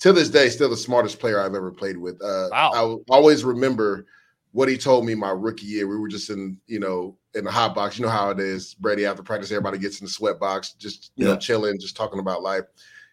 To 0.00 0.12
this 0.12 0.28
day, 0.30 0.48
still 0.48 0.70
the 0.70 0.76
smartest 0.76 1.18
player 1.18 1.40
I've 1.40 1.54
ever 1.54 1.72
played 1.72 1.96
with. 1.96 2.22
Uh, 2.22 2.48
Wow. 2.52 3.00
I 3.10 3.12
always 3.14 3.44
remember 3.44 4.06
what 4.52 4.68
he 4.68 4.78
told 4.78 5.04
me 5.04 5.14
my 5.14 5.30
rookie 5.30 5.66
year. 5.66 5.88
We 5.88 5.98
were 5.98 6.08
just 6.08 6.30
in, 6.30 6.56
you 6.66 6.78
know, 6.78 7.16
in 7.34 7.44
the 7.44 7.50
hot 7.50 7.74
box. 7.74 7.98
You 7.98 8.04
know 8.04 8.10
how 8.10 8.30
it 8.30 8.38
is. 8.40 8.74
Brady 8.74 9.06
after 9.06 9.22
practice, 9.22 9.50
everybody 9.50 9.78
gets 9.78 10.00
in 10.00 10.06
the 10.06 10.10
sweat 10.10 10.38
box, 10.38 10.72
just 10.74 11.12
you 11.16 11.26
Yeah. 11.26 11.32
know, 11.34 11.38
chilling, 11.38 11.78
just 11.80 11.96
talking 11.96 12.20
about 12.20 12.42
life. 12.42 12.64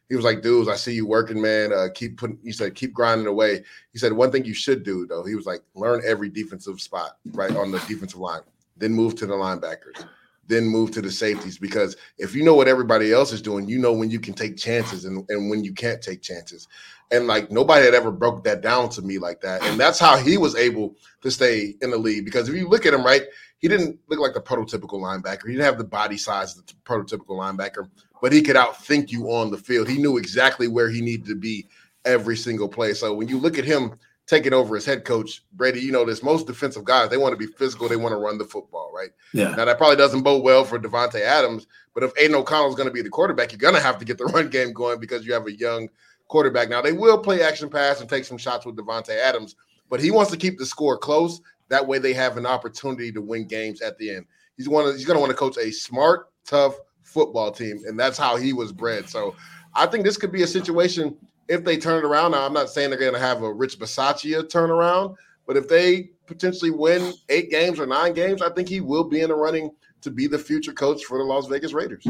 He 0.10 0.16
was 0.16 0.24
like, 0.24 0.44
dudes, 0.44 0.70
I 0.70 0.76
see 0.76 0.94
you 0.94 1.08
working, 1.08 1.42
man. 1.42 1.74
Uh, 1.74 1.88
keep 1.94 2.18
putting, 2.18 2.38
he 2.44 2.52
said, 2.52 2.76
keep 2.76 2.94
grinding 2.94 3.26
away. 3.26 3.64
He 3.92 3.98
said, 3.98 4.14
one 4.14 4.32
thing 4.32 4.46
you 4.46 4.54
should 4.54 4.84
do, 4.84 5.08
though, 5.08 5.26
he 5.26 5.34
was 5.34 5.48
like, 5.48 5.62
learn 5.74 6.04
every 6.06 6.30
defensive 6.30 6.80
spot, 6.80 7.18
right, 7.34 7.56
on 7.56 7.72
the 7.72 7.80
defensive 7.88 8.20
line, 8.20 8.42
then 8.78 8.94
move 8.94 9.16
to 9.16 9.26
the 9.26 9.34
linebackers. 9.34 10.06
Then 10.48 10.66
move 10.66 10.92
to 10.92 11.02
the 11.02 11.12
safeties 11.12 11.58
because 11.58 11.96
if 12.18 12.36
you 12.36 12.44
know 12.44 12.54
what 12.54 12.68
everybody 12.68 13.12
else 13.12 13.32
is 13.32 13.42
doing, 13.42 13.68
you 13.68 13.80
know 13.80 13.94
when 13.94 14.10
you 14.10 14.20
can 14.20 14.34
take 14.34 14.58
chances 14.58 15.06
and, 15.06 15.26
and 15.30 15.50
when 15.50 15.64
you 15.64 15.74
can't 15.74 16.02
take 16.02 16.22
chances. 16.22 16.68
And 17.12 17.28
like 17.28 17.52
nobody 17.52 17.86
had 17.86 17.94
ever 17.94 18.12
broke 18.12 18.44
that 18.44 18.62
down 18.62 18.90
to 18.90 19.02
me 19.02 19.18
like 19.18 19.42
that. 19.42 19.64
And 19.64 19.80
that's 19.80 20.00
how 20.00 20.18
he 20.18 20.38
was 20.38 20.56
able 20.56 20.96
to 21.22 21.32
stay 21.32 21.76
in 21.82 21.92
the 21.92 21.98
lead 21.98 22.26
Because 22.26 22.50
if 22.50 22.56
you 22.56 22.68
look 22.68 22.86
at 22.86 22.94
him, 22.94 23.04
right, 23.04 23.24
he 23.60 23.68
didn't 23.68 24.00
look 24.08 24.20
like 24.20 24.34
the 24.34 24.42
prototypical 24.42 25.00
linebacker. 25.00 25.46
He 25.46 25.54
didn't 25.54 25.66
have 25.66 25.78
the 25.78 25.84
body 25.84 26.18
size 26.18 26.58
of 26.58 26.66
the 26.66 26.74
prototypical 26.84 27.38
linebacker, 27.40 27.90
but 28.22 28.34
he 28.34 28.42
could 28.42 28.56
outthink 28.56 29.12
you 29.12 29.32
on 29.32 29.52
the 29.52 29.58
field. 29.58 29.88
He 29.88 29.98
knew 29.98 30.18
exactly 30.18 30.68
where 30.68 30.90
he 30.90 31.02
needed 31.02 31.28
to 31.28 31.36
be 31.36 31.68
every 32.06 32.38
single 32.38 32.70
play. 32.70 32.94
So 32.94 33.14
when 33.14 33.28
you 33.28 33.40
look 33.40 33.58
at 33.58 33.66
him 33.66 33.96
taking 34.28 34.54
over 34.54 34.76
as 34.76 34.86
head 34.86 35.06
coach, 35.06 35.44
Brady, 35.54 35.80
you 35.80 35.92
know 35.92 36.06
this. 36.06 36.24
Most 36.24 36.48
defensive 36.48 36.84
guys 36.84 37.10
they 37.10 37.18
want 37.18 37.34
to 37.34 37.38
be 37.38 37.52
physical, 37.54 37.88
they 37.88 37.96
want 37.96 38.14
to 38.14 38.18
run 38.18 38.38
the 38.38 38.46
football, 38.46 38.92
right? 38.94 39.10
Yeah. 39.34 39.52
Now 39.56 39.66
that 39.66 39.78
probably 39.78 39.98
doesn't 39.98 40.24
bode 40.24 40.44
well 40.44 40.64
for 40.64 40.80
Davante 40.80 41.22
Adams, 41.22 41.68
but 41.94 42.04
if 42.04 42.12
Aidan 42.18 42.36
O'Connell 42.36 42.70
is 42.70 42.76
going 42.76 42.88
to 42.88 42.94
be 42.94 43.02
the 43.02 43.10
quarterback, 43.10 43.52
you're 43.52 43.60
going 43.60 43.76
to 43.76 43.82
have 43.82 44.00
to 44.00 44.06
get 44.06 44.18
the 44.18 44.26
run 44.34 44.50
game 44.50 44.74
going 44.74 45.00
because 45.00 45.26
you 45.26 45.34
have 45.34 45.48
a 45.48 45.58
young 45.58 45.90
quarterback. 46.28 46.70
Now 46.70 46.82
they 46.82 46.94
will 46.94 47.20
play 47.20 47.42
action 47.42 47.70
pass 47.70 48.02
and 48.02 48.10
take 48.10 48.26
some 48.26 48.38
shots 48.38 48.66
with 48.66 48.76
Davante 48.76 49.18
Adams, 49.18 49.56
but 49.90 50.00
he 50.00 50.12
wants 50.12 50.32
to 50.32 50.38
keep 50.38 50.58
the 50.58 50.66
score 50.66 50.98
close. 50.98 51.42
That 51.70 51.86
way 51.86 52.00
they 52.00 52.14
have 52.14 52.38
an 52.38 52.46
opportunity 52.46 53.12
to 53.12 53.22
win 53.22 53.48
games 53.48 53.82
at 53.82 53.98
the 53.98 54.10
end. 54.16 54.26
He's 54.58 54.70
one 54.70 54.86
he's 54.94 55.06
going 55.06 55.18
to 55.18 55.22
want 55.22 55.32
to 55.32 55.38
coach 55.38 55.58
a 55.58 55.72
smart, 55.72 56.30
tough 56.46 56.76
football 57.04 57.52
team, 57.52 57.82
and 57.88 58.00
that's 58.00 58.18
how 58.18 58.38
he 58.38 58.54
was 58.54 58.72
bred. 58.72 59.10
So 59.10 59.36
I 59.74 59.86
think 59.86 60.04
this 60.04 60.18
could 60.18 60.32
be 60.32 60.44
a 60.44 60.48
situation 60.48 61.16
if 61.48 61.64
they 61.64 61.78
turn 61.78 62.04
it 62.04 62.08
around. 62.08 62.32
Now 62.32 62.46
I'm 62.46 62.54
not 62.54 62.70
saying 62.70 62.90
they're 62.90 63.00
going 63.00 63.14
to 63.14 63.20
have 63.20 63.44
a 63.44 63.52
Rich 63.52 63.80
Bisaccia 63.80 64.44
turnaround, 64.44 65.16
but 65.46 65.58
if 65.58 65.68
they 65.68 66.10
potentially 66.26 66.72
win 66.72 67.14
eight 67.30 67.50
games 67.50 67.80
or 67.80 67.86
nine 67.86 68.14
games, 68.14 68.42
I 68.42 68.50
think 68.50 68.68
he 68.68 68.82
will 68.82 69.04
be 69.04 69.22
in 69.22 69.30
the 69.30 69.36
running 69.36 69.72
to 70.02 70.12
be 70.12 70.28
the 70.28 70.38
future 70.40 70.72
coach 70.72 71.04
for 71.04 71.18
the 71.18 71.24
Las 71.24 71.48
Vegas 71.48 71.74
Raiders. 71.74 72.06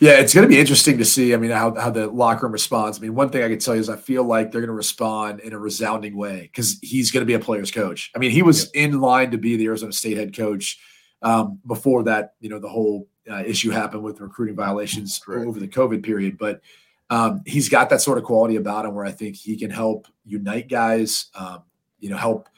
Yeah, 0.00 0.12
it's 0.12 0.32
going 0.32 0.42
to 0.42 0.48
be 0.48 0.58
interesting 0.58 0.98
to 0.98 1.04
see. 1.04 1.34
I 1.34 1.36
mean, 1.36 1.50
how, 1.50 1.74
how 1.74 1.90
the 1.90 2.06
locker 2.06 2.46
room 2.46 2.52
responds. 2.52 2.98
I 2.98 3.02
mean, 3.02 3.14
one 3.14 3.30
thing 3.30 3.42
I 3.42 3.48
can 3.48 3.58
tell 3.58 3.74
you 3.74 3.80
is 3.80 3.88
I 3.88 3.96
feel 3.96 4.24
like 4.24 4.50
they're 4.50 4.60
going 4.60 4.68
to 4.68 4.74
respond 4.74 5.40
in 5.40 5.52
a 5.52 5.58
resounding 5.58 6.16
way 6.16 6.42
because 6.42 6.78
he's 6.82 7.10
going 7.10 7.22
to 7.22 7.26
be 7.26 7.34
a 7.34 7.38
player's 7.38 7.70
coach. 7.70 8.10
I 8.16 8.18
mean, 8.18 8.30
he 8.30 8.42
was 8.42 8.70
yeah. 8.74 8.84
in 8.84 9.00
line 9.00 9.30
to 9.32 9.38
be 9.38 9.56
the 9.56 9.66
Arizona 9.66 9.92
State 9.92 10.16
head 10.16 10.34
coach 10.34 10.78
um, 11.22 11.60
before 11.66 12.04
that. 12.04 12.34
You 12.40 12.48
know, 12.48 12.58
the 12.58 12.68
whole 12.68 13.08
uh, 13.30 13.42
issue 13.44 13.70
happened 13.70 14.02
with 14.02 14.20
recruiting 14.20 14.56
violations 14.56 15.20
Correct. 15.22 15.46
over 15.46 15.60
the 15.60 15.68
COVID 15.68 16.02
period, 16.02 16.38
but 16.38 16.62
um, 17.10 17.42
he's 17.46 17.68
got 17.68 17.90
that 17.90 18.00
sort 18.00 18.18
of 18.18 18.24
quality 18.24 18.56
about 18.56 18.84
him 18.84 18.94
where 18.94 19.04
I 19.04 19.12
think 19.12 19.36
he 19.36 19.56
can 19.56 19.70
help 19.70 20.06
unite 20.24 20.68
guys. 20.68 21.26
Um, 21.34 21.62
you 22.00 22.10
know, 22.10 22.16
help 22.16 22.48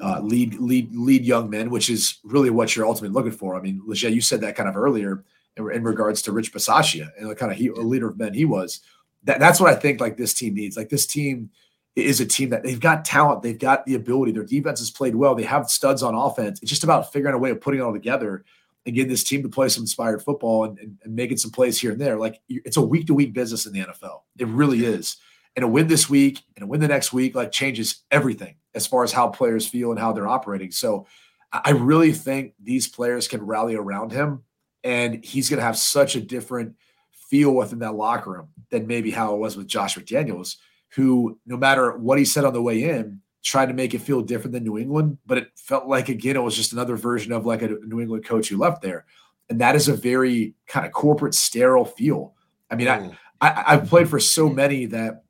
uh, 0.00 0.20
lead 0.20 0.54
lead 0.54 0.94
lead 0.94 1.24
young 1.24 1.48
men, 1.48 1.70
which 1.70 1.88
is 1.88 2.18
really 2.24 2.50
what 2.50 2.74
you're 2.74 2.86
ultimately 2.86 3.14
looking 3.14 3.36
for. 3.36 3.56
I 3.56 3.60
mean, 3.60 3.80
Leger, 3.86 4.08
you 4.08 4.20
said 4.20 4.40
that 4.40 4.56
kind 4.56 4.68
of 4.68 4.76
earlier 4.76 5.24
in, 5.56 5.70
in 5.70 5.84
regards 5.84 6.22
to 6.22 6.32
Rich 6.32 6.52
Bisaccia 6.52 7.08
and 7.18 7.30
the 7.30 7.34
kind 7.34 7.52
of 7.52 7.58
he, 7.58 7.68
a 7.68 7.74
leader 7.74 8.08
of 8.08 8.18
men 8.18 8.34
he 8.34 8.44
was. 8.44 8.80
That, 9.24 9.38
that's 9.38 9.60
what 9.60 9.72
I 9.72 9.76
think 9.76 10.00
like 10.00 10.16
this 10.16 10.34
team 10.34 10.54
needs. 10.54 10.76
Like 10.76 10.88
this 10.88 11.06
team 11.06 11.50
is 11.94 12.20
a 12.20 12.26
team 12.26 12.50
that 12.50 12.62
they've 12.62 12.80
got 12.80 13.04
talent, 13.04 13.42
they've 13.42 13.58
got 13.58 13.84
the 13.86 13.94
ability. 13.94 14.32
Their 14.32 14.44
defense 14.44 14.80
has 14.80 14.90
played 14.90 15.14
well. 15.14 15.34
They 15.34 15.42
have 15.44 15.70
studs 15.70 16.02
on 16.02 16.14
offense. 16.14 16.60
It's 16.62 16.70
just 16.70 16.84
about 16.84 17.12
figuring 17.12 17.34
a 17.34 17.38
way 17.38 17.50
of 17.50 17.60
putting 17.60 17.80
it 17.80 17.82
all 17.82 17.92
together 17.92 18.44
and 18.86 18.94
getting 18.94 19.10
this 19.10 19.24
team 19.24 19.42
to 19.42 19.48
play 19.48 19.68
some 19.68 19.82
inspired 19.82 20.22
football 20.22 20.64
and, 20.64 20.78
and, 20.78 20.98
and 21.04 21.14
making 21.14 21.36
some 21.36 21.50
plays 21.50 21.78
here 21.78 21.92
and 21.92 22.00
there. 22.00 22.16
Like 22.16 22.40
it's 22.48 22.76
a 22.76 22.82
week 22.82 23.06
to 23.08 23.14
week 23.14 23.32
business 23.32 23.66
in 23.66 23.72
the 23.72 23.80
NFL. 23.80 24.22
It 24.38 24.48
really 24.48 24.84
is. 24.84 25.16
And 25.56 25.64
a 25.64 25.68
win 25.68 25.88
this 25.88 26.08
week 26.08 26.42
and 26.56 26.64
a 26.64 26.66
win 26.66 26.80
the 26.80 26.88
next 26.88 27.12
week 27.12 27.34
like 27.34 27.52
changes 27.52 28.02
everything 28.10 28.54
as 28.74 28.86
far 28.86 29.04
as 29.04 29.12
how 29.12 29.28
players 29.28 29.66
feel 29.66 29.90
and 29.90 29.98
how 29.98 30.12
they're 30.12 30.28
operating. 30.28 30.70
So 30.70 31.06
I 31.52 31.72
really 31.72 32.12
think 32.12 32.54
these 32.62 32.86
players 32.86 33.26
can 33.26 33.44
rally 33.44 33.74
around 33.74 34.12
him 34.12 34.44
and 34.84 35.22
he's 35.24 35.50
going 35.50 35.58
to 35.58 35.64
have 35.64 35.76
such 35.76 36.14
a 36.14 36.20
different 36.20 36.76
feel 37.10 37.52
within 37.52 37.80
that 37.80 37.94
locker 37.94 38.30
room 38.30 38.48
than 38.70 38.86
maybe 38.86 39.10
how 39.10 39.34
it 39.34 39.38
was 39.38 39.56
with 39.56 39.66
Josh 39.66 39.96
McDaniels, 39.96 40.56
who 40.94 41.38
no 41.46 41.56
matter 41.56 41.96
what 41.96 42.18
he 42.18 42.24
said 42.24 42.44
on 42.44 42.52
the 42.52 42.62
way 42.62 42.84
in, 42.84 43.20
tried 43.42 43.66
to 43.66 43.74
make 43.74 43.94
it 43.94 44.00
feel 44.00 44.20
different 44.20 44.52
than 44.52 44.64
New 44.64 44.78
England, 44.78 45.18
but 45.26 45.38
it 45.38 45.48
felt 45.56 45.86
like 45.86 46.08
again 46.08 46.36
it 46.36 46.42
was 46.42 46.56
just 46.56 46.72
another 46.72 46.96
version 46.96 47.32
of 47.32 47.46
like 47.46 47.62
a 47.62 47.68
New 47.68 48.00
England 48.00 48.24
coach 48.24 48.48
who 48.48 48.56
left 48.56 48.82
there, 48.82 49.06
and 49.48 49.60
that 49.60 49.76
is 49.76 49.88
a 49.88 49.94
very 49.94 50.54
kind 50.66 50.86
of 50.86 50.92
corporate 50.92 51.34
sterile 51.34 51.84
feel. 51.84 52.34
I 52.70 52.76
mean, 52.76 52.86
mm. 52.86 53.16
I, 53.40 53.48
I 53.48 53.64
I've 53.74 53.88
played 53.88 54.08
for 54.08 54.20
so 54.20 54.48
many 54.48 54.86
that 54.86 55.22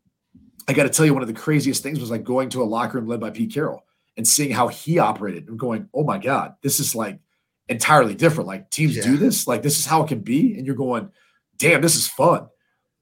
I 0.69 0.73
got 0.73 0.85
to 0.85 0.89
tell 0.89 1.07
you, 1.07 1.15
one 1.15 1.23
of 1.23 1.29
the 1.29 1.35
craziest 1.35 1.83
things 1.83 2.01
was 2.01 2.11
like 2.11 2.25
going 2.25 2.49
to 2.51 2.63
a 2.63 2.65
locker 2.65 2.99
room 2.99 3.09
led 3.09 3.21
by 3.21 3.31
Pete 3.31 3.53
Carroll 3.53 3.85
and 4.17 4.27
seeing 4.27 4.51
how 4.51 4.69
he 4.69 4.99
operated 4.99 5.49
and 5.49 5.59
going, 5.59 5.89
oh 5.95 6.05
my 6.05 6.19
God, 6.19 6.55
this 6.63 6.79
is 6.79 6.95
like 6.95 7.19
entirely 7.69 8.15
different. 8.15 8.47
Like 8.47 8.71
teams 8.71 8.97
yeah. 8.97 9.03
do 9.03 9.17
this, 9.17 9.47
like 9.47 9.63
this 9.63 9.79
is 9.79 9.87
how 9.87 10.03
it 10.03 10.09
can 10.09 10.21
be. 10.21 10.57
And 10.57 10.67
you're 10.67 10.77
going, 10.77 11.11
damn, 11.57 11.81
this 11.81 11.97
is 11.97 12.07
fun. 12.07 12.47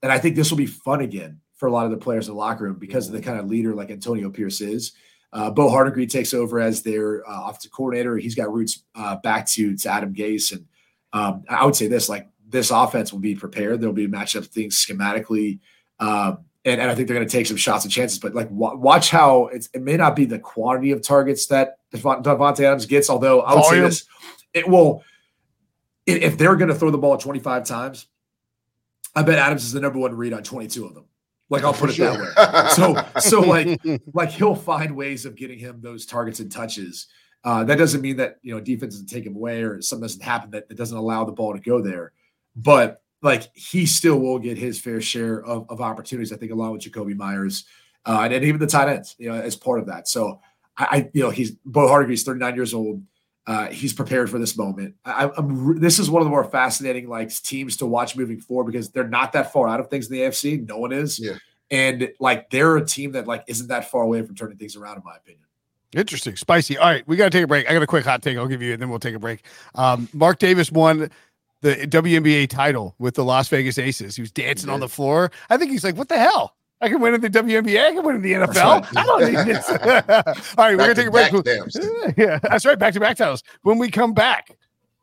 And 0.02 0.12
I 0.12 0.18
think 0.18 0.36
this 0.36 0.50
will 0.50 0.58
be 0.58 0.66
fun 0.66 1.00
again 1.00 1.40
for 1.58 1.66
a 1.66 1.72
lot 1.72 1.84
of 1.84 1.90
the 1.90 1.96
players 1.96 2.28
in 2.28 2.34
the 2.34 2.38
locker 2.38 2.64
room 2.64 2.76
because 2.78 3.08
of 3.08 3.12
the 3.12 3.20
kind 3.20 3.38
of 3.38 3.46
leader 3.46 3.74
like 3.74 3.90
Antonio 3.90 4.30
Pierce 4.30 4.60
is. 4.60 4.92
Uh, 5.32 5.50
Bo 5.50 5.68
Hardegree 5.68 6.08
takes 6.08 6.32
over 6.32 6.60
as 6.60 6.82
their 6.82 7.28
uh, 7.28 7.48
offensive 7.48 7.72
coordinator. 7.72 8.16
He's 8.16 8.34
got 8.34 8.52
roots 8.52 8.84
uh, 8.94 9.16
back 9.16 9.46
to, 9.48 9.76
to 9.76 9.90
Adam 9.90 10.14
Gase. 10.14 10.52
And 10.52 10.64
um, 11.12 11.44
I 11.48 11.66
would 11.66 11.76
say 11.76 11.88
this, 11.88 12.08
like 12.08 12.28
this 12.48 12.70
offense 12.70 13.12
will 13.12 13.20
be 13.20 13.34
prepared. 13.34 13.80
There'll 13.80 13.94
be 13.94 14.06
a 14.06 14.08
matchup 14.08 14.46
things 14.46 14.76
schematically. 14.76 15.58
Um, 16.00 16.38
and, 16.64 16.80
and 16.80 16.90
I 16.90 16.94
think 16.94 17.08
they're 17.08 17.16
going 17.16 17.28
to 17.28 17.32
take 17.32 17.46
some 17.46 17.56
shots 17.56 17.84
and 17.84 17.92
chances. 17.92 18.18
But 18.18 18.34
like, 18.34 18.48
w- 18.48 18.78
watch 18.78 19.10
how 19.10 19.46
it 19.48 19.68
may 19.74 19.96
not 19.96 20.16
be 20.16 20.24
the 20.24 20.38
quantity 20.38 20.92
of 20.92 21.02
targets 21.02 21.46
that 21.46 21.78
Davante 21.92 22.60
Adams 22.60 22.86
gets. 22.86 23.10
Although 23.10 23.42
I 23.42 23.54
would 23.54 23.64
Volume. 23.64 23.82
say 23.82 23.88
this, 23.88 24.04
it 24.54 24.68
will. 24.68 25.02
If 26.06 26.38
they're 26.38 26.56
going 26.56 26.68
to 26.68 26.74
throw 26.74 26.90
the 26.90 26.96
ball 26.96 27.18
25 27.18 27.64
times, 27.64 28.06
I 29.14 29.22
bet 29.22 29.38
Adams 29.38 29.64
is 29.64 29.72
the 29.72 29.80
number 29.80 29.98
one 29.98 30.16
read 30.16 30.32
on 30.32 30.42
22 30.42 30.86
of 30.86 30.94
them. 30.94 31.04
Like 31.50 31.64
I'll 31.64 31.72
put 31.72 31.90
it 31.90 31.94
sure. 31.94 32.16
that 32.16 32.74
way. 32.74 33.10
So 33.14 33.20
so 33.20 33.40
like 33.48 33.80
like 34.12 34.30
he'll 34.30 34.54
find 34.54 34.94
ways 34.94 35.24
of 35.24 35.34
getting 35.34 35.58
him 35.58 35.80
those 35.80 36.06
targets 36.06 36.40
and 36.40 36.50
touches. 36.50 37.06
Uh, 37.44 37.64
that 37.64 37.78
doesn't 37.78 38.02
mean 38.02 38.16
that 38.16 38.38
you 38.42 38.54
know 38.54 38.60
defense 38.60 38.94
doesn't 38.94 39.08
take 39.08 39.24
him 39.24 39.36
away 39.36 39.62
or 39.62 39.80
something 39.80 40.02
doesn't 40.02 40.22
happen 40.22 40.50
that, 40.50 40.68
that 40.68 40.76
doesn't 40.76 40.98
allow 40.98 41.24
the 41.24 41.32
ball 41.32 41.54
to 41.54 41.60
go 41.60 41.80
there. 41.80 42.12
But 42.56 43.02
like 43.22 43.44
he 43.54 43.86
still 43.86 44.18
will 44.18 44.38
get 44.38 44.58
his 44.58 44.78
fair 44.78 45.00
share 45.00 45.42
of, 45.44 45.66
of 45.70 45.80
opportunities. 45.80 46.32
I 46.32 46.36
think 46.36 46.52
along 46.52 46.72
with 46.72 46.82
Jakobi 46.82 47.16
Meyers 47.16 47.64
uh, 48.04 48.20
and, 48.24 48.32
and, 48.32 48.44
even 48.44 48.60
the 48.60 48.66
tight 48.66 48.88
ends, 48.88 49.16
you 49.18 49.28
know, 49.28 49.34
as 49.34 49.56
part 49.56 49.80
of 49.80 49.86
that. 49.86 50.08
So 50.08 50.40
I, 50.76 50.86
I 50.90 51.10
you 51.12 51.22
know, 51.22 51.30
he's 51.30 51.52
Bo 51.64 51.88
Hardegree 51.88 52.22
39 52.22 52.54
years 52.54 52.74
old. 52.74 53.02
Uh, 53.48 53.66
he's 53.68 53.94
prepared 53.94 54.28
for 54.28 54.38
this 54.38 54.58
moment. 54.58 54.94
I, 55.06 55.30
am 55.38 55.80
this 55.80 55.98
is 55.98 56.10
one 56.10 56.20
of 56.20 56.26
the 56.26 56.30
more 56.30 56.44
fascinating 56.44 57.08
like 57.08 57.34
teams 57.34 57.78
to 57.78 57.86
watch 57.86 58.14
moving 58.14 58.42
forward 58.42 58.70
because 58.70 58.90
they're 58.90 59.08
not 59.08 59.32
that 59.32 59.54
far 59.54 59.66
out 59.68 59.80
of 59.80 59.88
things 59.88 60.10
in 60.10 60.12
the 60.12 60.20
AFC. 60.20 60.68
No 60.68 60.76
one 60.76 60.92
is. 60.92 61.18
Yeah. 61.18 61.36
And 61.70 62.10
like 62.20 62.50
they're 62.50 62.76
a 62.76 62.84
team 62.84 63.12
that 63.12 63.26
like 63.26 63.44
isn't 63.46 63.68
that 63.68 63.90
far 63.90 64.02
away 64.02 64.20
from 64.20 64.34
turning 64.34 64.58
things 64.58 64.76
around, 64.76 64.98
in 64.98 65.02
my 65.02 65.16
opinion. 65.16 65.44
Interesting, 65.96 66.36
spicy. 66.36 66.76
All 66.76 66.90
right, 66.90 67.08
we 67.08 67.16
got 67.16 67.24
to 67.24 67.30
take 67.30 67.44
a 67.44 67.46
break. 67.46 67.66
I 67.70 67.72
got 67.72 67.82
a 67.82 67.86
quick 67.86 68.04
hot 68.04 68.20
take. 68.20 68.36
I'll 68.36 68.48
give 68.48 68.60
you, 68.60 68.74
and 68.74 68.82
then 68.82 68.90
we'll 68.90 68.98
take 68.98 69.14
a 69.14 69.18
break. 69.18 69.42
Um, 69.74 70.10
Mark 70.12 70.38
Davis 70.38 70.70
won 70.70 71.10
the 71.62 71.74
WNBA 71.74 72.50
title 72.50 72.94
with 72.98 73.14
the 73.14 73.24
Las 73.24 73.48
Vegas 73.48 73.78
Aces. 73.78 74.14
He 74.14 74.20
was 74.20 74.30
dancing 74.30 74.68
on 74.68 74.80
the 74.80 74.90
floor. 74.90 75.30
I 75.48 75.56
think 75.56 75.70
he's 75.70 75.84
like, 75.84 75.96
"What 75.96 76.10
the 76.10 76.18
hell? 76.18 76.54
I 76.80 76.88
can 76.88 77.00
win 77.00 77.14
in 77.14 77.20
the 77.20 77.30
WNBA. 77.30 77.86
I 77.86 77.92
can 77.92 78.04
win 78.04 78.16
in 78.16 78.22
the 78.22 78.32
NFL. 78.32 78.82
Right. 78.82 78.96
I 78.96 79.04
don't 79.04 79.20
need 79.24 79.54
this." 79.54 79.68
All 80.56 80.64
right, 80.64 80.76
we're 80.76 80.76
gonna 80.76 80.94
take 80.94 81.08
a 81.08 81.10
break. 81.10 81.32
yeah, 82.16 82.38
that's 82.42 82.64
right. 82.64 82.78
Back 82.78 82.94
to 82.94 83.00
back 83.00 83.16
titles. 83.16 83.42
When 83.62 83.78
we 83.78 83.90
come 83.90 84.12
back, 84.12 84.56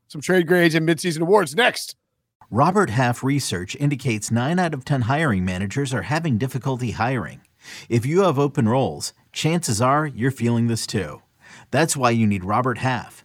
some 0.07 0.21
trade 0.21 0.47
grades 0.47 0.75
and 0.75 0.87
midseason 0.87 1.21
awards 1.21 1.55
next. 1.55 1.95
Robert 2.49 2.91
Half 2.91 3.23
research 3.23 3.75
indicates 3.75 4.31
nine 4.31 4.59
out 4.59 4.73
of 4.73 4.85
ten 4.85 5.01
hiring 5.01 5.43
managers 5.43 5.93
are 5.93 6.03
having 6.03 6.37
difficulty 6.37 6.91
hiring. 6.91 7.41
If 7.89 8.05
you 8.05 8.21
have 8.21 8.39
open 8.39 8.69
roles, 8.69 9.13
chances 9.33 9.81
are 9.81 10.05
you're 10.05 10.31
feeling 10.31 10.67
this 10.67 10.85
too. 10.87 11.21
That's 11.71 11.97
why 11.97 12.11
you 12.11 12.27
need 12.27 12.45
Robert 12.45 12.77
Half. 12.77 13.24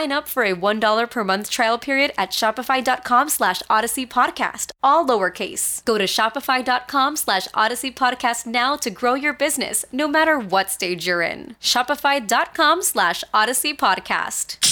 up 0.09 0.29
for 0.29 0.43
a 0.43 0.55
$1 0.55 1.11
per 1.11 1.23
month 1.25 1.49
trial 1.49 1.77
period 1.77 2.13
at 2.17 2.31
shopify.com 2.31 3.27
slash 3.27 3.61
audacy 3.69 4.07
podcast, 4.07 4.71
all 4.81 5.05
lowercase. 5.05 5.83
Go 5.83 5.97
to 5.97 6.05
shopify.com 6.05 7.17
slash 7.17 7.49
audacy 7.49 7.93
podcast 7.93 8.45
now 8.45 8.77
to 8.77 8.89
grow 8.89 9.15
your 9.15 9.33
business, 9.33 9.83
no 9.91 10.07
matter 10.07 10.39
what 10.39 10.69
stage 10.69 11.05
you're 11.05 11.21
in. 11.21 11.57
Shopify.com 11.59 12.81
slash 12.83 13.25
audacy 13.33 13.75
podcast. 13.75 14.71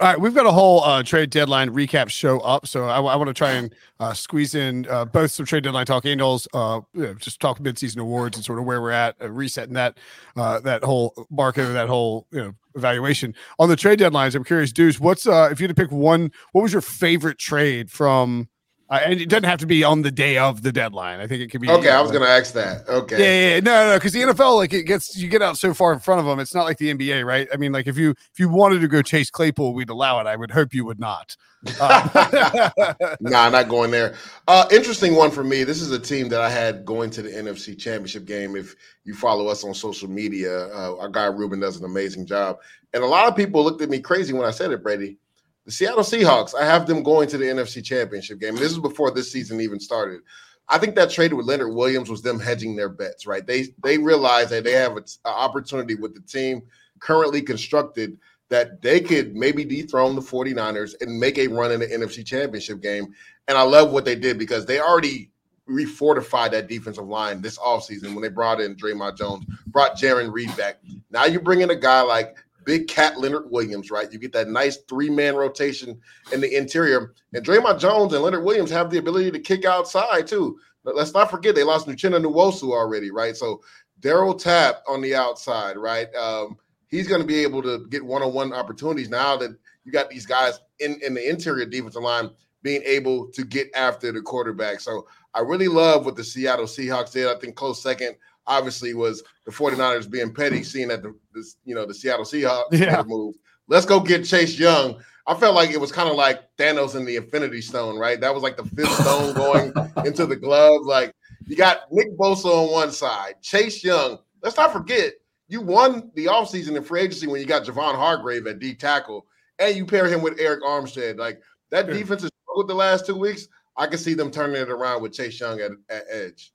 All 0.00 0.08
right, 0.08 0.20
we've 0.20 0.34
got 0.34 0.44
a 0.44 0.50
whole 0.50 0.82
uh, 0.82 1.04
trade 1.04 1.30
deadline 1.30 1.70
recap 1.70 2.08
show 2.08 2.40
up, 2.40 2.66
so 2.66 2.84
I, 2.86 2.98
want 2.98 3.28
to 3.28 3.34
try 3.34 3.52
and 3.52 3.72
uh, 4.00 4.12
squeeze 4.12 4.56
in 4.56 4.88
uh, 4.90 5.04
both 5.04 5.30
some 5.30 5.46
trade 5.46 5.62
deadline 5.62 5.86
talk 5.86 6.04
angels, 6.04 6.48
uh, 6.52 6.80
just 7.20 7.38
talk 7.38 7.60
midseason 7.60 7.98
awards 7.98 8.36
and 8.36 8.44
sort 8.44 8.58
of 8.58 8.64
where 8.64 8.82
we're 8.82 8.90
at, 8.90 9.14
uh, 9.22 9.30
resetting 9.30 9.74
that 9.74 9.96
uh, 10.34 10.58
that 10.60 10.82
whole 10.82 11.28
market, 11.30 11.66
that 11.74 11.88
whole 11.88 12.26
you 12.32 12.40
know 12.40 12.54
evaluation 12.74 13.34
on 13.58 13.68
the 13.68 13.76
trade 13.76 13.98
deadlines. 13.98 14.34
I'm 14.34 14.44
curious, 14.44 14.72
Deuce, 14.72 15.00
what's 15.00 15.26
uh, 15.26 15.48
if 15.50 15.60
you 15.60 15.64
had 15.68 15.76
to 15.76 15.80
pick 15.80 15.92
one, 15.92 16.30
what 16.52 16.62
was 16.62 16.72
your 16.72 16.82
favorite 16.82 17.38
trade 17.38 17.90
from 17.90 18.48
uh, 18.94 19.00
and 19.04 19.20
it 19.20 19.28
doesn't 19.28 19.44
have 19.44 19.58
to 19.58 19.66
be 19.66 19.82
on 19.82 20.02
the 20.02 20.10
day 20.10 20.38
of 20.38 20.62
the 20.62 20.70
deadline. 20.70 21.18
I 21.18 21.26
think 21.26 21.42
it 21.42 21.50
could 21.50 21.60
be. 21.60 21.68
Okay, 21.68 21.90
I 21.90 22.00
was 22.00 22.12
going 22.12 22.22
to 22.22 22.28
ask 22.28 22.54
that. 22.54 22.88
Okay. 22.88 23.18
Yeah, 23.18 23.24
yeah, 23.24 23.54
yeah. 23.54 23.60
no, 23.60 23.90
no, 23.90 23.96
because 23.96 24.12
the 24.12 24.20
NFL 24.20 24.56
like 24.56 24.72
it 24.72 24.84
gets 24.84 25.16
you 25.16 25.28
get 25.28 25.42
out 25.42 25.58
so 25.58 25.74
far 25.74 25.92
in 25.92 25.98
front 25.98 26.20
of 26.20 26.26
them. 26.26 26.38
It's 26.38 26.54
not 26.54 26.64
like 26.64 26.78
the 26.78 26.94
NBA, 26.94 27.26
right? 27.26 27.48
I 27.52 27.56
mean, 27.56 27.72
like 27.72 27.88
if 27.88 27.98
you 27.98 28.10
if 28.10 28.38
you 28.38 28.48
wanted 28.48 28.80
to 28.82 28.88
go 28.88 29.02
chase 29.02 29.30
Claypool, 29.30 29.74
we'd 29.74 29.90
allow 29.90 30.20
it. 30.20 30.28
I 30.28 30.36
would 30.36 30.52
hope 30.52 30.72
you 30.72 30.84
would 30.84 31.00
not. 31.00 31.36
Uh, 31.80 32.70
nah, 33.20 33.48
not 33.48 33.68
going 33.68 33.90
there. 33.90 34.14
Uh, 34.46 34.66
interesting 34.70 35.16
one 35.16 35.32
for 35.32 35.42
me. 35.42 35.64
This 35.64 35.80
is 35.82 35.90
a 35.90 35.98
team 35.98 36.28
that 36.28 36.40
I 36.40 36.48
had 36.48 36.84
going 36.84 37.10
to 37.10 37.22
the 37.22 37.30
NFC 37.30 37.76
Championship 37.76 38.26
game. 38.26 38.54
If 38.54 38.76
you 39.02 39.14
follow 39.14 39.48
us 39.48 39.64
on 39.64 39.74
social 39.74 40.08
media, 40.08 40.68
uh, 40.68 40.96
our 40.98 41.08
guy 41.08 41.24
Ruben 41.24 41.58
does 41.58 41.78
an 41.78 41.84
amazing 41.84 42.26
job, 42.26 42.58
and 42.92 43.02
a 43.02 43.06
lot 43.06 43.26
of 43.26 43.34
people 43.34 43.64
looked 43.64 43.82
at 43.82 43.90
me 43.90 43.98
crazy 43.98 44.32
when 44.32 44.46
I 44.46 44.52
said 44.52 44.70
it, 44.70 44.84
Brady 44.84 45.18
the 45.64 45.72
Seattle 45.72 46.00
Seahawks, 46.00 46.54
I 46.54 46.64
have 46.64 46.86
them 46.86 47.02
going 47.02 47.28
to 47.28 47.38
the 47.38 47.46
NFC 47.46 47.82
Championship 47.82 48.38
game. 48.38 48.56
This 48.56 48.72
is 48.72 48.78
before 48.78 49.10
this 49.10 49.32
season 49.32 49.60
even 49.60 49.80
started. 49.80 50.20
I 50.68 50.78
think 50.78 50.94
that 50.94 51.10
trade 51.10 51.32
with 51.32 51.46
Leonard 51.46 51.74
Williams 51.74 52.10
was 52.10 52.22
them 52.22 52.40
hedging 52.40 52.76
their 52.76 52.88
bets, 52.88 53.26
right? 53.26 53.46
They 53.46 53.68
they 53.82 53.98
realized 53.98 54.50
that 54.50 54.64
they 54.64 54.72
have 54.72 54.96
an 54.96 55.04
opportunity 55.24 55.94
with 55.94 56.14
the 56.14 56.20
team 56.20 56.62
currently 57.00 57.42
constructed 57.42 58.18
that 58.48 58.80
they 58.82 59.00
could 59.00 59.34
maybe 59.34 59.64
dethrone 59.64 60.14
the 60.14 60.20
49ers 60.20 60.94
and 61.00 61.18
make 61.18 61.38
a 61.38 61.48
run 61.48 61.72
in 61.72 61.80
the 61.80 61.86
NFC 61.86 62.24
Championship 62.24 62.80
game. 62.80 63.12
And 63.48 63.58
I 63.58 63.62
love 63.62 63.90
what 63.90 64.04
they 64.04 64.14
did 64.14 64.38
because 64.38 64.64
they 64.64 64.80
already 64.80 65.30
refortified 65.68 66.50
that 66.50 66.68
defensive 66.68 67.06
line 67.06 67.40
this 67.40 67.58
offseason 67.58 68.12
when 68.14 68.22
they 68.22 68.28
brought 68.28 68.60
in 68.60 68.76
Dre'Mont 68.76 69.16
Jones, 69.16 69.46
brought 69.68 69.96
Jarran 69.96 70.32
Reed 70.32 70.54
back. 70.56 70.80
Now 71.10 71.24
you 71.24 71.40
bring 71.40 71.62
in 71.62 71.70
a 71.70 71.76
guy 71.76 72.02
like 72.02 72.36
big 72.64 72.88
cat 72.88 73.18
Leonard 73.18 73.50
Williams, 73.50 73.90
right? 73.90 74.12
You 74.12 74.18
get 74.18 74.32
that 74.32 74.48
nice 74.48 74.78
three 74.88 75.10
man 75.10 75.36
rotation 75.36 76.00
in 76.32 76.40
the 76.40 76.56
interior. 76.56 77.14
And 77.32 77.44
Dre'Mont 77.44 77.78
Jones 77.78 78.12
and 78.12 78.22
Leonard 78.22 78.44
Williams 78.44 78.70
have 78.70 78.90
the 78.90 78.98
ability 78.98 79.30
to 79.32 79.38
kick 79.38 79.64
outside 79.64 80.26
too. 80.26 80.58
But 80.84 80.96
let's 80.96 81.14
not 81.14 81.30
forget 81.30 81.54
they 81.54 81.64
lost 81.64 81.86
Uchenna 81.86 82.22
Nwosu 82.22 82.72
already, 82.72 83.10
right? 83.10 83.36
So 83.36 83.62
Daryl 84.00 84.38
Tapp 84.38 84.82
on 84.88 85.00
the 85.00 85.14
outside, 85.14 85.76
right? 85.76 86.14
Um, 86.14 86.58
he's 86.88 87.08
going 87.08 87.20
to 87.20 87.26
be 87.26 87.42
able 87.42 87.62
to 87.62 87.86
get 87.88 88.04
one 88.04 88.22
on 88.22 88.34
one 88.34 88.52
opportunities 88.52 89.08
now 89.08 89.36
that 89.38 89.56
you 89.84 89.92
got 89.92 90.10
these 90.10 90.26
guys 90.26 90.60
in, 90.80 91.00
in 91.02 91.14
the 91.14 91.28
interior 91.28 91.66
defensive 91.66 92.02
line 92.02 92.30
being 92.62 92.82
able 92.84 93.28
to 93.28 93.44
get 93.44 93.68
after 93.74 94.12
the 94.12 94.20
quarterback. 94.20 94.80
So 94.80 95.06
I 95.34 95.40
really 95.40 95.68
love 95.68 96.04
what 96.04 96.16
the 96.16 96.24
Seattle 96.24 96.66
Seahawks 96.66 97.12
did. 97.12 97.26
I 97.26 97.38
think 97.38 97.56
close 97.56 97.82
second 97.82 98.16
obviously 98.46 98.94
was 98.94 99.22
the 99.44 99.52
49ers 99.52 100.10
being 100.10 100.32
petty, 100.32 100.62
seeing 100.62 100.88
that 100.88 101.02
the 101.02 101.14
this, 101.32 101.56
you 101.64 101.74
know 101.74 101.86
the 101.86 101.94
Seattle 101.94 102.24
Seahawks 102.24 102.72
yeah. 102.72 103.02
move. 103.06 103.34
Let's 103.68 103.86
go 103.86 104.00
get 104.00 104.24
Chase 104.24 104.58
Young. 104.58 105.02
I 105.26 105.34
felt 105.34 105.54
like 105.54 105.70
it 105.70 105.80
was 105.80 105.90
kind 105.90 106.08
of 106.08 106.16
like 106.16 106.42
Thanos 106.58 106.96
in 106.96 107.04
the 107.04 107.16
Infinity 107.16 107.62
Stone, 107.62 107.98
right? 107.98 108.20
That 108.20 108.34
was 108.34 108.42
like 108.42 108.56
the 108.56 108.64
fifth 108.64 108.92
stone 109.00 109.34
going 109.34 109.72
into 110.04 110.26
the 110.26 110.36
glove. 110.36 110.82
Like 110.84 111.14
you 111.46 111.56
got 111.56 111.90
Nick 111.90 112.16
Bosa 112.18 112.46
on 112.46 112.72
one 112.72 112.90
side, 112.90 113.34
Chase 113.42 113.82
Young. 113.82 114.18
Let's 114.42 114.56
not 114.56 114.72
forget, 114.72 115.14
you 115.48 115.60
won 115.62 116.10
the 116.14 116.26
offseason 116.26 116.76
in 116.76 116.84
free 116.84 117.00
agency 117.00 117.26
when 117.26 117.40
you 117.40 117.46
got 117.46 117.64
Javon 117.64 117.94
Hargrave 117.94 118.46
at 118.46 118.58
D 118.58 118.74
tackle, 118.74 119.26
and 119.58 119.76
you 119.76 119.86
pair 119.86 120.06
him 120.06 120.20
with 120.20 120.38
Arik 120.38 120.60
Armstead. 120.60 121.18
Like 121.18 121.40
that 121.70 121.86
defense 121.86 122.24
is 122.24 122.30
with 122.54 122.68
the 122.68 122.74
last 122.74 123.06
two 123.06 123.16
weeks. 123.16 123.48
I 123.76 123.86
can 123.86 123.98
see 123.98 124.14
them 124.14 124.30
turning 124.30 124.60
it 124.60 124.70
around 124.70 125.02
with 125.02 125.12
Chase 125.12 125.40
Young 125.40 125.60
at, 125.60 125.72
at 125.88 126.04
edge. 126.10 126.52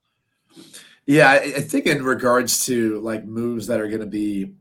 Yeah, 1.10 1.32
I 1.32 1.60
think 1.60 1.86
in 1.86 2.04
regards 2.04 2.66
to 2.66 3.00
like 3.00 3.24
moves 3.24 3.66
that 3.66 3.80
are 3.80 3.88
going 3.88 3.98
to 4.00 4.06
be, 4.06 4.52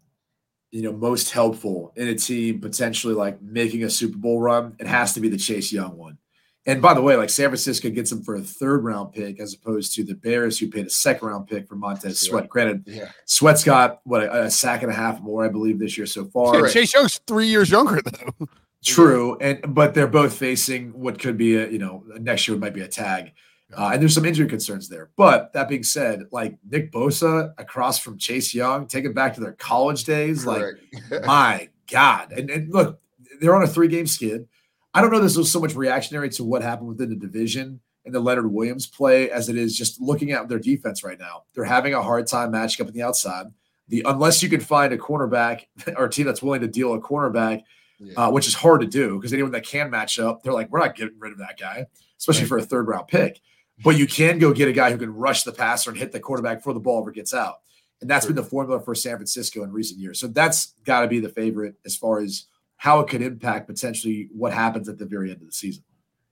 you 0.72 0.82
know, 0.82 0.92
most 0.92 1.30
helpful 1.30 1.94
in 1.96 2.08
a 2.08 2.16
team 2.16 2.60
potentially 2.60 3.14
like 3.14 3.40
making 3.40 3.84
a 3.84 3.90
Super 3.90 4.18
Bowl 4.18 4.42
run, 4.42 4.76
it 4.80 4.88
has 4.88 5.14
to 5.14 5.20
be 5.20 5.30
the 5.30 5.38
Chase 5.38 5.72
Young 5.72 5.96
one. 5.96 6.18
And 6.66 6.82
by 6.82 6.96
the 6.96 7.04
way, 7.04 7.16
like 7.16 7.30
San 7.30 7.50
Francisco 7.50 7.92
gets 7.92 8.12
him 8.12 8.24
for 8.24 8.34
a 8.34 8.42
third 8.42 8.84
round 8.84 9.14
pick 9.14 9.40
as 9.40 9.54
opposed 9.54 9.94
to 9.94 10.04
the 10.04 10.16
Bears 10.16 10.58
who 10.58 10.72
paid 10.72 10.88
a 10.88 10.90
second 10.90 11.28
round 11.28 11.46
pick 11.46 11.68
for 11.68 11.76
Montez 11.76 12.20
Sweat. 12.20 12.50
Granted, 12.50 12.82
yeah. 12.88 13.12
Sweat's 13.26 13.64
got 13.64 14.00
what 14.06 14.24
a, 14.24 14.46
a, 14.46 14.50
sack 14.50 14.82
and 14.82 14.92
a 14.92 14.96
half 14.96 15.22
more, 15.22 15.46
I 15.46 15.50
believe, 15.50 15.78
this 15.78 16.00
year 16.00 16.08
so 16.08 16.26
far. 16.26 16.66
Yeah, 16.66 16.74
Chase 16.74 16.96
Young's 16.96 17.20
three 17.28 17.48
years 17.48 17.70
younger 17.70 18.02
though. 18.02 18.48
True, 18.84 19.38
and 19.40 19.76
but 19.76 19.94
they're 19.94 20.08
both 20.08 20.34
facing 20.34 21.00
what 21.00 21.20
could 21.20 21.38
be 21.38 21.58
a 21.58 21.70
you 21.70 21.78
know 21.78 22.04
next 22.20 22.48
year 22.48 22.58
might 22.58 22.74
be 22.74 22.82
a 22.82 22.88
tag. 22.88 23.34
Uh, 23.76 23.92
and 23.94 24.02
there's 24.02 24.16
some 24.16 24.26
injury 24.26 24.48
concerns 24.48 24.90
there. 24.90 25.12
But 25.16 25.54
that 25.54 25.70
being 25.70 25.84
said, 25.84 26.24
like 26.32 26.58
Nick 26.70 26.92
Bosa 26.92 27.54
across 27.58 28.00
from 28.00 28.18
Chase 28.18 28.54
Young, 28.54 28.88
take 28.88 29.04
taken 29.04 29.14
back 29.14 29.36
to 29.36 29.42
their 29.42 29.54
college 29.54 30.06
days, 30.06 30.44
Correct. 30.44 30.80
like 31.12 31.26
my 31.26 31.70
God. 31.90 32.32
And, 32.32 32.50
and 32.50 32.74
look, 32.74 33.00
they're 33.40 33.56
on 33.56 33.64
a 33.64 33.68
three 33.68 33.88
game 33.88 34.08
skid. 34.08 34.48
I 34.94 35.02
don't 35.02 35.12
know 35.12 35.20
this 35.20 35.38
was 35.38 35.52
so 35.52 35.60
much 35.60 35.76
reactionary 35.76 36.30
to 36.30 36.44
what 36.44 36.64
happened 36.64 36.90
within 36.90 37.10
the 37.10 37.16
division 37.16 37.80
and 38.06 38.16
the 38.16 38.20
Leonard 38.20 38.52
Williams 38.52 38.88
play 38.88 39.30
as 39.30 39.50
it 39.50 39.58
is 39.58 39.78
just 39.78 40.02
looking 40.02 40.32
at 40.32 40.48
their 40.50 40.60
defense 40.60 41.04
right 41.04 41.20
now. 41.20 41.44
They're 41.54 41.64
having 41.64 41.94
a 41.94 42.02
hard 42.02 42.26
time 42.28 42.52
matching 42.52 42.84
up 42.84 42.88
on 42.88 42.94
the 42.94 43.04
outside. 43.04 43.48
The 43.88 44.04
unless 44.06 44.42
you 44.42 44.50
can 44.50 44.62
find 44.62 44.94
a 44.94 44.98
cornerback 44.98 45.66
or 45.96 46.06
a 46.06 46.10
team 46.10 46.26
that's 46.26 46.42
willing 46.42 46.62
to 46.62 46.68
deal 46.68 46.94
a 46.94 47.00
cornerback, 47.00 47.62
yeah. 48.00 48.14
uh, 48.16 48.32
which 48.32 48.48
is 48.48 48.54
hard 48.56 48.82
to 48.82 48.88
do 48.88 49.18
because 49.18 49.34
anyone 49.34 49.52
that 49.52 49.66
can 49.66 49.90
match 49.90 50.18
up, 50.18 50.42
they're 50.42 50.54
like, 50.54 50.72
we're 50.72 50.80
not 50.80 50.96
getting 50.96 51.20
rid 51.20 51.32
of 51.32 51.38
that 51.40 51.60
guy, 51.60 51.86
especially 52.18 52.44
right. 52.44 52.50
for 52.50 52.58
a 52.58 52.64
third 52.64 52.88
round 52.88 53.08
pick. 53.08 53.42
But 53.84 53.98
you 53.98 54.08
can 54.08 54.40
go 54.40 54.54
get 54.54 54.68
a 54.68 54.74
guy 54.74 54.92
who 54.92 54.98
can 54.98 55.14
rush 55.14 55.44
the 55.44 55.52
passer 55.52 55.90
and 55.90 55.98
hit 55.98 56.12
the 56.12 56.20
quarterback 56.20 56.58
before 56.58 56.74
the 56.74 56.80
ball 56.80 57.02
ever 57.02 57.12
gets 57.12 57.34
out. 57.34 57.62
And 58.02 58.10
that's 58.10 58.26
been 58.26 58.36
the 58.36 58.44
formula 58.44 58.82
for 58.82 58.96
San 58.96 59.16
Francisco 59.16 59.64
in 59.64 59.72
recent 59.72 60.00
years. 60.00 60.20
So 60.20 60.28
that's 60.28 60.74
got 60.86 61.02
to 61.02 61.08
be 61.08 61.20
the 61.20 61.30
favorite 61.30 61.76
as 61.86 61.96
far 61.96 62.20
as 62.20 62.46
how 62.78 63.02
it 63.02 63.10
could 63.10 63.22
impact 63.22 63.68
potentially 63.68 64.30
what 64.34 64.54
happens 64.54 64.88
at 64.88 64.98
the 64.98 65.06
very 65.06 65.32
end 65.32 65.42
of 65.42 65.48
the 65.48 65.54
season. 65.54 65.84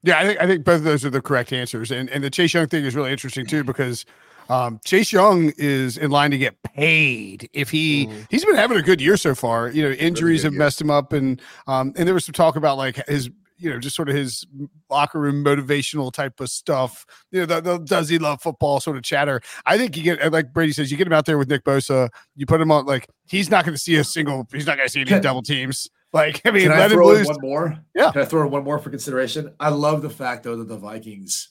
Yeah, 0.03 0.19
I 0.19 0.25
think 0.25 0.39
I 0.39 0.47
think 0.47 0.63
both 0.63 0.77
of 0.77 0.83
those 0.83 1.03
are 1.03 1.09
the 1.09 1.21
correct 1.21 1.51
answers. 1.51 1.91
And 1.91 2.09
and 2.09 2.23
the 2.23 2.29
Chase 2.29 2.53
Young 2.53 2.67
thing 2.67 2.85
is 2.85 2.95
really 2.95 3.11
interesting 3.11 3.45
too 3.45 3.63
because 3.63 4.05
um, 4.49 4.79
Chase 4.85 5.11
Young 5.11 5.51
is 5.57 5.97
in 5.97 6.11
line 6.11 6.31
to 6.31 6.37
get 6.37 6.61
paid 6.63 7.49
if 7.51 7.69
he 7.69 8.07
mm. 8.07 8.25
he's 8.29 8.45
been 8.45 8.55
having 8.55 8.77
a 8.77 8.81
good 8.81 9.01
year 9.01 9.17
so 9.17 9.35
far. 9.35 9.69
You 9.69 9.83
know, 9.83 9.91
injuries 9.91 10.43
have 10.43 10.53
messed 10.53 10.79
him 10.79 10.89
up, 10.89 11.11
and 11.11 11.41
um, 11.67 11.93
and 11.97 12.07
there 12.07 12.13
was 12.13 12.25
some 12.25 12.33
talk 12.33 12.55
about 12.55 12.77
like 12.77 13.05
his 13.07 13.29
you 13.57 13.69
know, 13.69 13.79
just 13.79 13.95
sort 13.95 14.09
of 14.09 14.15
his 14.15 14.45
locker 14.89 15.19
room 15.19 15.43
motivational 15.43 16.11
type 16.11 16.39
of 16.39 16.49
stuff. 16.49 17.05
You 17.31 17.39
know, 17.41 17.45
the, 17.45 17.61
the 17.61 17.77
does 17.79 18.09
he 18.09 18.19
love 18.19 18.41
football 18.41 18.79
sort 18.79 18.97
of 18.97 19.03
chatter. 19.03 19.41
I 19.65 19.77
think 19.77 19.97
you 19.97 20.03
get 20.03 20.31
like 20.31 20.53
Brady 20.53 20.71
says, 20.73 20.91
you 20.91 20.97
get 20.97 21.07
him 21.07 21.13
out 21.13 21.25
there 21.25 21.37
with 21.37 21.49
Nick 21.49 21.63
Bosa, 21.63 22.09
you 22.35 22.45
put 22.45 22.61
him 22.61 22.71
on 22.71 22.85
like 22.85 23.07
he's 23.27 23.49
not 23.49 23.65
going 23.65 23.75
to 23.75 23.79
see 23.81 23.95
a 23.95 24.03
single, 24.03 24.47
he's 24.51 24.65
not 24.67 24.77
going 24.77 24.87
to 24.87 24.91
see 24.91 25.01
any 25.01 25.09
Can- 25.09 25.21
double 25.21 25.41
teams. 25.41 25.89
Like 26.13 26.41
I 26.45 26.51
mean, 26.51 26.63
Can 26.63 26.71
I 26.71 26.79
let 26.79 26.91
him 26.91 26.97
throw 26.97 27.21
one 27.23 27.37
more? 27.41 27.77
Yeah. 27.93 28.11
Can 28.11 28.21
I 28.21 28.25
throw 28.25 28.43
in 28.45 28.49
one 28.51 28.63
more 28.63 28.79
for 28.79 28.89
consideration? 28.89 29.53
I 29.59 29.69
love 29.69 30.01
the 30.01 30.09
fact 30.09 30.43
though 30.43 30.55
that 30.55 30.67
the 30.69 30.77
Vikings 30.77 31.49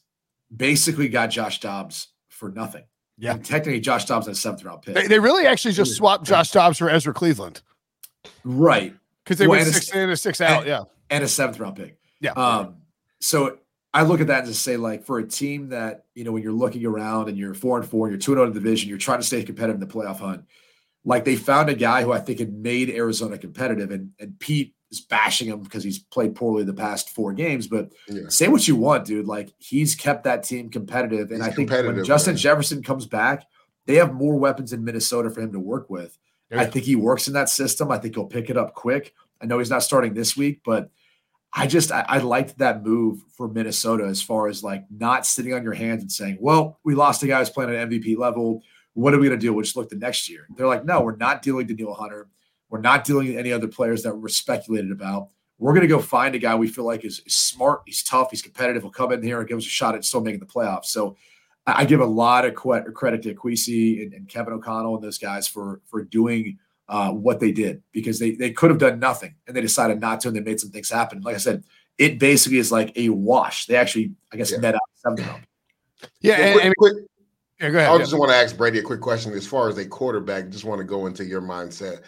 basically 0.55 1.09
got 1.09 1.27
Josh 1.27 1.61
Dobbs 1.61 2.09
for 2.31 2.51
nothing. 2.51 2.85
Yeah. 3.19 3.33
And 3.33 3.45
technically 3.45 3.81
Josh 3.81 4.07
Dobbs 4.07 4.27
had 4.27 4.33
a 4.33 4.39
seventh 4.39 4.65
round 4.65 4.83
pick. 4.83 4.95
They, 4.95 5.07
they 5.09 5.19
really 5.19 5.47
actually 5.47 5.75
just 5.75 5.95
swapped 5.95 6.25
Josh 6.25 6.51
Dobbs 6.53 6.79
for 6.79 6.89
Ezra 6.89 7.13
Cleveland 7.13 7.61
right. 8.45 8.95
because 9.25 9.39
they 9.39 9.47
Well, 9.47 9.61
went 9.61 9.73
six 9.75 9.91
in 9.95 10.09
and 10.09 10.19
six 10.19 10.41
out. 10.41 10.61
and- 10.61 10.67
Yeah, 10.69 10.83
And 11.11 11.23
a 11.25 11.29
seventh 11.29 11.59
round 11.61 11.77
pick. 11.77 11.99
yeah. 12.21 12.33
Um, 12.33 12.77
so 13.21 13.59
I 13.95 14.03
look 14.03 14.21
at 14.21 14.27
that 14.27 14.41
and 14.41 14.49
just 14.49 14.63
say, 14.63 14.77
like, 14.77 15.05
for 15.05 15.19
a 15.19 15.27
team 15.27 15.71
that, 15.71 16.05
you 16.15 16.25
know, 16.25 16.33
when 16.33 16.43
you're 16.43 16.53
looking 16.53 16.85
around 16.85 17.29
and 17.29 17.39
you're 17.39 17.55
four 17.55 17.79
and 17.79 17.89
four, 17.89 18.07
and 18.07 18.13
you're 18.13 18.21
two 18.21 18.33
and 18.33 18.39
zero 18.39 18.47
in 18.47 18.53
the 18.53 18.61
division, 18.61 18.89
you're 18.89 18.99
trying 18.99 19.21
to 19.21 19.27
stay 19.27 19.43
competitive 19.43 19.81
in 19.81 19.89
the 19.89 19.93
playoff 19.93 20.19
hunt. 20.19 20.45
Like 21.05 21.25
they 21.25 21.37
found 21.37 21.69
a 21.71 21.75
guy 21.75 22.03
who 22.03 22.13
I 22.13 22.19
think 22.19 22.41
had 22.41 22.53
made 22.53 22.91
Arizona 22.91 23.39
competitive, 23.39 23.91
and 23.93 24.11
and 24.19 24.39
Pete 24.41 24.75
is 24.91 25.01
bashing 25.01 25.49
him 25.49 25.61
because 25.61 25.83
he's 25.83 25.99
played 25.99 26.35
poorly 26.35 26.65
the 26.65 26.75
past 26.75 27.11
four 27.11 27.33
games. 27.33 27.69
But 27.69 27.93
Yeah. 28.09 28.23
say 28.29 28.49
what 28.49 28.67
you 28.69 28.77
want, 28.77 29.05
dude. 29.07 29.27
Like 29.27 29.53
he's 29.59 29.95
kept 29.95 30.25
that 30.25 30.43
team 30.43 30.69
competitive, 30.69 31.31
and 31.31 31.43
He's 31.43 31.53
I 31.53 31.55
think 31.55 31.71
when 31.71 32.05
Justin 32.05 32.35
man. 32.35 32.39
Jefferson 32.39 32.83
comes 32.83 33.07
back, 33.07 33.47
they 33.87 33.95
have 33.95 34.13
more 34.15 34.37
weapons 34.37 34.73
in 34.73 34.85
Minnesota 34.85 35.31
for 35.31 35.41
him 35.41 35.53
to 35.53 35.61
work 35.61 35.89
with. 35.89 36.19
Yeah. 36.51 36.61
I 36.61 36.67
think 36.67 36.85
he 36.85 36.97
works 36.97 37.29
in 37.29 37.35
that 37.35 37.49
system. 37.49 37.91
I 37.91 37.99
think 37.99 38.15
he'll 38.15 38.27
pick 38.27 38.51
it 38.51 38.57
up 38.57 38.75
quick. 38.75 39.15
I 39.41 39.47
know 39.47 39.59
he's 39.59 39.71
not 39.71 39.83
starting 39.83 40.15
this 40.15 40.37
week, 40.37 40.61
but 40.65 40.91
I 41.53 41.67
just 41.67 41.91
I, 41.91 42.05
I 42.07 42.19
liked 42.19 42.59
that 42.59 42.85
move 42.85 43.23
for 43.35 43.49
Minnesota 43.49 44.05
as 44.05 44.21
far 44.21 44.49
as 44.49 44.63
like 44.63 44.85
not 44.91 45.25
sitting 45.27 45.55
on 45.55 45.63
your 45.63 45.73
hands 45.73 46.03
and 46.03 46.13
saying, 46.13 46.37
"Well, 46.39 46.79
we 46.85 46.95
lost 46.95 47.23
a 47.23 47.27
guy 47.27 47.39
who's 47.39 47.51
playing 47.51 47.75
at 47.75 47.89
MVP 47.89 48.17
level. 48.19 48.63
What 48.93 49.15
are 49.15 49.19
we 49.19 49.29
going 49.29 49.39
to 49.39 49.45
do? 49.45 49.53
We'll 49.53 49.65
just 49.65 49.77
look 49.77 49.89
the 49.89 49.97
next 49.97 50.29
year." 50.29 50.47
They're 50.57 50.67
like, 50.67 50.85
"No, 50.85 51.01
we're 51.01 51.17
not 51.17 51.41
dealing 51.43 51.67
with 51.67 51.69
Danielle 51.69 51.95
Hunter. 51.95 52.29
We're 52.69 52.81
not 52.81 53.05
dealing 53.05 53.29
with 53.29 53.39
any 53.39 53.53
other 53.53 53.69
players 53.69 54.03
that 54.03 54.15
we're 54.15 54.29
speculated 54.29 54.91
about. 54.91 55.29
We're 55.59 55.73
going 55.73 55.83
to 55.83 55.89
go 55.89 56.01
find 56.01 56.35
a 56.35 56.39
guy 56.39 56.55
we 56.55 56.69
feel 56.69 56.85
like 56.85 57.05
is, 57.05 57.23
is 57.25 57.35
smart. 57.35 57.83
He's 57.87 58.03
tough. 58.03 58.29
He's 58.31 58.43
competitive. 58.43 58.83
He'll 58.83 58.91
come 58.91 59.13
in 59.13 59.23
here 59.23 59.39
and 59.39 59.49
give 59.49 59.57
us 59.57 59.65
a 59.65 59.71
shot 59.71 59.95
at 59.95 60.05
still 60.05 60.21
making 60.21 60.41
the 60.41 60.47
playoffs." 60.47 60.87
So. 60.87 61.17
I 61.67 61.81
I 61.81 61.85
give 61.85 62.01
a 62.01 62.07
lot 62.07 62.45
of 62.45 62.55
credit 62.55 63.23
to 63.23 63.35
Kwesi 63.35 64.03
and, 64.03 64.13
and 64.15 64.29
Kevin 64.29 64.53
O'Connell 64.53 64.95
and 64.95 65.03
those 65.03 65.19
guys 65.19 65.49
for 65.49 65.81
for 65.87 66.05
doing 66.05 66.59
uh, 66.89 67.11
what 67.11 67.41
they 67.41 67.53
did 67.53 67.83
because 67.93 68.19
they 68.19 68.33
they 68.33 68.51
could 68.51 68.71
have 68.71 68.79
done 68.79 68.99
nothing 68.99 69.35
and 69.47 69.57
they 69.57 69.61
decided 69.61 70.01
not 70.01 70.21
to 70.21 70.29
and 70.29 70.37
they 70.37 70.41
made 70.41 70.61
some 70.61 70.71
things 70.71 70.91
happen. 70.91 71.21
Like 71.23 71.35
I 71.35 71.39
said, 71.39 71.65
it 71.99 72.19
basically 72.19 72.59
is 72.59 72.71
like 72.71 72.93
a 72.97 73.09
wash. 73.09 73.67
They 73.67 73.77
actually, 73.77 74.13
I 74.33 74.37
guess, 74.37 74.53
Yeah. 74.53 74.59
net 74.59 74.75
out 74.75 74.81
seventh 74.95 75.27
round. 75.27 75.47
yeah, 76.21 76.39
Well, 76.39 76.47
and, 76.47 76.55
quick, 76.55 76.65
and- 76.65 76.75
quick, 76.77 76.95
yeah, 77.61 77.71
go 77.71 77.79
ahead. 77.79 77.91
I 77.91 77.93
yeah. 77.95 77.99
just 77.99 78.19
want 78.19 78.31
to 78.31 78.37
ask 78.37 78.57
Brady 78.57 78.79
a 78.79 78.83
quick 78.83 79.01
question. 79.01 79.33
As 79.33 79.47
far 79.47 79.69
as 79.69 79.79
a 79.79 79.87
quarterback, 79.87 80.51
just 80.51 80.65
want 80.65 80.79
to 80.79 80.85
go 80.85 81.07
into 81.07 81.25
your 81.25 81.41
mindset. 81.41 82.03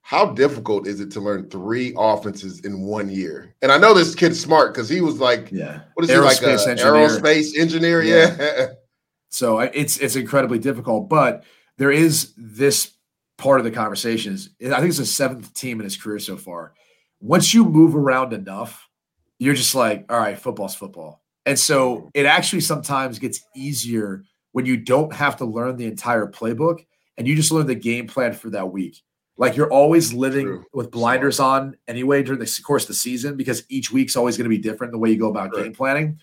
How 0.00 0.26
difficult 0.32 0.86
is 0.86 1.00
it 1.00 1.10
to 1.12 1.20
learn 1.20 1.48
three 1.48 1.94
offenses 1.96 2.60
in 2.60 2.80
one 2.82 3.08
year? 3.08 3.54
And 3.62 3.70
I 3.72 3.78
know 3.78 3.94
this 3.94 4.14
kid's 4.14 4.38
smart 4.40 4.74
because 4.74 4.88
he 4.88 5.00
was 5.00 5.18
like, 5.20 5.50
Yeah. 5.52 5.80
what 5.94 6.04
is 6.04 6.10
he 6.10 6.16
like, 6.18 6.40
a 6.42 6.44
Aerospace 6.44 6.66
engineer. 6.68 6.92
aerospace 7.08 7.58
engineer? 7.58 8.02
Yeah. 8.02 8.66
So 9.30 9.58
it's 9.58 9.96
it's 9.96 10.14
incredibly 10.14 10.60
difficult, 10.60 11.08
but 11.08 11.42
there 11.76 11.90
is 11.90 12.34
this 12.36 12.92
part 13.36 13.60
of 13.60 13.64
the 13.64 13.70
conversation 13.70 14.34
is 14.34 14.50
I 14.64 14.76
think 14.76 14.88
it's 14.90 14.98
the 14.98 15.06
seventh 15.06 15.52
team 15.54 15.80
in 15.80 15.84
his 15.84 15.96
career 15.96 16.18
so 16.18 16.36
far. 16.36 16.74
Once 17.20 17.54
you 17.54 17.64
move 17.64 17.96
around 17.96 18.32
enough, 18.32 18.88
you're 19.38 19.54
just 19.54 19.74
like, 19.74 20.04
all 20.10 20.18
right, 20.18 20.38
football's 20.38 20.74
football. 20.74 21.22
And 21.46 21.58
so 21.58 22.10
it 22.14 22.26
actually 22.26 22.60
sometimes 22.60 23.18
gets 23.18 23.44
easier 23.54 24.24
when 24.52 24.66
you 24.66 24.76
don't 24.76 25.12
have 25.12 25.36
to 25.38 25.44
learn 25.44 25.76
the 25.76 25.86
entire 25.86 26.26
playbook 26.26 26.84
and 27.18 27.26
you 27.26 27.34
just 27.34 27.52
learn 27.52 27.66
the 27.66 27.74
game 27.74 28.06
plan 28.06 28.32
for 28.32 28.50
that 28.50 28.70
week. 28.70 29.02
Like 29.36 29.56
you're 29.56 29.70
always 29.70 30.12
living 30.14 30.46
True. 30.46 30.64
with 30.72 30.90
blinders 30.92 31.40
on 31.40 31.76
anyway 31.88 32.22
during 32.22 32.38
the 32.38 32.60
course 32.64 32.84
of 32.84 32.88
the 32.88 32.94
season 32.94 33.36
because 33.36 33.64
each 33.68 33.90
week's 33.90 34.16
always 34.16 34.36
going 34.36 34.44
to 34.44 34.56
be 34.56 34.58
different 34.58 34.92
the 34.92 34.98
way 34.98 35.10
you 35.10 35.18
go 35.18 35.28
about 35.28 35.52
Right. 35.54 35.64
game 35.64 35.74
planning. 35.74 36.20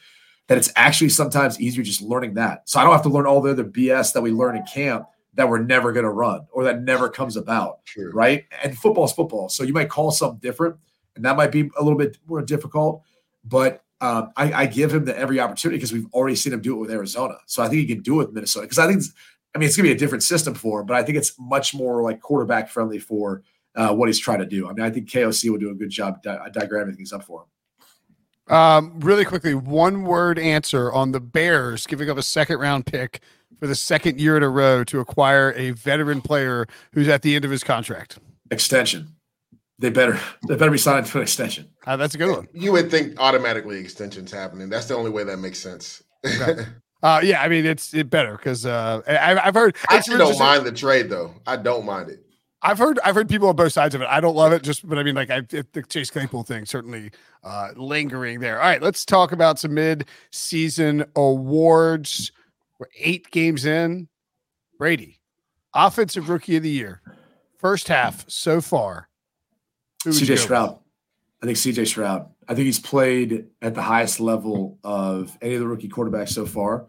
That 0.47 0.57
it's 0.57 0.72
actually 0.76 1.09
sometimes 1.09 1.59
easier 1.62 1.84
just 1.84 2.01
learning 2.01 2.36
that. 2.36 2.68
So 2.70 2.80
I 2.80 2.84
don't 2.84 2.93
have 2.93 3.03
to 3.03 3.09
learn 3.09 3.26
all 3.26 3.41
the 3.41 3.51
other 3.51 3.64
BS 3.66 4.14
that 4.14 4.22
we 4.22 4.32
learn 4.32 4.55
in 4.55 4.64
camp 4.64 5.05
that 5.34 5.47
we're 5.47 5.59
never 5.59 5.91
going 5.91 6.03
to 6.03 6.09
run 6.09 6.45
or 6.51 6.63
that 6.65 6.82
never 6.82 7.09
comes 7.09 7.38
about 7.38 7.86
True. 7.86 8.11
right? 8.11 8.45
And 8.63 8.77
football's 8.77 9.13
football. 9.13 9.49
So 9.49 9.63
you 9.63 9.73
might 9.73 9.89
call 9.89 10.11
something 10.11 10.39
different, 10.39 10.75
and 11.15 11.23
that 11.25 11.38
might 11.38 11.51
be 11.51 11.69
a 11.77 11.84
little 11.84 11.97
bit 11.97 12.17
more 12.27 12.41
difficult. 12.41 13.03
But 13.45 13.84
um, 14.01 14.32
I, 14.36 14.53
I 14.53 14.65
give 14.65 14.93
him 14.93 15.05
the 15.05 15.17
every 15.17 15.39
opportunity 15.39 15.77
because 15.77 15.93
we've 15.93 16.11
already 16.13 16.36
seen 16.36 16.53
him 16.53 16.61
do 16.61 16.75
it 16.75 16.79
with 16.79 16.91
Arizona. 16.91 17.36
So 17.45 17.63
I 17.63 17.67
think 17.67 17.79
he 17.82 17.86
can 17.86 18.01
do 18.01 18.19
it 18.19 18.27
with 18.27 18.36
Minnesota 18.36 18.65
because 18.65 18.79
I 18.79 18.88
think, 18.88 18.99
it's, 18.99 19.13
I 19.55 19.59
mean, 19.59 19.67
it's 19.67 19.77
going 19.77 19.86
to 19.86 19.93
be 19.93 19.95
a 19.95 19.99
different 19.99 20.23
system 20.23 20.53
for 20.53 20.82
him, 20.82 20.88
but 20.88 20.97
I 20.97 21.03
think 21.03 21.17
it's 21.17 21.34
much 21.39 21.73
more 21.73 22.01
like 22.01 22.19
quarterback 22.19 22.69
friendly 22.69 22.99
for 22.99 23.43
uh, 23.75 23.93
what 23.93 24.09
he's 24.09 24.19
trying 24.19 24.39
to 24.39 24.45
do. 24.45 24.67
I 24.67 24.73
mean, 24.73 24.86
I 24.86 24.89
think 24.89 25.09
KOC 25.09 25.49
will 25.49 25.57
do 25.57 25.69
a 25.69 25.75
good 25.75 25.89
job 25.89 26.21
di- 26.23 26.49
diagramming 26.49 26.95
things 26.95 27.13
up 27.13 27.23
for 27.23 27.41
him. 27.43 27.47
Um, 28.53 28.99
really 28.99 29.23
quickly, 29.23 29.53
one 29.55 30.03
word 30.03 30.38
answer 30.38 30.91
on 30.91 31.11
the 31.11 31.21
Bears 31.21 31.88
giving 31.88 32.09
up 32.09 32.17
a 32.17 32.23
second 32.23 32.59
round 32.59 32.86
pick 32.86 33.21
for 33.62 33.68
the 33.68 33.76
second 33.76 34.20
year 34.20 34.36
in 34.36 34.41
a 34.41 34.49
row 34.49 34.84
to 34.84 34.99
acquire 34.99 35.53
a 35.55 35.70
veteran 35.72 36.20
player 36.20 36.66
who's 36.93 37.07
at 37.07 37.22
the 37.22 37.36
end 37.36 37.45
of 37.45 37.51
his 37.51 37.64
contract. 37.64 38.18
Extension. 38.49 39.16
They 39.78 39.91
better 39.91 40.20
they 40.47 40.55
better 40.55 40.72
be 40.72 40.78
signed 40.78 41.05
to 41.05 41.18
an 41.18 41.24
extension. 41.24 41.70
Uh, 41.86 41.95
that's 41.95 42.16
a 42.16 42.18
good 42.18 42.36
one. 42.36 42.47
You 42.53 42.72
would 42.72 42.91
think 42.91 43.20
automatically 43.20 43.80
extensions 43.80 44.32
happening. 44.32 44.70
That's 44.70 44.88
the 44.88 44.95
only 44.95 45.12
way 45.12 45.24
that 45.24 45.38
makes 45.38 45.59
sense. 45.59 46.03
Okay. 46.26 46.66
Uh, 47.03 47.20
yeah, 47.24 47.41
I 47.41 47.47
mean 47.47 47.66
it's 47.66 47.93
it 47.95 48.12
better 48.12 48.38
because 48.38 48.64
uh, 48.66 49.01
I, 49.07 49.47
I've 49.47 49.55
heard. 49.55 49.76
I 49.89 49.95
actually 49.95 50.20
don't 50.20 50.38
mind 50.38 50.66
the 50.66 50.72
trade 50.72 51.09
though. 51.09 51.34
I 51.47 51.55
don't 51.55 51.84
mind 51.84 52.09
it. 52.09 52.24
I've 52.62 52.78
heard 52.78 52.99
I've 53.03 53.16
heard 53.16 53.28
people 53.28 53.49
on 53.49 53.55
both 53.55 53.74
sides 53.74 53.95
of 53.95 54.01
it. 54.01 54.07
I 54.07 54.20
don't 54.20 54.36
love 54.36 54.53
it, 54.53 54.62
just 54.62 54.88
but 54.88 54.99
I 54.99 55.03
mean, 55.03 55.16
like 55.16 55.32
I 55.32 55.41
it, 55.51 55.74
the 55.74 55.82
Chase 55.82 56.12
Claypool 56.12 56.43
thing 56.43 56.66
certainly 56.66 57.09
uh, 57.43 57.70
lingering 57.76 58.39
there. 58.39 58.62
All 58.62 58.68
right, 58.68 58.82
let's 58.82 59.03
talk 59.03 59.32
about 59.32 59.57
some 59.57 59.74
mid-season 59.74 61.05
awards. 61.16 62.32
We're 62.82 62.88
eight 62.97 63.29
games 63.29 63.63
in. 63.67 64.07
Brady, 64.79 65.19
offensive 65.71 66.29
rookie 66.29 66.57
of 66.57 66.63
the 66.63 66.69
year, 66.71 67.03
first 67.59 67.88
half 67.88 68.25
so 68.27 68.59
far. 68.59 69.07
Who 70.03 70.09
would 70.09 70.19
you 70.19 70.25
go 70.25 70.34
CJ? 70.34 70.38
Stroud. 70.39 70.79
I 71.43 71.45
think 71.45 71.59
CJ 71.59 71.86
Stroud. 71.86 72.27
I 72.47 72.55
think 72.55 72.65
he's 72.65 72.79
played 72.79 73.45
at 73.61 73.75
the 73.75 73.84
highest 73.84 74.19
level 74.19 74.79
of 74.84 75.38
any 75.43 75.53
of 75.53 75.59
the 75.59 75.67
rookie 75.67 75.89
quarterbacks 75.89 76.29
so 76.29 76.47
far. 76.47 76.88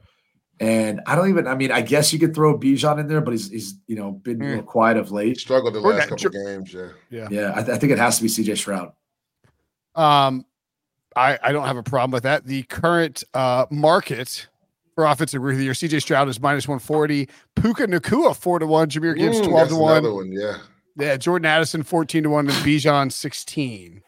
And 0.60 1.02
I 1.06 1.14
don't 1.14 1.28
even, 1.28 1.46
I 1.46 1.56
mean, 1.56 1.70
I 1.70 1.82
guess 1.82 2.10
you 2.10 2.18
could 2.18 2.34
throw 2.34 2.58
Bijan 2.58 2.98
in 2.98 3.06
there, 3.06 3.20
but 3.20 3.32
he's, 3.32 3.50
he's 3.50 3.74
you 3.86 3.96
know, 3.96 4.12
been 4.12 4.40
a 4.40 4.46
little 4.46 4.62
quiet 4.62 4.96
of 4.96 5.08
He 5.08 5.14
late. 5.14 5.38
struggled 5.40 5.74
the 5.74 5.80
last 5.80 6.08
couple 6.08 6.16
Jer- 6.16 6.30
games. 6.30 6.72
Yeah. 7.10 7.28
Yeah, 7.30 7.52
I, 7.54 7.62
th- 7.62 7.76
I 7.76 7.78
think 7.78 7.92
it 7.92 7.98
has 7.98 8.16
to 8.16 8.22
be 8.22 8.30
CJ 8.30 8.56
Stroud. 8.56 8.92
Um, 9.94 10.46
I, 11.14 11.38
I 11.42 11.52
don't 11.52 11.66
have 11.66 11.76
a 11.76 11.82
problem 11.82 12.12
with 12.12 12.22
that. 12.22 12.46
The 12.46 12.62
current 12.62 13.24
uh, 13.34 13.66
market 13.70 14.48
for 14.94 15.04
offensive 15.06 15.42
rookie 15.42 15.54
of 15.54 15.58
the 15.58 15.64
year, 15.64 15.72
CJ 15.72 16.02
Stroud 16.02 16.28
is 16.28 16.40
minus 16.40 16.68
140. 16.68 17.28
Puka 17.56 17.86
Nacua, 17.86 18.36
4 18.36 18.58
to 18.60 18.66
1. 18.66 18.90
Jahmyr 18.90 19.16
Gibbs, 19.16 19.40
Mm, 19.40 19.48
12 19.48 19.68
to 19.70 19.76
1. 19.76 20.14
one. 20.14 20.32
Yeah. 20.32 20.56
Yeah, 20.96 21.16
Jordan 21.16 21.46
Addison 21.46 21.82
14 21.82 22.24
to 22.24 22.30
1 22.30 22.48
and 22.48 22.56
Bijan 22.58 23.10
16. 23.10 24.02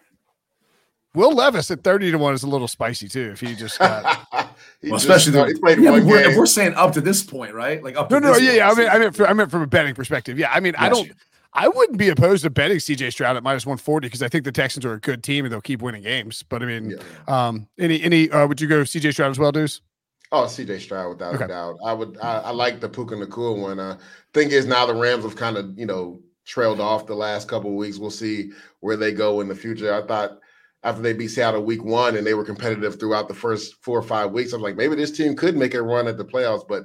Will 1.15 1.33
Levis 1.33 1.71
at 1.71 1.85
30 1.85 2.11
to 2.11 2.19
1 2.19 2.35
is 2.35 2.43
a 2.43 2.49
little 2.49 2.67
spicy 2.69 3.09
too. 3.09 3.31
If 3.33 3.41
he 3.41 3.55
just 3.55 3.79
got 3.79 4.27
He 4.83 4.89
Well, 4.91 4.97
especially 4.97 5.33
started- 5.33 5.55
the, 5.55 5.59
he 5.59 5.61
played 5.61 5.79
yeah, 5.79 5.91
one 5.93 6.01
but 6.01 6.09
we're, 6.09 6.31
if 6.31 6.37
we're 6.37 6.45
saying 6.47 6.75
up 6.75 6.93
to 6.95 7.01
this 7.01 7.23
point, 7.23 7.55
right? 7.55 7.83
Like 7.83 7.97
up 7.97 8.11
No, 8.11 8.19
to 8.21 8.27
no, 8.27 8.33
this 8.35 8.43
yeah, 8.43 8.53
yeah. 8.53 8.71
I 8.71 8.75
mean, 8.75 8.89
I 8.89 8.99
meant, 8.99 9.21
I 9.21 9.33
meant 9.33 9.51
from 9.51 9.63
a 9.63 9.67
betting 9.67 9.95
perspective. 9.95 10.39
Yeah, 10.39 10.51
I 10.53 10.61
mean, 10.61 10.75
I 10.77 10.89
don't. 10.89 11.11
I 11.57 11.69
wouldn't 11.69 11.99
be 11.99 12.09
opposed 12.09 12.43
to 12.43 12.51
betting 12.51 12.79
CJ 12.79 13.13
Stroud 13.13 13.37
at 13.37 13.45
minus 13.45 13.65
140 13.65 14.09
because 14.09 14.23
I 14.23 14.29
think 14.29 14.45
the 14.45 14.51
Texans 14.51 14.85
are 14.85 14.95
a 14.95 14.99
good 15.01 15.23
team 15.23 15.45
and 15.45 15.53
they'll 15.53 15.61
keep 15.61 15.83
winning 15.83 16.03
games. 16.03 16.43
But 16.43 16.65
I 16.65 16.67
mean, 16.67 16.91
Yeah. 16.91 16.99
um, 17.29 17.69
any, 17.79 18.03
any, 18.03 18.29
uh, 18.29 18.49
would 18.49 18.61
you 18.61 18.67
go 18.67 18.83
CJ 18.83 19.13
Stroud 19.13 19.31
as 19.31 19.39
well, 19.39 19.53
Deuce? 19.53 19.81
Oh, 20.35 20.47
CJ 20.47 20.81
Stroud, 20.81 21.11
without 21.11 21.35
Okay. 21.37 21.45
a 21.45 21.49
doubt. 21.49 21.79
I 21.87 21.93
would. 21.93 22.19
I, 22.21 22.39
I 22.41 22.51
like 22.51 22.81
the 22.81 22.89
Puka 22.89 23.15
Nacua 23.15 23.57
one. 23.57 23.79
Uh, 23.79 23.99
thing 24.33 24.51
is, 24.51 24.67
now 24.67 24.85
the 24.85 24.95
Rams 24.95 25.23
have 25.23 25.37
kind 25.37 25.57
of 25.57 25.79
you 25.79 25.87
know 25.87 26.21
trailed 26.45 26.81
off 26.81 27.07
the 27.07 27.15
last 27.15 27.47
couple 27.49 27.71
of 27.71 27.77
weeks. 27.77 27.99
We'll 27.99 28.11
see 28.11 28.51
where 28.81 28.97
they 28.97 29.13
go 29.13 29.41
in 29.41 29.49
the 29.49 29.55
future. 29.55 29.95
I 29.95 30.05
thought 30.05 30.41
after 30.83 31.01
they 31.01 31.13
beat 31.13 31.29
Seattle 31.29 31.63
week 31.63 31.85
one 31.85 32.17
and 32.17 32.27
they 32.27 32.35
were 32.35 32.45
competitive 32.45 32.99
throughout 32.99 33.29
the 33.29 33.35
first 33.35 33.77
four 33.83 33.97
or 33.97 34.03
five 34.03 34.33
weeks, 34.33 34.53
I'm 34.53 34.61
like 34.61 34.77
maybe 34.77 34.97
this 34.97 35.13
team 35.17 35.37
could 35.37 35.57
make 35.57 35.75
a 35.75 35.83
run 35.83 36.09
at 36.09 36.19
the 36.19 36.25
playoffs. 36.25 36.67
But 36.67 36.85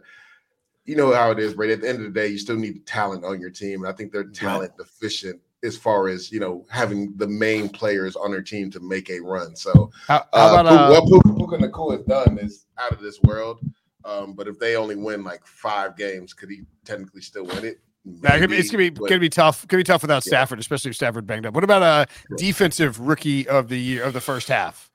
you 0.85 0.95
know 0.95 1.11
how 1.11 1.31
it 1.31 1.39
is, 1.39 1.55
Brady. 1.55 1.73
At 1.73 1.81
the 1.81 1.89
end 1.89 1.97
of 1.99 2.03
the 2.05 2.19
day, 2.19 2.27
you 2.27 2.37
still 2.37 2.55
need 2.55 2.85
talent 2.85 3.25
on 3.25 3.41
your 3.41 3.49
team. 3.49 3.83
And 3.83 3.91
I 3.91 3.95
think 3.95 4.11
they're 4.11 4.25
talent 4.25 4.77
deficient 4.77 5.39
as 5.63 5.77
far 5.77 6.07
as 6.07 6.31
you 6.31 6.39
know 6.39 6.65
having 6.69 7.15
the 7.17 7.27
main 7.27 7.69
players 7.69 8.15
on 8.15 8.31
their 8.31 8.41
team 8.41 8.71
to 8.71 8.79
make 8.79 9.09
a 9.09 9.19
run. 9.19 9.55
So 9.55 9.91
How, 10.07 10.25
how 10.33 10.57
uh, 10.57 10.61
about, 10.61 10.67
Puka- 10.67 10.83
uh, 10.83 10.89
what 10.89 11.07
Puka, 11.07 11.37
Puka 11.37 11.57
Nacua 11.57 11.97
has 11.97 12.05
done 12.05 12.37
is 12.37 12.65
out 12.77 12.91
of 12.91 12.99
this 13.01 13.21
world. 13.23 13.59
Um, 14.05 14.33
but 14.33 14.47
if 14.47 14.57
they 14.59 14.75
only 14.75 14.95
win 14.95 15.23
like 15.23 15.45
five 15.45 15.97
games, 15.97 16.33
could 16.33 16.49
he 16.49 16.61
technically 16.85 17.21
still 17.21 17.45
win 17.45 17.65
it? 17.65 17.79
Yeah, 18.05 18.29
it's 18.29 18.35
gonna 18.35 18.47
be, 18.47 18.57
it's 18.57 18.71
gonna 18.71 18.77
be 18.77 18.89
Maybe, 18.91 19.09
gonna 19.09 19.19
be 19.19 19.29
tough. 19.29 19.67
Gonna 19.67 19.79
be 19.79 19.83
tough 19.83 20.01
without 20.01 20.25
Yeah. 20.25 20.29
Stafford, 20.29 20.59
especially 20.59 20.89
if 20.89 20.95
Stafford 20.95 21.27
banged 21.27 21.45
up. 21.45 21.53
What 21.53 21.63
about 21.63 21.83
a 21.83 22.35
defensive 22.37 22.99
rookie 22.99 23.47
of 23.47 23.67
the 23.67 23.77
year 23.77 24.03
of 24.03 24.13
the 24.13 24.21
first 24.21 24.47
half? 24.47 24.89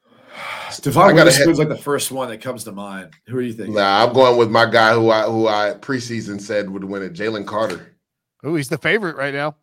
Devon 0.80 1.02
I 1.02 1.08
gotta 1.12 1.24
Witherspoon's 1.26 1.58
like 1.58 1.68
the 1.68 1.76
first 1.76 2.10
one 2.10 2.28
that 2.30 2.40
comes 2.40 2.64
to 2.64 2.72
mind. 2.72 3.10
Who 3.28 3.36
are 3.36 3.42
you 3.42 3.52
thinking? 3.52 3.74
Nah, 3.74 4.04
I'm 4.04 4.12
going 4.12 4.36
with 4.36 4.50
my 4.50 4.66
guy 4.66 4.92
who 4.94 5.10
I 5.10 5.22
who 5.22 5.46
I 5.46 5.74
preseason 5.80 6.40
said 6.40 6.70
would 6.70 6.82
win 6.82 7.02
it, 7.02 7.12
Jalen 7.12 7.46
Carter. 7.46 7.94
Oh, 8.42 8.56
he's 8.56 8.68
the 8.68 8.78
favorite 8.78 9.16
right 9.16 9.32
now. 9.32 9.54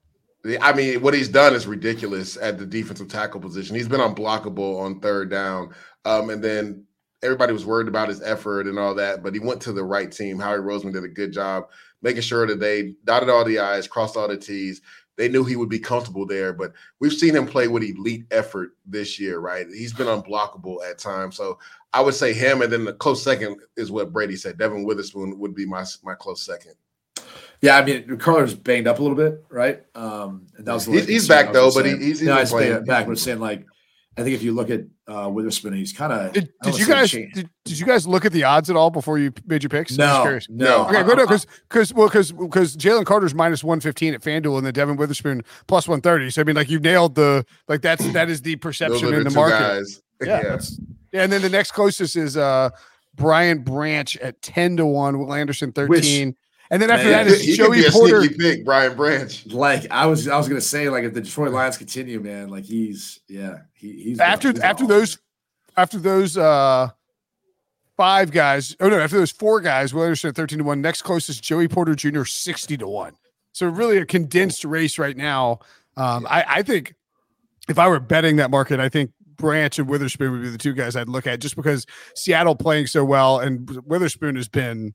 I 0.61 0.73
mean, 0.73 1.01
what 1.01 1.13
he's 1.13 1.29
done 1.29 1.53
is 1.53 1.67
ridiculous 1.67 2.37
at 2.37 2.57
the 2.57 2.65
defensive 2.65 3.07
tackle 3.07 3.39
position. 3.39 3.75
He's 3.75 3.87
been 3.87 3.99
unblockable 4.01 4.81
on 4.81 4.99
third 4.99 5.29
down. 5.29 5.73
Um, 6.05 6.31
and 6.31 6.43
then 6.43 6.85
everybody 7.21 7.53
was 7.53 7.65
worried 7.65 7.87
about 7.87 8.09
his 8.09 8.21
effort 8.23 8.65
and 8.65 8.79
all 8.79 8.95
that, 8.95 9.21
but 9.21 9.33
he 9.33 9.39
went 9.39 9.61
to 9.61 9.71
the 9.71 9.83
right 9.83 10.11
team. 10.11 10.39
Howie 10.39 10.57
Roseman 10.57 10.93
did 10.93 11.03
a 11.03 11.09
good 11.09 11.31
job 11.31 11.65
making 12.01 12.21
sure 12.21 12.47
that 12.47 12.59
they 12.59 12.95
dotted 13.05 13.29
all 13.29 13.45
the 13.45 13.59
I's, 13.59 13.87
crossed 13.87 14.17
all 14.17 14.27
the 14.27 14.37
T's. 14.37 14.81
They 15.17 15.29
knew 15.29 15.43
he 15.43 15.55
would 15.55 15.69
be 15.69 15.77
comfortable 15.77 16.25
there, 16.25 16.53
but 16.53 16.73
we've 16.99 17.13
seen 17.13 17.35
him 17.35 17.45
play 17.45 17.67
with 17.67 17.83
elite 17.83 18.25
effort 18.31 18.71
this 18.85 19.19
year, 19.19 19.39
right? 19.39 19.67
He's 19.67 19.93
been 19.93 20.07
unblockable 20.07 20.77
at 20.89 20.97
times. 20.97 21.35
So 21.37 21.59
I 21.93 22.01
would 22.01 22.15
say 22.15 22.33
him, 22.33 22.61
and 22.61 22.71
then 22.71 22.85
the 22.85 22.93
close 22.93 23.21
second 23.21 23.57
is 23.77 23.91
what 23.91 24.13
Brady 24.13 24.35
said. 24.35 24.57
Devon 24.57 24.83
Witherspoon 24.83 25.37
would 25.37 25.53
be 25.53 25.65
my 25.65 25.85
my 26.03 26.15
close 26.15 26.43
second. 26.43 26.73
Yeah, 27.61 27.77
I 27.77 27.85
mean, 27.85 28.17
Carter's 28.17 28.55
banged 28.55 28.87
up 28.87 28.97
a 28.97 29.01
little 29.01 29.15
bit, 29.17 29.45
right? 29.49 29.83
Um, 29.93 30.47
and 30.57 30.65
that 30.65 30.73
was 30.73 30.85
he's, 30.85 31.07
he's 31.07 31.27
back 31.27 31.53
though, 31.53 31.71
but 31.71 31.85
he, 31.85 31.91
he's, 31.91 32.19
he's 32.19 32.23
no, 32.23 32.37
he's 32.37 32.49
playing. 32.49 32.85
back. 32.85 33.05
But 33.05 33.19
saying 33.19 33.39
like, 33.39 33.65
I 34.17 34.23
think 34.23 34.33
if 34.33 34.41
you 34.41 34.51
look 34.51 34.71
at 34.71 34.81
uh, 35.07 35.29
Witherspoon, 35.29 35.73
he's 35.73 35.93
kind 35.93 36.11
of. 36.11 36.33
Did, 36.33 36.51
did 36.63 36.79
you 36.79 36.87
guys 36.87 37.11
did, 37.11 37.49
did, 37.63 37.79
you 37.79 37.85
guys 37.85 38.07
look 38.07 38.25
at 38.25 38.31
the 38.31 38.43
odds 38.43 38.71
at 38.71 38.75
all 38.75 38.89
before 38.89 39.19
you 39.19 39.31
made 39.45 39.61
your 39.61 39.69
picks? 39.69 39.95
No, 39.95 40.39
no. 40.49 40.87
Okay, 40.87 41.03
good. 41.03 41.17
Because 41.17 41.45
because 41.69 41.93
well 41.93 42.07
because 42.07 42.31
because 42.31 42.75
Jalen 42.75 43.05
Carter's 43.05 43.35
minus 43.35 43.63
one 43.63 43.79
fifteen 43.79 44.15
at 44.15 44.21
FanDuel 44.21 44.57
and 44.57 44.65
then 44.65 44.73
Devon 44.73 44.97
Witherspoon 44.97 45.43
plus 45.67 45.87
one 45.87 46.01
thirty. 46.01 46.31
So 46.31 46.41
I 46.41 46.43
mean, 46.43 46.55
like 46.55 46.69
you 46.69 46.79
nailed 46.79 47.13
the 47.13 47.45
like 47.67 47.83
that's 47.83 48.11
that 48.13 48.27
is 48.27 48.41
the 48.41 48.55
perception 48.55 49.13
in 49.13 49.23
the, 49.23 49.29
the 49.29 49.35
market. 49.35 49.59
Guys. 49.59 50.01
Yeah, 50.23 50.41
yeah. 50.43 50.59
yeah. 51.13 51.23
And 51.23 51.31
then 51.31 51.41
the 51.41 51.49
next 51.49 51.71
closest 51.71 52.15
is 52.15 52.37
uh 52.37 52.69
Brian 53.15 53.63
Branch 53.63 54.15
at 54.17 54.39
ten 54.43 54.77
to 54.77 54.85
one. 54.85 55.17
Will 55.17 55.33
Anderson 55.33 55.71
thirteen. 55.71 56.27
Which, 56.27 56.37
and 56.71 56.81
then 56.81 56.89
after 56.89 57.09
Man, 57.09 57.27
that 57.27 57.27
is 57.27 57.43
he 57.43 57.55
Joey 57.55 57.83
Porter. 57.91 58.27
Pick, 58.29 58.65
Brian 58.65 58.95
Branch. 58.95 59.45
Like 59.47 59.91
I 59.91 60.07
was, 60.07 60.27
I 60.27 60.37
was 60.37 60.47
gonna 60.47 60.61
say, 60.61 60.89
like 60.89 61.03
if 61.03 61.13
the 61.13 61.21
Detroit 61.21 61.51
Lions 61.51 61.77
continue, 61.77 62.19
man, 62.19 62.49
like 62.49 62.63
he's, 62.63 63.19
yeah, 63.27 63.59
he, 63.73 64.01
he's 64.03 64.19
after 64.19 64.51
he's 64.51 64.59
after 64.61 64.87
those, 64.87 65.19
after 65.77 65.99
those 65.99 66.37
uh 66.37 66.89
five 67.97 68.31
guys. 68.31 68.75
Oh 68.79 68.89
no, 68.89 68.99
after 68.99 69.17
those 69.17 69.31
four 69.31 69.61
guys, 69.61 69.93
Will 69.93 70.03
Anderson 70.03 70.29
at 70.29 70.35
thirteen 70.35 70.57
to 70.59 70.63
one. 70.63 70.81
Next 70.81 71.03
closest, 71.03 71.43
Joey 71.43 71.67
Porter 71.67 71.93
Jr. 71.93 72.23
sixty 72.23 72.77
to 72.77 72.87
one. 72.87 73.13
So 73.51 73.67
really 73.67 73.97
a 73.97 74.05
condensed 74.05 74.63
race 74.63 74.97
right 74.97 75.15
now. 75.15 75.59
Um, 75.97 76.25
I, 76.29 76.45
I 76.47 76.61
think 76.63 76.95
if 77.67 77.77
I 77.77 77.87
were 77.87 77.99
betting 77.99 78.37
that 78.37 78.49
market, 78.49 78.79
I 78.79 78.89
think 78.89 79.11
Branch 79.35 79.77
and 79.77 79.89
Witherspoon 79.89 80.31
would 80.31 80.41
be 80.41 80.49
the 80.49 80.57
two 80.57 80.73
guys 80.73 80.95
I'd 80.95 81.09
look 81.09 81.27
at 81.27 81.41
just 81.41 81.55
because 81.55 81.85
Seattle 82.15 82.55
playing 82.55 82.87
so 82.87 83.03
well 83.03 83.39
and 83.39 83.69
Witherspoon 83.85 84.35
has 84.35 84.47
been 84.47 84.93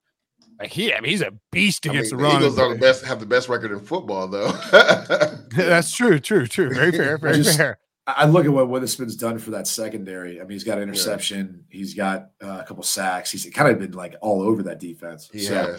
like 0.58 0.70
he, 0.70 0.92
I 0.94 1.00
mean, 1.00 1.10
he's 1.10 1.22
a 1.22 1.32
beast 1.52 1.84
against 1.86 2.12
I 2.12 2.16
mean, 2.16 2.24
the 2.24 2.28
run. 2.28 2.42
Eagles 2.42 2.58
are 2.58 2.72
the 2.72 2.80
best, 2.80 3.04
have 3.04 3.20
the 3.20 3.26
best 3.26 3.48
record 3.48 3.72
in 3.72 3.80
football, 3.80 4.26
though. 4.26 4.52
That's 5.50 5.94
true, 5.94 6.18
true, 6.18 6.46
true. 6.46 6.72
Very 6.72 6.92
fair, 6.92 7.18
very 7.18 7.36
just, 7.36 7.58
fair. 7.58 7.78
I 8.06 8.24
look 8.24 8.46
at 8.46 8.52
what 8.52 8.68
Witherspoon's 8.68 9.16
done 9.16 9.38
for 9.38 9.50
that 9.50 9.66
secondary. 9.66 10.40
I 10.40 10.44
mean, 10.44 10.52
he's 10.52 10.64
got 10.64 10.80
interception, 10.80 11.64
yeah. 11.70 11.76
he's 11.76 11.94
got 11.94 12.30
uh, 12.42 12.60
a 12.60 12.64
couple 12.64 12.84
sacks. 12.84 13.30
He's 13.30 13.44
kind 13.52 13.70
of 13.70 13.78
been 13.78 13.92
like 13.92 14.14
all 14.22 14.42
over 14.42 14.62
that 14.64 14.80
defense. 14.80 15.28
He 15.32 15.40
so. 15.40 15.76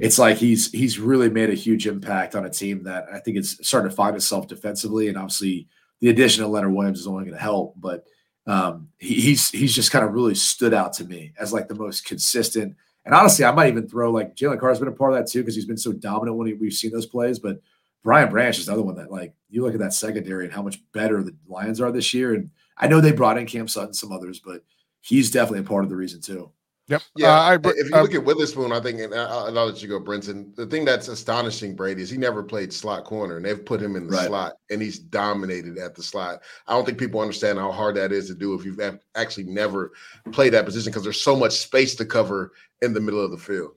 It's 0.00 0.18
like 0.18 0.36
he's 0.36 0.70
he's 0.72 0.98
really 0.98 1.30
made 1.30 1.50
a 1.50 1.54
huge 1.54 1.86
impact 1.86 2.34
on 2.34 2.44
a 2.44 2.50
team 2.50 2.82
that 2.84 3.06
I 3.12 3.18
think 3.20 3.36
is 3.36 3.58
starting 3.62 3.88
to 3.88 3.96
find 3.96 4.16
itself 4.16 4.48
defensively, 4.48 5.08
and 5.08 5.16
obviously 5.16 5.68
the 6.00 6.08
addition 6.08 6.44
of 6.44 6.50
Leonard 6.50 6.72
Williams 6.72 7.00
is 7.00 7.06
only 7.06 7.24
going 7.24 7.36
to 7.36 7.42
help. 7.42 7.74
But 7.76 8.04
um, 8.46 8.88
he, 8.98 9.14
he's 9.14 9.48
he's 9.50 9.74
just 9.74 9.92
kind 9.92 10.04
of 10.04 10.12
really 10.12 10.34
stood 10.34 10.74
out 10.74 10.92
to 10.94 11.04
me 11.04 11.32
as 11.38 11.52
like 11.52 11.68
the 11.68 11.74
most 11.74 12.04
consistent 12.04 12.76
and 13.06 13.14
honestly, 13.14 13.44
I 13.44 13.52
might 13.52 13.68
even 13.68 13.88
throw 13.88 14.10
like 14.10 14.34
Jalen 14.34 14.58
Carter's 14.58 14.80
been 14.80 14.88
a 14.88 14.92
part 14.92 15.12
of 15.12 15.18
that 15.18 15.30
too 15.30 15.40
because 15.40 15.54
he's 15.54 15.64
been 15.64 15.76
so 15.76 15.92
dominant 15.92 16.36
when 16.36 16.48
he, 16.48 16.54
we've 16.54 16.72
seen 16.72 16.90
those 16.90 17.06
plays. 17.06 17.38
But 17.38 17.60
Brian 18.02 18.28
Branch 18.28 18.58
is 18.58 18.66
another 18.66 18.82
one 18.82 18.96
that 18.96 19.12
like 19.12 19.32
you 19.48 19.62
look 19.62 19.74
at 19.74 19.80
that 19.80 19.94
secondary 19.94 20.44
and 20.44 20.52
how 20.52 20.62
much 20.62 20.80
better 20.92 21.22
the 21.22 21.34
Lions 21.46 21.80
are 21.80 21.92
this 21.92 22.12
year. 22.12 22.34
And 22.34 22.50
I 22.76 22.88
know 22.88 23.00
they 23.00 23.12
brought 23.12 23.38
in 23.38 23.46
Cam 23.46 23.68
Sutton, 23.68 23.94
some 23.94 24.10
others, 24.10 24.40
but 24.44 24.64
he's 25.02 25.30
definitely 25.30 25.60
a 25.60 25.68
part 25.68 25.84
of 25.84 25.90
the 25.90 25.96
reason 25.96 26.20
too. 26.20 26.50
Yep. 26.88 27.02
Yeah. 27.16 27.32
Uh, 27.32 27.40
I, 27.40 27.54
if 27.54 27.90
you 27.90 27.96
uh, 27.96 28.02
look 28.02 28.14
at 28.14 28.24
Witherspoon, 28.24 28.70
I 28.70 28.78
think, 28.78 29.00
and 29.00 29.12
I'll, 29.12 29.46
I'll, 29.46 29.66
let 29.66 29.82
you 29.82 29.88
go, 29.88 30.00
Brinson. 30.00 30.54
The 30.54 30.66
thing 30.66 30.84
that's 30.84 31.08
astonishing, 31.08 31.74
Brady, 31.74 32.02
is 32.02 32.10
he 32.10 32.16
never 32.16 32.44
played 32.44 32.72
slot 32.72 33.04
corner, 33.04 33.36
and 33.36 33.44
they've 33.44 33.64
put 33.64 33.82
him 33.82 33.96
in 33.96 34.06
the 34.06 34.16
right. 34.16 34.28
slot, 34.28 34.52
and 34.70 34.80
he's 34.80 35.00
dominated 35.00 35.78
at 35.78 35.96
the 35.96 36.02
slot. 36.02 36.42
I 36.68 36.74
don't 36.74 36.84
think 36.84 36.98
people 36.98 37.20
understand 37.20 37.58
how 37.58 37.72
hard 37.72 37.96
that 37.96 38.12
is 38.12 38.28
to 38.28 38.34
do 38.36 38.54
if 38.54 38.64
you've 38.64 38.80
actually 39.16 39.44
never 39.44 39.92
played 40.30 40.52
that 40.52 40.64
position 40.64 40.92
because 40.92 41.02
there's 41.02 41.20
so 41.20 41.34
much 41.34 41.54
space 41.54 41.96
to 41.96 42.04
cover 42.04 42.52
in 42.82 42.92
the 42.92 43.00
middle 43.00 43.24
of 43.24 43.32
the 43.32 43.38
field. 43.38 43.72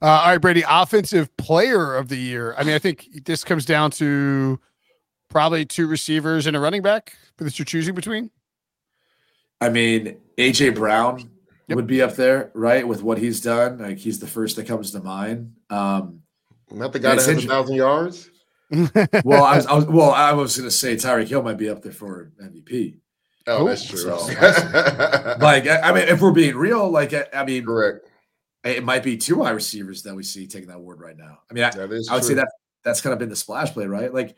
Uh, 0.00 0.06
all 0.06 0.28
right, 0.28 0.38
Brady, 0.38 0.64
offensive 0.66 1.34
player 1.36 1.94
of 1.94 2.08
the 2.08 2.16
year. 2.16 2.54
I 2.56 2.64
mean, 2.64 2.74
I 2.74 2.78
think 2.78 3.26
this 3.26 3.44
comes 3.44 3.66
down 3.66 3.90
to 3.92 4.58
probably 5.28 5.66
two 5.66 5.86
receivers 5.86 6.46
and 6.46 6.56
a 6.56 6.60
running 6.60 6.80
back 6.80 7.16
that 7.36 7.58
you're 7.58 7.66
choosing 7.66 7.94
between. 7.94 8.30
I 9.60 9.68
mean, 9.68 10.16
AJ 10.38 10.74
Brown 10.74 11.30
yep. 11.70 11.76
would 11.76 11.86
be 11.86 12.02
up 12.02 12.16
there, 12.16 12.50
right? 12.54 12.86
With 12.86 13.02
what 13.02 13.18
he's 13.18 13.40
done, 13.40 13.78
like 13.78 13.98
he's 13.98 14.18
the 14.18 14.26
first 14.26 14.56
that 14.56 14.66
comes 14.66 14.90
to 14.92 15.00
mind. 15.00 15.54
Um, 15.70 16.22
Not 16.70 16.92
the 16.92 16.98
guy 16.98 17.14
that 17.14 17.26
has 17.26 17.44
a 17.44 17.48
thousand 17.48 17.76
yards. 17.76 18.30
well, 19.24 19.44
I 19.44 19.56
was, 19.56 19.66
I 19.66 19.74
was, 19.74 19.86
well, 19.86 20.10
I 20.10 20.32
was 20.32 20.56
going 20.56 20.68
to 20.68 20.74
say 20.74 20.94
Tyreek 20.94 21.28
Hill 21.28 21.42
might 21.42 21.58
be 21.58 21.68
up 21.68 21.82
there 21.82 21.92
for 21.92 22.30
MVP. 22.40 22.98
Oh, 23.46 23.66
that's 23.66 23.84
true. 23.84 23.98
So, 23.98 24.16
like, 25.40 25.66
I 25.66 25.92
mean, 25.92 26.08
if 26.08 26.20
we're 26.20 26.30
being 26.30 26.56
real, 26.56 26.88
like, 26.88 27.12
I 27.34 27.44
mean, 27.44 27.64
correct. 27.64 28.06
It 28.62 28.84
might 28.84 29.02
be 29.02 29.16
two 29.16 29.36
wide 29.36 29.52
receivers 29.52 30.02
that 30.02 30.14
we 30.14 30.22
see 30.22 30.46
taking 30.46 30.68
that 30.68 30.76
award 30.76 31.00
right 31.00 31.16
now. 31.16 31.38
I 31.50 31.54
mean, 31.54 31.64
I, 31.64 31.70
I 31.70 31.86
would 31.86 32.06
true. 32.06 32.22
say 32.22 32.34
that 32.34 32.48
that's 32.84 33.00
kind 33.00 33.12
of 33.12 33.18
been 33.18 33.30
the 33.30 33.36
splash 33.36 33.72
play, 33.72 33.86
right? 33.86 34.12
Like, 34.12 34.36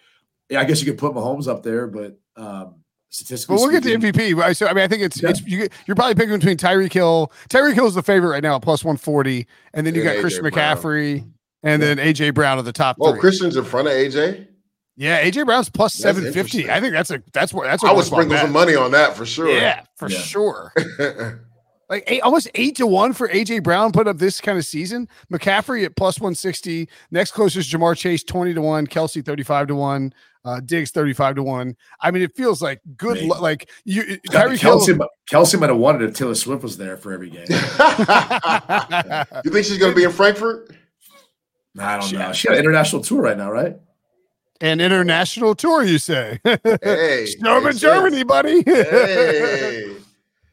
yeah, 0.49 0.61
I 0.61 0.65
guess 0.65 0.81
you 0.81 0.91
could 0.91 0.99
put 0.99 1.13
Mahomes 1.13 1.49
up 1.49 1.63
there, 1.63 1.89
but 1.89 2.19
um, 2.37 2.82
statistically. 3.13 3.55
Well, 3.55 3.65
we'll 3.65 3.81
get 3.81 3.85
to 3.85 3.97
MVP. 3.97 4.57
So 4.57 4.67
I 4.67 4.73
mean, 4.73 4.85
I 4.85 4.89
think 4.89 5.03
it's 5.03 5.23
yeah. 5.23 5.31
it's 5.31 5.43
you, 5.43 5.69
are 5.89 5.95
probably 5.95 6.15
picking 6.15 6.35
between 6.35 6.57
Tyreek 6.57 6.93
Hill. 6.93 7.31
Tyreek 7.49 7.75
Hill 7.75 7.87
is 7.87 7.95
the 7.95 8.03
favorite 8.03 8.31
right 8.31 8.43
now 8.43 8.59
plus 8.59 8.85
one 8.85 8.97
forty, 8.97 9.47
and 9.73 9.87
then 9.87 9.95
you 9.95 10.03
got 10.03 10.17
AJ 10.17 10.21
Christian 10.21 10.43
Brown. 10.43 10.77
McCaffrey, 10.77 11.31
and 11.63 11.83
yeah. 11.83 11.95
then 11.95 11.99
AJ 11.99 12.35
Brown 12.35 12.59
at 12.59 12.65
the 12.65 12.73
top. 12.73 12.97
Oh, 13.01 13.13
three. 13.13 13.21
Christian's 13.21 13.57
in 13.57 13.65
front 13.65 13.87
of 13.87 13.95
AJ. 13.95 14.49
Yeah, 14.97 15.25
AJ 15.25 15.47
Brown's 15.47 15.71
plus 15.71 15.95
seven 15.95 16.33
fifty. 16.33 16.71
I 16.71 16.81
think 16.81 16.93
that's 16.93 17.11
a 17.11 17.23
that's 17.33 17.55
what 17.55 17.65
that's. 17.65 17.83
What 17.83 17.93
I 17.93 17.95
would 17.95 18.05
sprinkle 18.05 18.37
some 18.37 18.53
money 18.53 18.75
on 18.75 18.91
that 18.93 19.17
for 19.17 19.25
sure. 19.25 19.49
Yeah, 19.49 19.85
for 19.97 20.11
yeah. 20.11 20.19
sure. 20.19 20.73
like 21.93 22.05
eight, 22.07 22.23
almost 22.23 22.49
eight 22.55 22.77
to 22.77 22.87
one 22.87 23.13
for 23.13 23.29
AJ 23.29 23.63
Brown 23.63 23.93
put 23.93 24.09
up 24.09 24.17
this 24.17 24.41
kind 24.41 24.57
of 24.57 24.65
season. 24.65 25.07
McCaffrey 25.31 25.85
at 25.85 25.95
plus 25.95 26.19
one 26.19 26.35
sixty. 26.35 26.89
Next 27.11 27.33
closest 27.33 27.71
Ja'Marr 27.71 27.97
Chase 27.97 28.25
twenty 28.25 28.55
to 28.55 28.63
one. 28.63 28.87
Kelce 28.87 29.23
thirty 29.25 29.43
five 29.43 29.69
to 29.69 29.75
one. 29.75 30.13
Uh, 30.45 30.59
Diggs 30.59 30.91
35 30.91 31.37
to 31.37 31.43
1. 31.45 31.77
I 32.01 32.11
mean, 32.11 32.21
it 32.21 32.35
feels 32.35 32.61
like 32.61 32.81
good 32.97 33.23
lo- 33.23 33.41
like 33.41 33.71
you 33.85 34.19
Tyreek 34.29 34.59
Kelce, 34.59 34.87
Hill, 34.89 35.09
Kelce 35.31 35.61
might 35.61 35.69
have 35.69 35.79
wanted 35.79 36.03
if 36.03 36.17
Taylor 36.17 36.35
Swift 36.35 36.65
was 36.65 36.77
there 36.77 36.97
for 36.97 37.13
every 37.13 37.31
game. 37.31 37.47
you 39.45 39.51
think 39.53 39.65
she's 39.65 39.79
gonna 39.79 39.95
be 39.95 40.03
in 40.03 40.11
Frankfurt? 40.11 40.75
I 41.79 41.97
don't 42.01 42.13
know. 42.13 42.33
She 42.33 42.49
got 42.49 42.55
an 42.55 42.59
international 42.59 43.03
tour 43.03 43.23
right 43.23 43.39
now, 43.39 43.53
right? 43.53 43.77
An 44.61 44.81
international 44.81 45.55
tour, 45.55 45.85
you 45.85 45.99
say? 45.99 46.41
Hey, 46.83 47.27
Snowman, 47.27 47.77
Germany, 47.77 48.25
buddy. 48.25 48.63
Hey. 48.67 49.92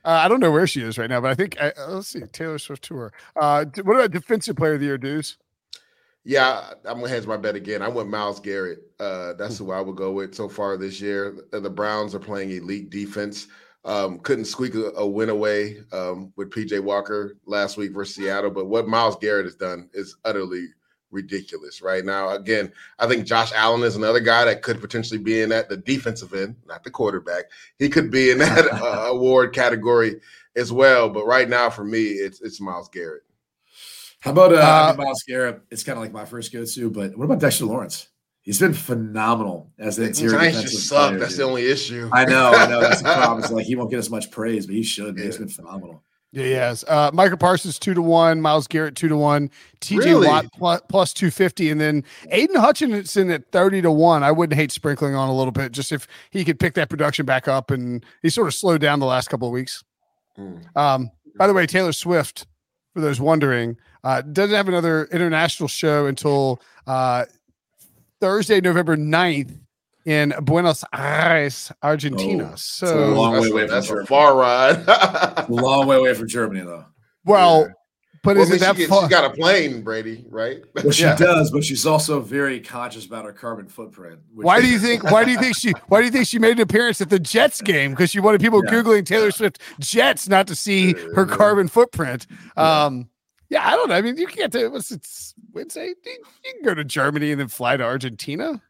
Uh, 0.09 0.21
I 0.23 0.27
don't 0.27 0.39
know 0.39 0.49
where 0.49 0.65
she 0.65 0.81
is 0.81 0.97
right 0.97 1.07
now, 1.07 1.21
but 1.21 1.29
I 1.29 1.35
think 1.35 1.55
uh, 1.61 1.69
let's 1.87 2.07
see 2.07 2.21
Taylor 2.21 2.57
Swift 2.57 2.83
tour. 2.83 3.13
Uh, 3.35 3.65
what 3.83 3.93
about 3.95 4.09
defensive 4.09 4.55
player 4.55 4.73
of 4.73 4.79
the 4.79 4.87
year, 4.87 4.97
dudes? 4.97 5.37
Yeah, 6.23 6.71
I'm 6.83 6.97
gonna 7.01 7.09
hedge 7.09 7.27
my 7.27 7.37
bet 7.37 7.53
again. 7.53 7.83
I 7.83 7.89
went 7.89 8.09
Myles 8.09 8.39
Garrett. 8.39 8.79
Uh, 8.99 9.33
that's 9.33 9.59
who 9.59 9.71
I 9.71 9.81
would 9.81 9.95
go 9.95 10.11
with 10.11 10.33
so 10.33 10.49
far 10.49 10.77
this 10.77 10.99
year. 10.99 11.37
The 11.51 11.69
Browns 11.69 12.15
are 12.15 12.19
playing 12.19 12.49
elite 12.49 12.89
defense. 12.89 13.49
Um, 13.85 14.17
couldn't 14.21 14.45
squeak 14.45 14.73
a, 14.73 14.93
a 14.95 15.05
win 15.05 15.29
away 15.29 15.83
um, 15.93 16.33
with 16.35 16.49
PJ 16.49 16.79
Walker 16.79 17.37
last 17.45 17.77
week 17.77 17.93
versus 17.93 18.15
Seattle, 18.15 18.49
but 18.49 18.65
what 18.65 18.87
Myles 18.87 19.17
Garrett 19.21 19.45
has 19.45 19.55
done 19.55 19.91
is 19.93 20.17
utterly 20.25 20.69
ridiculous 21.11 21.81
right 21.81 22.05
now. 22.05 22.29
Again, 22.29 22.71
I 22.97 23.07
think 23.07 23.25
Josh 23.25 23.51
Allen 23.53 23.83
is 23.83 23.95
another 23.95 24.19
guy 24.19 24.45
that 24.45 24.61
could 24.61 24.81
potentially 24.81 25.19
be 25.19 25.41
in 25.41 25.49
that 25.49 25.69
the 25.69 25.77
defensive 25.77 26.33
end, 26.33 26.55
not 26.67 26.83
the 26.83 26.91
quarterback. 26.91 27.45
He 27.77 27.89
could 27.89 28.11
be 28.11 28.31
in 28.31 28.37
that 28.39 28.67
uh, 28.71 29.07
award 29.09 29.53
category 29.53 30.21
as 30.55 30.71
well. 30.71 31.09
But 31.09 31.25
right 31.25 31.49
now, 31.49 31.69
for 31.69 31.83
me, 31.83 32.03
it's 32.03 32.41
it's 32.41 32.61
Myles 32.61 32.89
Garrett. 32.89 33.23
How 34.21 34.31
about 34.31 34.53
uh, 34.53 34.57
uh 34.57 34.95
Myles 34.97 35.23
Garrett? 35.27 35.61
It's 35.71 35.83
kind 35.83 35.97
of 35.97 36.03
like 36.03 36.11
my 36.11 36.25
first 36.25 36.51
go-to, 36.51 36.89
but 36.89 37.17
what 37.17 37.25
about 37.25 37.39
Dexter 37.39 37.65
Lawrence? 37.65 38.09
He's 38.41 38.59
been 38.59 38.73
phenomenal 38.73 39.71
as 39.77 39.97
the 39.97 40.07
interior 40.07 40.37
Giants 40.37 40.61
just 40.63 40.87
suck. 40.87 41.09
Player, 41.09 41.19
That's 41.19 41.31
dude. 41.33 41.39
the 41.39 41.43
only 41.43 41.67
issue. 41.67 42.09
I 42.11 42.25
know, 42.25 42.51
I 42.51 42.67
know. 42.67 42.81
That's 42.81 43.01
the 43.01 43.13
problem. 43.13 43.43
It's 43.43 43.51
like 43.51 43.65
he 43.65 43.75
won't 43.75 43.91
get 43.91 43.99
as 43.99 44.09
much 44.09 44.31
praise, 44.31 44.65
but 44.65 44.75
he 44.75 44.83
should. 44.83 45.17
Yeah. 45.17 45.25
He's 45.25 45.37
been 45.37 45.49
phenomenal. 45.49 46.03
Yeah, 46.31 46.45
yes. 46.45 46.85
Uh, 46.87 47.09
Micah 47.11 47.37
Parsons 47.37 47.79
two 47.79 47.95
to 47.95 48.01
one, 48.01 48.39
Myles 48.39 48.67
Garrett 48.67 48.95
two 48.95 49.07
to 49.07 49.17
one, 49.17 49.49
TJ 49.81 49.97
really? 49.97 50.27
Watt 50.27 50.45
plus, 50.53 50.81
plus 50.87 51.13
two 51.13 51.31
fifty, 51.31 51.71
and 51.71 51.81
then 51.81 52.03
Aidan 52.29 52.57
Hutchinson 52.57 53.31
at 53.31 53.51
thirty 53.51 53.81
to 53.81 53.91
one. 53.91 54.21
I 54.21 54.31
wouldn't 54.31 54.59
hate 54.59 54.71
sprinkling 54.71 55.15
on 55.15 55.29
a 55.29 55.35
little 55.35 55.51
bit, 55.51 55.71
just 55.71 55.91
if 55.91 56.07
he 56.29 56.45
could 56.45 56.59
pick 56.59 56.75
that 56.75 56.89
production 56.89 57.25
back 57.25 57.47
up, 57.47 57.71
and 57.71 58.05
he 58.21 58.29
sort 58.29 58.47
of 58.47 58.53
slowed 58.53 58.81
down 58.81 58.99
the 58.99 59.07
last 59.07 59.29
couple 59.29 59.47
of 59.47 59.53
weeks. 59.53 59.83
Mm. 60.37 60.75
Um, 60.77 61.11
by 61.35 61.47
the 61.47 61.53
way, 61.53 61.65
Taylor 61.65 61.93
Swift, 61.93 62.45
for 62.93 63.01
those 63.01 63.19
wondering, 63.19 63.77
uh, 64.03 64.21
doesn't 64.21 64.55
have 64.55 64.67
another 64.67 65.05
international 65.05 65.67
show 65.67 66.05
until 66.05 66.61
uh, 66.85 67.25
Thursday, 68.21 68.61
November 68.61 68.95
9th 68.95 69.57
in 70.05 70.33
Buenos 70.43 70.83
Aires, 70.93 71.71
Argentina. 71.83 72.51
Oh, 72.53 72.55
so, 72.55 73.09
a 73.09 73.13
long 73.13 73.33
That's, 73.33 73.43
way 73.45 73.49
a, 73.49 73.51
away 73.53 73.61
from 73.67 73.75
that's 73.75 73.89
a 73.89 74.05
far 74.05 74.35
ride. 74.37 74.83
A 74.87 75.45
long 75.49 75.87
way 75.87 75.97
away 75.97 76.13
from 76.13 76.27
Germany, 76.27 76.61
though. 76.61 76.85
well, 77.25 77.61
Yeah. 77.61 77.73
but 78.23 78.37
Well, 78.37 78.45
is 78.45 78.51
I 78.51 78.55
it 78.55 78.59
that 78.59 78.75
she, 78.77 78.85
far? 78.85 79.03
she 79.03 79.09
got 79.09 79.25
a 79.25 79.29
plane, 79.35 79.81
Brady, 79.81 80.25
right? 80.29 80.59
Well, 80.75 80.91
she 80.91 81.03
Yeah. 81.03 81.15
does, 81.15 81.51
but 81.51 81.63
she's 81.63 81.85
also 81.85 82.19
very 82.21 82.59
conscious 82.59 83.05
about 83.05 83.25
her 83.25 83.33
carbon 83.33 83.67
footprint. 83.67 84.19
which 84.33 84.45
Why 84.45 84.61
do 84.61 84.67
you 84.67 84.79
think? 84.79 85.03
Why 85.11 85.23
do 85.25 85.31
you 85.31 85.37
think 85.39 85.55
she? 85.55 85.71
Why 85.87 85.99
do 85.99 86.05
you 86.05 86.11
think 86.11 86.27
she 86.27 86.39
made 86.39 86.53
an 86.53 86.61
appearance 86.61 87.01
at 87.01 87.09
the 87.09 87.19
Jets 87.19 87.61
game? 87.61 87.91
Because 87.91 88.09
she 88.09 88.19
wanted 88.19 88.41
people 88.41 88.61
Yeah. 88.65 88.71
googling 88.71 89.05
Taylor 89.05 89.31
Swift 89.31 89.59
Jets 89.79 90.27
not 90.29 90.47
to 90.47 90.55
see 90.55 90.93
her 91.15 91.25
Yeah. 91.27 91.35
carbon 91.35 91.67
footprint. 91.67 92.25
Yeah. 92.57 92.85
Um, 92.85 93.09
yeah, 93.49 93.67
I 93.67 93.71
don't 93.71 93.89
know. 93.89 93.95
I 93.95 94.01
mean, 94.01 94.15
you 94.17 94.27
can't. 94.27 94.53
it's 94.53 95.33
Wednesday. 95.53 95.87
You, 96.05 96.11
you 96.45 96.53
can 96.53 96.63
go 96.63 96.73
to 96.75 96.83
Germany 96.83 97.31
and 97.31 97.39
then 97.41 97.47
fly 97.47 97.75
to 97.77 97.83
Argentina. 97.83 98.61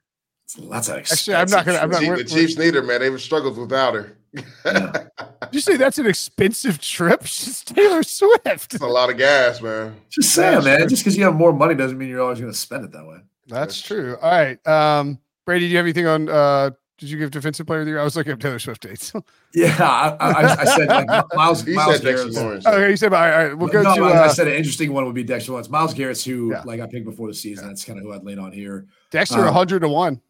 That's 0.55 0.87
an 0.89 0.99
Actually, 0.99 1.35
I'm 1.35 1.49
not 1.49 1.65
gonna- 1.65 1.77
I'm 1.79 1.89
not- 1.89 1.99
Chief- 1.99 2.09
we're- 2.09 2.23
the 2.23 2.29
Chiefs 2.29 2.57
need 2.57 2.73
her, 2.75 2.81
man. 2.83 3.01
They've 3.01 3.21
struggled 3.21 3.57
without 3.57 3.93
her. 3.95 4.17
Yeah. 4.65 5.03
You 5.51 5.61
say 5.61 5.77
that's 5.77 5.97
an 5.97 6.05
expensive 6.05 6.79
trip? 6.79 7.25
She's 7.25 7.63
Taylor 7.63 8.03
Swift. 8.03 8.75
It's 8.75 8.83
a 8.83 8.85
lot 8.85 9.09
of 9.09 9.17
gas, 9.17 9.61
man. 9.63 9.95
Just 10.09 10.35
saying, 10.35 10.63
man. 10.63 10.87
Just 10.87 11.01
because 11.03 11.17
you 11.17 11.23
have 11.23 11.33
more 11.33 11.51
money 11.51 11.73
doesn't 11.73 11.97
mean 11.97 12.07
you're 12.09 12.21
always 12.21 12.39
going 12.39 12.51
to 12.51 12.57
spend 12.57 12.85
it 12.85 12.91
that 12.91 13.03
way. 13.07 13.17
That's 13.47 13.59
That's 13.77 13.81
true. 13.81 14.15
All 14.21 14.29
right, 14.29 14.67
um, 14.67 15.17
Brady. 15.47 15.65
Do 15.65 15.71
you 15.71 15.77
have 15.77 15.85
anything 15.87 16.05
on? 16.05 16.29
uh 16.29 16.69
Did 16.99 17.09
you 17.09 17.17
give 17.17 17.31
defensive 17.31 17.65
player 17.65 17.79
of 17.79 17.85
the 17.87 17.91
year? 17.93 17.99
I 17.99 18.03
was 18.03 18.15
looking 18.15 18.33
at 18.33 18.39
Taylor 18.39 18.59
Swift 18.59 18.83
dates. 18.83 19.11
Yeah, 19.55 19.75
I, 19.79 20.15
I, 20.27 20.61
I 20.61 20.65
said 20.65 20.87
like 20.89 21.07
Myles. 21.33 21.63
He 21.63 21.73
Myles 21.73 21.95
said 21.95 22.03
Dexter 22.03 22.17
Garrett's- 22.29 22.35
Lawrence. 22.37 22.67
okay, 22.67 22.89
you 22.91 22.97
said 22.97 23.11
all 23.11 23.19
right. 23.19 23.33
All 23.33 23.43
right 23.47 23.57
we'll 23.57 23.69
go 23.69 23.81
no, 23.81 23.95
to 23.95 24.03
I, 24.03 24.09
I 24.11 24.17
uh, 24.25 24.29
said 24.29 24.47
an 24.47 24.53
interesting 24.53 24.93
one 24.93 25.05
would 25.05 25.15
be 25.15 25.23
Dexter 25.23 25.53
Lawrence. 25.53 25.69
Myles 25.69 25.95
Garrett's 25.95 26.23
who 26.23 26.51
Yeah. 26.51 26.61
like 26.65 26.79
I 26.79 26.85
picked 26.85 27.05
before 27.05 27.27
the 27.27 27.33
season. 27.33 27.67
That's 27.67 27.83
kind 27.83 27.97
of 27.97 28.05
who 28.05 28.13
I'd 28.13 28.23
lean 28.23 28.37
on 28.37 28.51
here. 28.51 28.85
Dexter, 29.09 29.39
um, 29.39 29.45
100 29.45 29.79
to 29.79 29.89
one. 29.89 30.21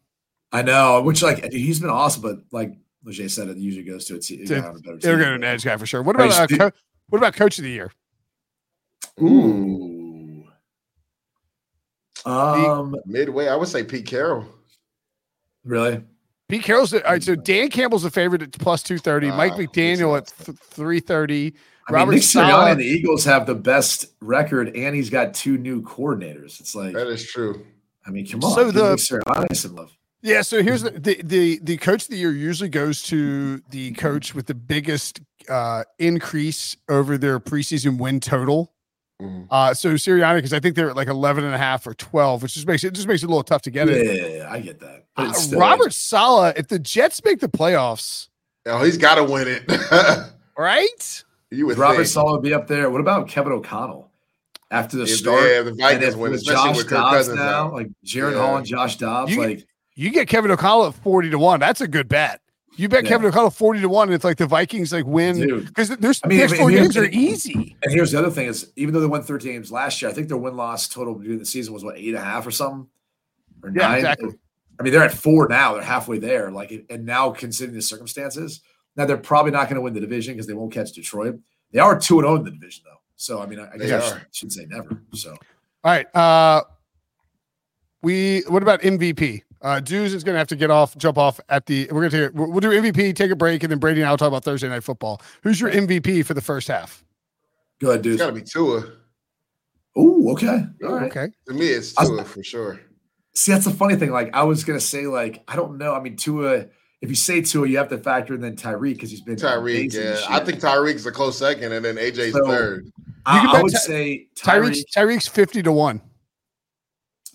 I 0.52 0.62
know, 0.62 1.00
which 1.02 1.22
like 1.22 1.42
dude, 1.42 1.52
he's 1.52 1.80
been 1.80 1.90
awesome, 1.90 2.22
but 2.22 2.38
like 2.50 2.72
Leger 3.04 3.28
said, 3.28 3.48
it 3.48 3.56
usually 3.56 3.84
goes 3.84 4.04
to 4.06 4.16
a 4.16 4.18
team. 4.18 4.44
Dude, 4.44 4.58
It'll 4.58 5.00
go 5.00 5.18
to 5.18 5.34
an 5.34 5.44
edge 5.44 5.64
guy 5.64 5.76
for 5.76 5.86
sure. 5.86 6.02
What 6.02 6.16
about 6.16 6.32
uh, 6.32 6.46
co- 6.46 6.70
what 7.08 7.18
about 7.18 7.34
coach 7.34 7.58
of 7.58 7.64
the 7.64 7.70
year? 7.70 7.92
Ooh. 9.22 10.44
Um, 12.26 12.96
Midway, 13.06 13.48
I 13.48 13.56
would 13.56 13.68
say 13.68 13.82
Pete 13.84 14.06
Carroll. 14.06 14.44
really? 15.64 16.02
Pete 16.48 16.62
Carroll's 16.64 16.92
all 16.92 17.00
right. 17.00 17.22
So 17.22 17.34
Dan 17.36 17.68
Campbell's 17.70 18.04
a 18.04 18.10
favorite 18.10 18.42
at 18.42 18.52
plus 18.52 18.82
two 18.82 18.98
thirty. 18.98 19.28
Mike 19.28 19.52
Ah, 19.52 19.58
McDaniel 19.58 20.16
at 20.18 20.26
th- 20.44 20.58
three 20.58 20.98
thirty. 21.00 21.54
I 21.88 21.92
mean, 21.92 21.98
Robert 22.00 22.12
Nick 22.12 22.22
Sirianni 22.22 22.72
and 22.72 22.80
the 22.80 22.84
Eagles 22.84 23.24
have 23.24 23.46
the 23.46 23.54
best 23.54 24.06
record, 24.20 24.76
and 24.76 24.94
he's 24.94 25.10
got 25.10 25.32
two 25.32 25.56
new 25.58 25.80
coordinators. 25.82 26.60
It's 26.60 26.74
like, 26.74 26.92
That 26.94 27.06
is 27.06 27.24
true. 27.26 27.64
I 28.06 28.10
mean, 28.10 28.26
come 28.26 28.42
on, 28.44 28.52
So 28.54 28.64
give 28.66 28.74
the- 28.74 28.90
Nick 28.90 28.98
Sirianni 28.98 29.56
some 29.56 29.76
love. 29.76 29.92
Yeah. 30.22 30.42
So 30.42 30.62
here's 30.62 30.82
the, 30.82 30.90
the 30.90 31.20
the 31.22 31.60
the 31.62 31.76
coach 31.76 32.02
of 32.04 32.08
the 32.08 32.16
year 32.16 32.32
usually 32.32 32.68
goes 32.68 33.02
to 33.04 33.58
the 33.70 33.92
coach 33.92 34.34
with 34.34 34.46
the 34.46 34.54
biggest 34.54 35.20
uh, 35.48 35.84
increase 35.98 36.76
over 36.88 37.16
their 37.18 37.40
preseason 37.40 37.98
win 37.98 38.20
total. 38.20 38.72
Mhm. 39.20 39.46
Uh, 39.50 39.74
so 39.74 39.94
Sirianni, 39.94 40.36
because 40.36 40.54
I 40.54 40.60
think 40.60 40.76
they're 40.76 40.88
at 40.90 40.96
like 40.96 41.08
11 41.08 41.44
and 41.44 41.54
a 41.54 41.58
half 41.58 41.86
or 41.86 41.92
12, 41.92 42.42
which 42.42 42.54
just 42.54 42.66
makes 42.66 42.82
it, 42.84 42.88
it 42.88 42.94
just 42.94 43.06
makes 43.06 43.22
it 43.22 43.26
a 43.26 43.28
little 43.28 43.42
tough 43.42 43.60
to 43.62 43.70
get 43.70 43.86
Yeah, 43.88 43.94
it. 43.96 44.36
Yeah, 44.38 44.50
I 44.50 44.60
get 44.60 44.80
that. 44.80 45.04
But 45.14 45.26
Uh, 45.28 45.32
still, 45.34 45.60
Robert 45.60 45.92
Saleh, 45.92 46.54
if 46.56 46.68
the 46.68 46.78
Jets 46.78 47.22
make 47.22 47.40
the 47.40 47.48
playoffs, 47.48 48.28
Oh, 48.66 48.82
he's 48.82 48.96
got 48.96 49.16
to 49.16 49.24
win 49.24 49.46
it. 49.48 49.62
right? 50.56 51.24
you 51.50 51.66
would 51.66 51.76
Robert 51.78 51.96
think. 51.96 52.08
Saleh 52.08 52.32
would 52.32 52.42
be 52.42 52.54
up 52.54 52.66
there. 52.66 52.88
What 52.90 53.00
about 53.02 53.28
Kevin 53.28 53.52
O'Connell 53.52 54.10
after 54.70 54.96
the 54.96 55.02
If- 55.04 55.10
start? 55.10 55.42
yeah, 55.42 55.62
the 55.62 55.68
and 55.70 55.78
Vikings 55.78 56.14
if 56.14 56.16
win, 56.16 56.30
with 56.32 56.40
especially 56.40 56.68
Josh 56.68 56.76
with 56.78 56.88
Dobbs 56.90 57.10
Cousins 57.16 57.36
now, 57.36 57.66
out. 57.66 57.72
like 57.74 57.88
Jaren 58.04 58.32
Yeah. 58.32 58.38
Hall 58.38 58.56
and 58.56 58.66
Josh 58.66 58.96
Dobbs, 58.96 59.32
You- 59.34 59.40
like 59.40 59.66
You 59.94 60.10
get 60.10 60.28
Kevin 60.28 60.50
O'Connell 60.50 60.86
at 60.86 60.94
40 60.94 61.30
to 61.30 61.38
1. 61.38 61.60
That's 61.60 61.80
a 61.80 61.88
good 61.88 62.08
bet. 62.08 62.40
You 62.76 62.88
bet 62.88 63.04
Yeah. 63.04 63.10
Kevin 63.10 63.26
O'Connell 63.26 63.50
40 63.50 63.80
to 63.80 63.88
1, 63.88 64.08
and 64.08 64.14
it's 64.14 64.24
like 64.24 64.38
the 64.38 64.46
Vikings 64.46 64.92
like 64.92 65.04
win 65.04 65.64
because 65.66 65.88
there's 65.96 66.20
I 66.24 66.28
mean, 66.28 66.38
next 66.38 66.56
four 66.56 66.70
games 66.70 66.96
are 66.96 67.04
easy. 67.06 67.76
And 67.82 67.92
here's 67.92 68.12
the 68.12 68.18
other 68.18 68.30
thing: 68.30 68.46
is 68.46 68.72
even 68.76 68.94
though 68.94 69.00
they 69.00 69.06
won 69.06 69.22
13 69.22 69.52
games 69.52 69.70
last 69.72 70.00
year, 70.00 70.10
I 70.10 70.14
think 70.14 70.28
their 70.28 70.36
win 70.38 70.56
loss 70.56 70.88
total 70.88 71.18
during 71.18 71.38
the 71.38 71.44
season 71.44 71.74
was 71.74 71.84
what 71.84 71.98
eight 71.98 72.08
and 72.08 72.16
a 72.16 72.20
half 72.20 72.46
or 72.46 72.50
something, 72.50 72.86
or 73.62 73.70
Yeah, 73.70 73.88
nine. 73.88 73.96
exactly. 73.98 74.30
I 74.78 74.82
mean, 74.82 74.92
they're 74.94 75.02
at 75.02 75.12
four 75.12 75.46
now. 75.48 75.74
They're 75.74 75.82
halfway 75.82 76.18
there. 76.18 76.50
Like, 76.50 76.72
and 76.88 77.04
now 77.04 77.30
considering 77.32 77.74
the 77.76 77.82
circumstances, 77.82 78.62
now 78.96 79.04
they're 79.04 79.18
probably 79.18 79.50
not 79.52 79.64
going 79.68 79.74
to 79.74 79.82
win 79.82 79.92
the 79.92 80.00
division 80.00 80.32
because 80.34 80.46
they 80.46 80.54
won't 80.54 80.72
catch 80.72 80.92
Detroit. 80.92 81.38
They 81.72 81.80
are 81.80 81.98
two 82.00 82.18
and 82.20 82.24
zero 82.26 82.36
in 82.36 82.44
the 82.44 82.50
division 82.52 82.84
though. 82.86 83.00
So 83.16 83.42
I 83.42 83.46
mean, 83.46 83.58
I, 83.58 83.68
I 83.74 83.76
guess 83.76 83.90
I 83.90 84.08
should, 84.08 84.26
shouldn't 84.32 84.52
say 84.54 84.66
never. 84.66 85.02
So 85.12 85.32
All 85.32 85.38
right. 85.84 86.06
Uh 86.16 86.62
we 88.02 88.40
what 88.48 88.62
about 88.62 88.80
MVP? 88.80 89.42
Uh 89.62 89.78
Deuce 89.80 90.12
is 90.14 90.24
gonna 90.24 90.38
have 90.38 90.46
to 90.48 90.56
get 90.56 90.70
off, 90.70 90.96
jump 90.96 91.18
off 91.18 91.38
at 91.48 91.66
the 91.66 91.88
we're 91.92 92.08
gonna 92.08 92.28
take 92.28 92.34
we'll 92.34 92.50
we'll 92.50 92.60
do 92.60 92.70
MVP, 92.70 93.14
take 93.14 93.30
a 93.30 93.36
break, 93.36 93.62
and 93.62 93.70
then 93.70 93.78
Brady 93.78 94.00
and 94.00 94.08
I 94.08 94.10
will 94.10 94.16
talk 94.18 94.28
about 94.28 94.44
Thursday 94.44 94.68
night 94.68 94.82
football. 94.84 95.20
Who's 95.42 95.60
your 95.60 95.70
MVP 95.70 96.24
for 96.24 96.34
the 96.34 96.40
first 96.40 96.68
half? 96.68 97.04
go 97.80 97.88
ahead, 97.88 98.00
It's 98.00 98.04
dude. 98.04 98.18
got 98.18 98.26
to 98.26 98.32
be 98.32 98.42
Tua. 98.42 98.84
Oh, 99.96 100.32
okay. 100.32 100.64
All 100.84 100.92
right. 100.94 101.10
Okay. 101.10 101.28
To 101.48 101.54
me, 101.54 101.66
it's 101.68 101.96
I- 101.98 102.04
Tua 102.06 102.24
for 102.24 102.42
sure. 102.42 102.80
See, 103.34 103.52
that's 103.52 103.64
the 103.64 103.70
funny 103.70 103.96
thing. 103.96 104.10
Like, 104.10 104.30
I 104.34 104.42
was 104.42 104.64
gonna 104.64 104.80
say, 104.80 105.06
like, 105.06 105.42
I 105.48 105.56
don't 105.56 105.78
know. 105.78 105.94
I 105.94 106.00
mean, 106.00 106.16
Tua. 106.16 106.66
If 107.00 107.08
you 107.08 107.14
say 107.14 107.40
Tua, 107.40 107.66
you 107.66 107.78
have 107.78 107.88
to 107.88 107.96
factor 107.98 108.34
in 108.34 108.40
then 108.42 108.56
Tyreek 108.56 108.94
because 108.94 109.10
he's 109.10 109.22
been 109.22 109.36
Tyreek, 109.36 109.94
yeah. 109.94 110.18
I 110.28 110.40
think 110.44 110.60
Tyreek's 110.60 111.06
a 111.06 111.12
close 111.12 111.38
second, 111.38 111.72
and 111.72 111.82
then 111.84 111.96
AJ's 111.96 112.32
So- 112.32 112.44
third. 112.46 112.90
I, 113.26 113.38
can 113.40 113.56
I 113.56 113.62
would 113.62 113.72
Ty- 113.72 113.78
say 113.78 114.26
Tyreek's 114.36 114.84
Tyreek, 114.94 115.06
Tyreek's 115.16 115.28
50 115.28 115.62
to 115.62 115.72
1. 115.72 116.00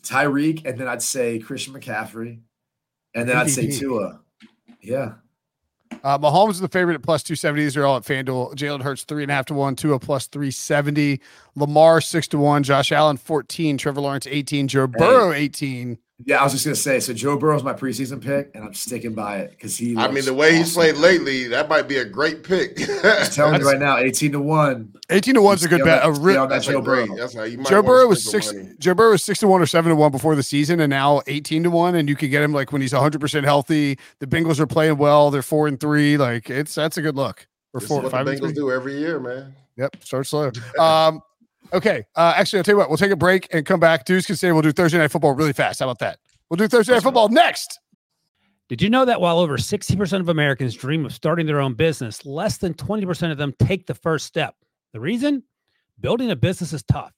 Tyreek, 0.06 0.66
and 0.66 0.78
then 0.80 0.88
I'd 0.88 1.02
say 1.02 1.40
Christian 1.40 1.74
McCaffrey, 1.74 2.40
and 3.14 3.28
then 3.28 3.36
I'd 3.38 3.50
say. 3.50 3.70
Tua. 3.70 4.22
Yeah, 4.82 5.14
Uh, 6.04 6.18
Mahomes 6.20 6.52
is 6.52 6.60
the 6.60 6.68
favorite 6.68 6.94
at 6.96 7.02
plus 7.02 7.24
270. 7.24 7.64
These 7.64 7.76
are 7.78 7.86
all 7.86 7.98
at 7.98 8.04
FanDuel. 8.04 8.54
Jalen 8.56 8.84
Hurts, 8.84 9.04
three 9.04 9.24
and 9.24 9.32
a 9.32 9.36
half 9.36 9.46
to 9.48 9.54
one, 9.56 9.76
Tua 9.76 9.98
plus 10.00 10.28
370. 10.28 11.20
Lamar, 11.56 12.02
six 12.02 12.28
to 12.30 12.38
one. 12.38 12.62
Josh 12.64 12.92
Allen, 12.92 13.18
14. 13.18 13.78
Trevor 13.80 14.02
Lawrence, 14.02 14.28
18. 14.28 14.68
Joe 14.68 14.86
Burrow, 14.88 15.32
18. 15.34 15.98
Yeah. 16.24 16.40
I 16.40 16.44
was 16.44 16.54
just 16.54 16.64
gonna 16.66 16.76
say. 16.76 17.00
So 17.00 17.14
Joe 17.14 17.38
Burrow's 17.38 17.64
my 17.64 17.74
preseason 17.74 18.22
pick, 18.22 18.52
and 18.56 18.64
I'm 18.64 18.74
sticking 18.74 19.14
by 19.14 19.40
it 19.40 19.52
because 19.52 19.76
he. 19.78 19.98
I 19.98 20.10
mean, 20.10 20.24
the 20.26 20.34
way 20.34 20.56
he's 20.56 20.74
played 20.74 20.96
lately, 20.96 21.48
that 21.50 21.68
might 21.68 21.88
be 21.88 21.98
a 21.98 22.06
great 22.06 22.44
pick. 22.44 22.80
I'm 23.04 23.26
telling 23.32 23.60
you 23.60 23.68
right 23.68 23.80
now, 23.80 23.98
18 23.98 24.32
to 24.34 24.40
one. 24.40 24.94
18 25.10 25.34
to 25.36 25.42
one's 25.42 25.64
a 25.64 25.68
good 25.68 25.84
bet. 25.84 26.04
on 26.04 26.12
A 26.12 26.14
that- 26.14 26.22
re- 26.22 26.34
stay 26.34 26.40
that 26.42 26.50
That's 26.50 26.66
Joe 26.68 26.78
a. 26.78 26.82
Burrow. 26.82 27.16
That's 27.18 27.34
how 27.36 27.44
you 27.44 27.58
might 27.58 27.68
Joe 27.68 27.82
Burrow 27.84 28.08
was 28.08 28.24
six. 28.24 28.54
Joe 28.80 28.94
Burrow 28.94 29.12
was 29.12 29.24
six 29.24 29.40
to 29.40 29.48
one 29.48 29.62
or 29.62 29.66
seven 29.66 29.90
to 29.90 29.96
one 29.96 30.12
before 30.12 30.36
the 30.36 30.44
season, 30.44 30.80
and 30.80 30.90
now 30.90 31.22
eighteen 31.28 31.64
to 31.64 31.70
one. 31.70 31.96
And 31.96 32.08
you 32.08 32.16
can 32.16 32.30
get 32.30 32.42
him 32.44 32.54
like 32.54 32.72
when 32.72 32.82
he's 32.82 32.94
one 32.94 33.02
hundred 33.02 33.20
percent 33.22 33.46
healthy. 33.46 33.98
The 34.20 34.28
Bengals 34.28 34.60
are 34.60 34.68
playing 34.68 34.98
well. 34.98 35.32
They're 35.32 35.42
four 35.42 35.68
and 35.68 35.80
three. 35.80 36.18
Like 36.18 36.50
it's 36.50 36.74
that's 36.76 36.98
a 36.98 37.02
good 37.02 37.16
look. 37.16 37.48
Or 37.74 37.80
This 37.82 37.84
is 37.84 37.88
four, 37.90 38.02
what 38.02 38.12
five 38.12 38.26
the 38.26 38.32
and 38.32 38.40
Bengals 38.42 38.44
three. 38.46 38.54
do 38.54 38.72
every 38.72 38.98
year, 38.98 39.20
man. 39.20 39.54
Yep, 39.78 39.98
start 40.04 40.26
slow. 40.28 40.52
Um, 40.80 41.22
okay. 41.76 42.06
Uh, 42.16 42.34
actually, 42.36 42.60
I'll 42.60 42.64
tell 42.64 42.74
you 42.74 42.78
what. 42.78 42.90
We'll 42.90 42.98
take 42.98 43.12
a 43.12 43.16
break 43.16 43.48
and 43.54 43.66
come 43.66 43.80
back. 43.80 44.06
Dudes 44.06 44.26
can 44.26 44.36
say 44.36 44.52
we'll 44.52 44.62
do 44.62 44.72
Thursday 44.72 44.98
night 44.98 45.12
football 45.12 45.34
really 45.34 45.54
fast. 45.54 45.80
How 45.80 45.86
about 45.86 46.00
that? 46.00 46.20
We'll 46.50 46.58
do 46.58 46.68
Thursday 46.68 46.94
night 46.94 47.04
football 47.04 47.30
next. 47.30 47.80
Did 48.68 48.82
you 48.82 48.90
know 48.90 49.06
that 49.06 49.22
while 49.22 49.38
over 49.38 49.58
60% 49.58 50.20
of 50.20 50.30
Americans 50.30 50.74
dream 50.74 51.06
of 51.06 51.14
starting 51.14 51.46
their 51.46 51.62
own 51.62 51.76
business, 51.76 52.26
less 52.26 52.58
than 52.58 52.74
20% 52.74 53.32
of 53.32 53.38
them 53.38 53.54
take 53.60 53.86
the 53.86 53.94
first 53.94 54.26
step? 54.26 54.56
The 54.92 55.00
reason? 55.00 55.44
Building 56.00 56.32
a 56.32 56.36
business 56.36 56.74
is 56.74 56.82
tough. 56.82 57.14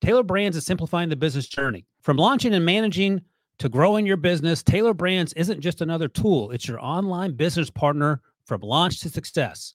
Tailor 0.00 0.24
Brands 0.24 0.56
is 0.56 0.66
simplifying 0.66 1.08
the 1.08 1.16
business 1.16 1.46
journey. 1.46 1.86
From 2.02 2.16
launching 2.16 2.52
and 2.52 2.64
managing 2.64 3.22
to 3.58 3.68
growing 3.68 4.06
your 4.06 4.16
business, 4.16 4.62
Tailor 4.62 4.92
Brands 4.92 5.32
isn't 5.34 5.60
just 5.60 5.80
another 5.80 6.08
tool, 6.08 6.50
it's 6.50 6.66
your 6.66 6.80
online 6.80 7.32
business 7.32 7.70
partner 7.70 8.20
from 8.44 8.60
launch 8.60 9.00
to 9.00 9.08
success. 9.08 9.74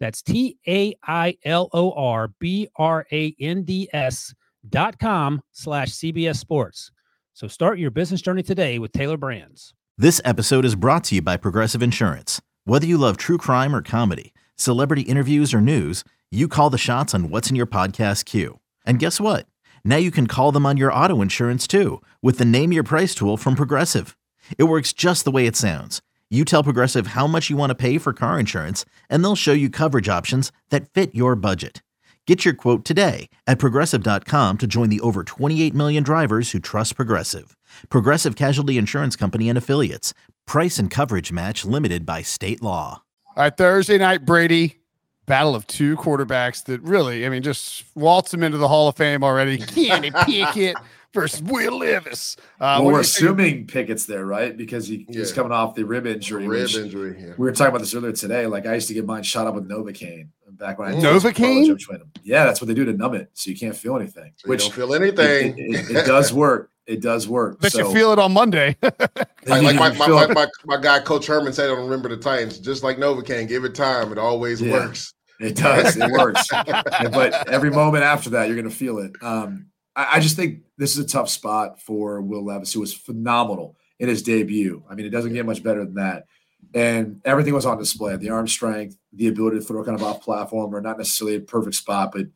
That's 0.00 0.22
T 0.22 0.58
A 0.68 0.94
I 1.04 1.36
L 1.44 1.68
O 1.72 1.92
R 1.92 2.28
B 2.38 2.68
R 2.76 3.06
A 3.12 3.34
N 3.40 3.62
D 3.62 3.88
S 3.92 4.34
dot 4.68 4.98
com 4.98 5.42
slash 5.52 5.90
CBS 5.90 6.36
Sports. 6.36 6.90
So 7.32 7.48
start 7.48 7.78
your 7.78 7.90
business 7.90 8.22
journey 8.22 8.42
today 8.42 8.78
with 8.78 8.92
Tailor 8.92 9.16
Brands. 9.16 9.74
This 9.98 10.20
episode 10.24 10.64
is 10.64 10.74
brought 10.74 11.04
to 11.04 11.16
you 11.16 11.22
by 11.22 11.36
Progressive 11.36 11.82
Insurance. 11.82 12.40
Whether 12.64 12.86
you 12.86 12.98
love 12.98 13.16
true 13.16 13.38
crime 13.38 13.74
or 13.74 13.82
comedy, 13.82 14.34
celebrity 14.56 15.02
interviews 15.02 15.54
or 15.54 15.60
news, 15.60 16.04
you 16.30 16.48
call 16.48 16.70
the 16.70 16.78
shots 16.78 17.14
on 17.14 17.30
what's 17.30 17.50
in 17.50 17.56
your 17.56 17.66
podcast 17.66 18.24
queue. 18.24 18.58
And 18.84 18.98
guess 18.98 19.20
what? 19.20 19.46
Now 19.84 19.96
you 19.96 20.10
can 20.10 20.26
call 20.26 20.50
them 20.52 20.66
on 20.66 20.76
your 20.76 20.92
auto 20.92 21.22
insurance 21.22 21.66
too 21.66 22.02
with 22.22 22.38
the 22.38 22.44
Name 22.44 22.72
Your 22.72 22.82
Price 22.82 23.14
tool 23.14 23.36
from 23.36 23.54
Progressive. 23.54 24.16
It 24.58 24.64
works 24.64 24.92
just 24.92 25.24
the 25.24 25.30
way 25.30 25.46
it 25.46 25.56
sounds. 25.56 26.02
You 26.28 26.44
tell 26.44 26.64
Progressive 26.64 27.08
how 27.08 27.28
much 27.28 27.50
you 27.50 27.56
want 27.56 27.70
to 27.70 27.76
pay 27.76 27.98
for 27.98 28.12
car 28.12 28.40
insurance, 28.40 28.84
and 29.08 29.22
they'll 29.22 29.36
show 29.36 29.52
you 29.52 29.70
coverage 29.70 30.08
options 30.08 30.50
that 30.70 30.90
fit 30.90 31.14
your 31.14 31.36
budget. 31.36 31.84
Get 32.26 32.44
your 32.44 32.54
quote 32.54 32.84
today 32.84 33.28
at 33.46 33.60
progressive.com 33.60 34.58
to 34.58 34.66
join 34.66 34.88
the 34.88 34.98
over 35.00 35.22
28 35.22 35.72
million 35.72 36.02
drivers 36.02 36.50
who 36.50 36.58
trust 36.58 36.96
Progressive. 36.96 37.56
Progressive 37.90 38.34
Casualty 38.34 38.76
Insurance 38.76 39.14
Company 39.14 39.48
and 39.48 39.56
Affiliates. 39.56 40.12
Price 40.48 40.80
and 40.80 40.90
coverage 40.90 41.30
match 41.30 41.64
limited 41.64 42.04
by 42.04 42.22
state 42.22 42.60
law. 42.60 43.02
All 43.36 43.44
right, 43.44 43.56
Thursday 43.56 43.96
night, 43.96 44.24
Brady. 44.24 44.80
Battle 45.26 45.54
of 45.54 45.68
two 45.68 45.96
quarterbacks 45.96 46.64
that 46.64 46.80
really, 46.82 47.24
I 47.24 47.28
mean, 47.28 47.42
just 47.42 47.84
waltz 47.94 48.32
them 48.32 48.42
into 48.42 48.58
the 48.58 48.68
Hall 48.68 48.88
of 48.88 48.96
Fame 48.96 49.22
already. 49.22 49.58
Kenny 49.58 50.10
Pickett 50.10 50.76
versus 51.16 51.42
Will 51.42 51.78
Levis. 51.78 52.36
Uh, 52.60 52.78
well, 52.80 52.92
we're 52.92 53.00
assuming 53.00 53.66
Pickett's 53.66 54.06
there, 54.06 54.24
right? 54.24 54.56
Because 54.56 54.86
he, 54.86 55.06
yeah. 55.08 55.18
he's 55.18 55.32
coming 55.32 55.50
off 55.50 55.74
the 55.74 55.84
rib 55.84 56.06
injury. 56.06 56.46
Rib 56.46 56.70
injury. 56.76 57.16
Yeah. 57.18 57.32
We 57.36 57.46
were 57.46 57.52
talking 57.52 57.70
about 57.70 57.80
this 57.80 57.94
earlier 57.94 58.12
today. 58.12 58.46
Like 58.46 58.66
I 58.66 58.74
used 58.74 58.88
to 58.88 58.94
get 58.94 59.04
mine 59.04 59.24
shot 59.24 59.48
up 59.48 59.54
with 59.54 59.68
Novocaine 59.68 60.28
back 60.52 60.78
when 60.78 60.88
I 60.88 60.92
Novocaine. 60.92 61.78
Yeah, 62.22 62.44
that's 62.44 62.60
what 62.60 62.68
they 62.68 62.74
do 62.74 62.84
to 62.84 62.92
numb 62.92 63.14
it, 63.14 63.30
so 63.34 63.50
you 63.50 63.56
can't 63.56 63.76
feel 63.76 63.96
anything. 63.96 64.32
So 64.36 64.48
which 64.48 64.62
don't 64.62 64.74
feel 64.74 64.94
anything. 64.94 65.58
It, 65.58 65.90
it, 65.90 65.96
it, 65.96 66.06
does 66.06 66.32
work. 66.32 66.70
It 66.86 67.00
does 67.00 67.26
work. 67.26 67.58
But 67.60 67.72
so, 67.72 67.88
you 67.88 67.94
feel 67.94 68.12
it 68.12 68.18
on 68.18 68.32
Monday. 68.32 68.76
like, 68.82 69.02
like 69.46 69.76
my, 69.76 69.92
my, 69.94 70.06
my, 70.06 70.26
my, 70.28 70.46
my, 70.64 70.80
guy, 70.80 71.00
Coach 71.00 71.26
Herman 71.26 71.52
said 71.52 71.70
on 71.70 71.78
Remember 71.78 72.08
the 72.08 72.16
Titans, 72.16 72.58
just 72.58 72.84
like 72.84 72.96
Novocaine, 72.96 73.48
give 73.48 73.64
it 73.64 73.74
time. 73.74 74.12
It 74.12 74.18
always 74.18 74.62
yeah. 74.62 74.72
works. 74.72 75.12
It 75.40 75.56
does. 75.56 75.96
It 75.96 76.10
works. 76.10 76.46
but 76.52 77.48
every 77.48 77.70
moment 77.70 78.04
after 78.04 78.30
that, 78.30 78.46
you're 78.46 78.56
going 78.56 78.68
to 78.68 78.74
feel 78.74 78.98
it. 78.98 79.12
Um, 79.20 79.66
I, 79.96 80.16
I, 80.16 80.20
just 80.20 80.36
think 80.36 80.60
this 80.76 80.96
is 80.96 81.04
a 81.04 81.08
tough 81.08 81.28
spot 81.28 81.80
for 81.80 82.20
Will 82.20 82.44
Levis, 82.44 82.72
who 82.72 82.80
was 82.80 82.94
phenomenal 82.94 83.76
in 83.98 84.08
his 84.08 84.22
debut. 84.22 84.84
I 84.88 84.94
mean, 84.94 85.06
it 85.06 85.10
doesn't 85.10 85.32
get 85.32 85.46
much 85.46 85.62
better 85.62 85.84
than 85.84 85.94
that. 85.94 86.26
And 86.74 87.20
everything 87.24 87.54
was 87.54 87.66
on 87.66 87.78
display 87.78 88.16
the 88.16 88.30
arm 88.30 88.46
strength, 88.46 88.98
the 89.12 89.28
ability 89.28 89.58
to 89.58 89.64
throw 89.64 89.82
kind 89.82 89.98
of 89.98 90.04
off 90.04 90.22
platform, 90.22 90.74
or 90.74 90.80
not 90.80 90.98
necessarily 90.98 91.36
a 91.36 91.40
perfect 91.40 91.76
spot, 91.76 92.12
but 92.12 92.26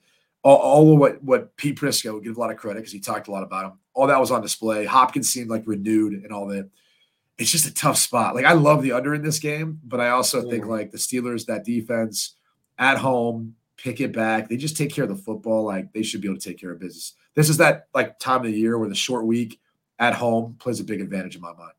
all, 0.42 0.56
all 0.56 0.92
of 0.94 0.98
what, 0.98 1.22
what 1.22 1.56
Pete 1.56 1.78
Prisco 1.78 2.14
would 2.14 2.24
give 2.24 2.36
a 2.36 2.40
lot 2.40 2.50
of 2.50 2.56
credit 2.56 2.80
because 2.80 2.92
he 2.92 3.00
talked 3.00 3.28
a 3.28 3.30
lot 3.30 3.42
about 3.42 3.66
him. 3.66 3.72
All 3.92 4.06
that 4.06 4.20
was 4.20 4.30
on 4.30 4.40
display. 4.40 4.86
Hopkins 4.86 5.28
seemed 5.28 5.50
like 5.50 5.64
renewed 5.66 6.14
and 6.14 6.32
all 6.32 6.46
that. 6.46 6.70
It's 7.36 7.50
just 7.50 7.66
a 7.66 7.74
tough 7.74 7.96
spot. 7.96 8.34
Like, 8.34 8.44
I 8.44 8.52
love 8.52 8.82
the 8.82 8.92
under 8.92 9.14
in 9.14 9.22
this 9.22 9.38
game, 9.38 9.80
but 9.84 10.00
I 10.00 10.10
also 10.10 10.40
mm-hmm. 10.40 10.50
think 10.50 10.66
like 10.66 10.90
the 10.90 10.98
Steelers, 10.98 11.46
that 11.46 11.64
defense, 11.64 12.36
at 12.78 12.98
home, 12.98 13.56
pick 13.76 14.00
it 14.00 14.12
back. 14.12 14.48
They 14.48 14.56
just 14.56 14.76
take 14.76 14.92
care 14.92 15.04
of 15.04 15.10
the 15.10 15.16
football. 15.16 15.64
Like 15.64 15.92
they 15.92 16.02
should 16.02 16.20
be 16.20 16.28
able 16.28 16.38
to 16.38 16.48
take 16.48 16.58
care 16.58 16.72
of 16.72 16.80
business. 16.80 17.14
This 17.34 17.48
is 17.48 17.58
that 17.58 17.86
like 17.94 18.18
time 18.18 18.40
of 18.40 18.46
the 18.46 18.52
year 18.52 18.78
where 18.78 18.88
the 18.88 18.94
short 18.94 19.26
week 19.26 19.60
at 19.98 20.14
home 20.14 20.56
plays 20.58 20.80
a 20.80 20.84
big 20.84 21.00
advantage 21.00 21.36
in 21.36 21.42
my 21.42 21.52
mind. 21.52 21.72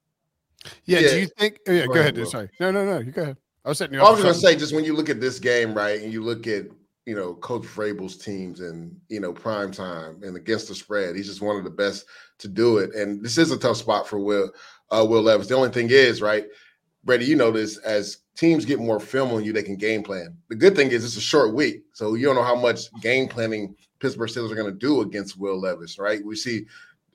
Yeah. 0.85 0.99
yeah. 0.99 1.09
Do 1.09 1.19
you 1.19 1.27
think? 1.27 1.59
Oh, 1.67 1.71
yeah. 1.71 1.85
Go, 1.85 1.93
go 1.93 1.99
ahead. 1.99 2.17
ahead 2.17 2.27
Sorry. 2.29 2.49
No, 2.59 2.71
no, 2.71 2.85
no. 2.85 2.99
You 2.99 3.11
go 3.11 3.23
ahead. 3.23 3.37
I 3.63 3.69
was 3.69 3.77
setting 3.77 3.95
you 3.95 4.01
I 4.01 4.09
was 4.09 4.21
going 4.21 4.33
to 4.33 4.39
say, 4.39 4.55
just 4.55 4.73
when 4.73 4.83
you 4.83 4.95
look 4.95 5.09
at 5.09 5.21
this 5.21 5.39
game, 5.39 5.73
right, 5.73 6.01
and 6.01 6.11
you 6.11 6.23
look 6.23 6.47
at 6.47 6.65
you 7.05 7.15
know 7.15 7.33
Coach 7.35 7.63
Vrabel's 7.63 8.17
teams 8.17 8.59
and 8.59 8.95
you 9.09 9.19
know 9.19 9.33
prime 9.33 9.71
time 9.71 10.21
and 10.23 10.35
against 10.35 10.67
the 10.67 10.75
spread, 10.75 11.15
he's 11.15 11.27
just 11.27 11.41
one 11.41 11.57
of 11.57 11.63
the 11.63 11.69
best 11.69 12.05
to 12.39 12.47
do 12.47 12.77
it. 12.77 12.93
And 12.95 13.23
this 13.23 13.37
is 13.37 13.51
a 13.51 13.57
tough 13.57 13.77
spot 13.77 14.07
for 14.07 14.19
Will 14.19 14.51
uh, 14.91 15.05
Will 15.07 15.21
Levis. 15.21 15.47
The 15.47 15.55
only 15.55 15.69
thing 15.69 15.89
is, 15.89 16.21
right, 16.21 16.45
Brady, 17.03 17.25
you 17.25 17.35
know 17.35 17.51
this 17.51 17.77
as 17.77 18.17
teams 18.35 18.65
get 18.65 18.79
more 18.79 18.99
film 18.99 19.31
on 19.31 19.43
you, 19.43 19.53
they 19.53 19.63
can 19.63 19.75
game 19.75 20.03
plan. 20.03 20.35
The 20.49 20.55
good 20.55 20.75
thing 20.75 20.91
is 20.91 21.03
it's 21.03 21.17
a 21.17 21.21
short 21.21 21.53
week, 21.53 21.83
so 21.93 22.15
you 22.15 22.25
don't 22.25 22.35
know 22.35 22.43
how 22.43 22.55
much 22.55 22.91
game 23.01 23.27
planning 23.27 23.75
Pittsburgh 24.01 24.29
Steelers 24.29 24.51
are 24.51 24.55
going 24.55 24.71
to 24.71 24.77
do 24.77 25.01
against 25.01 25.39
Will 25.39 25.59
Levis, 25.59 25.99
right? 25.99 26.25
We 26.25 26.35
see 26.35 26.65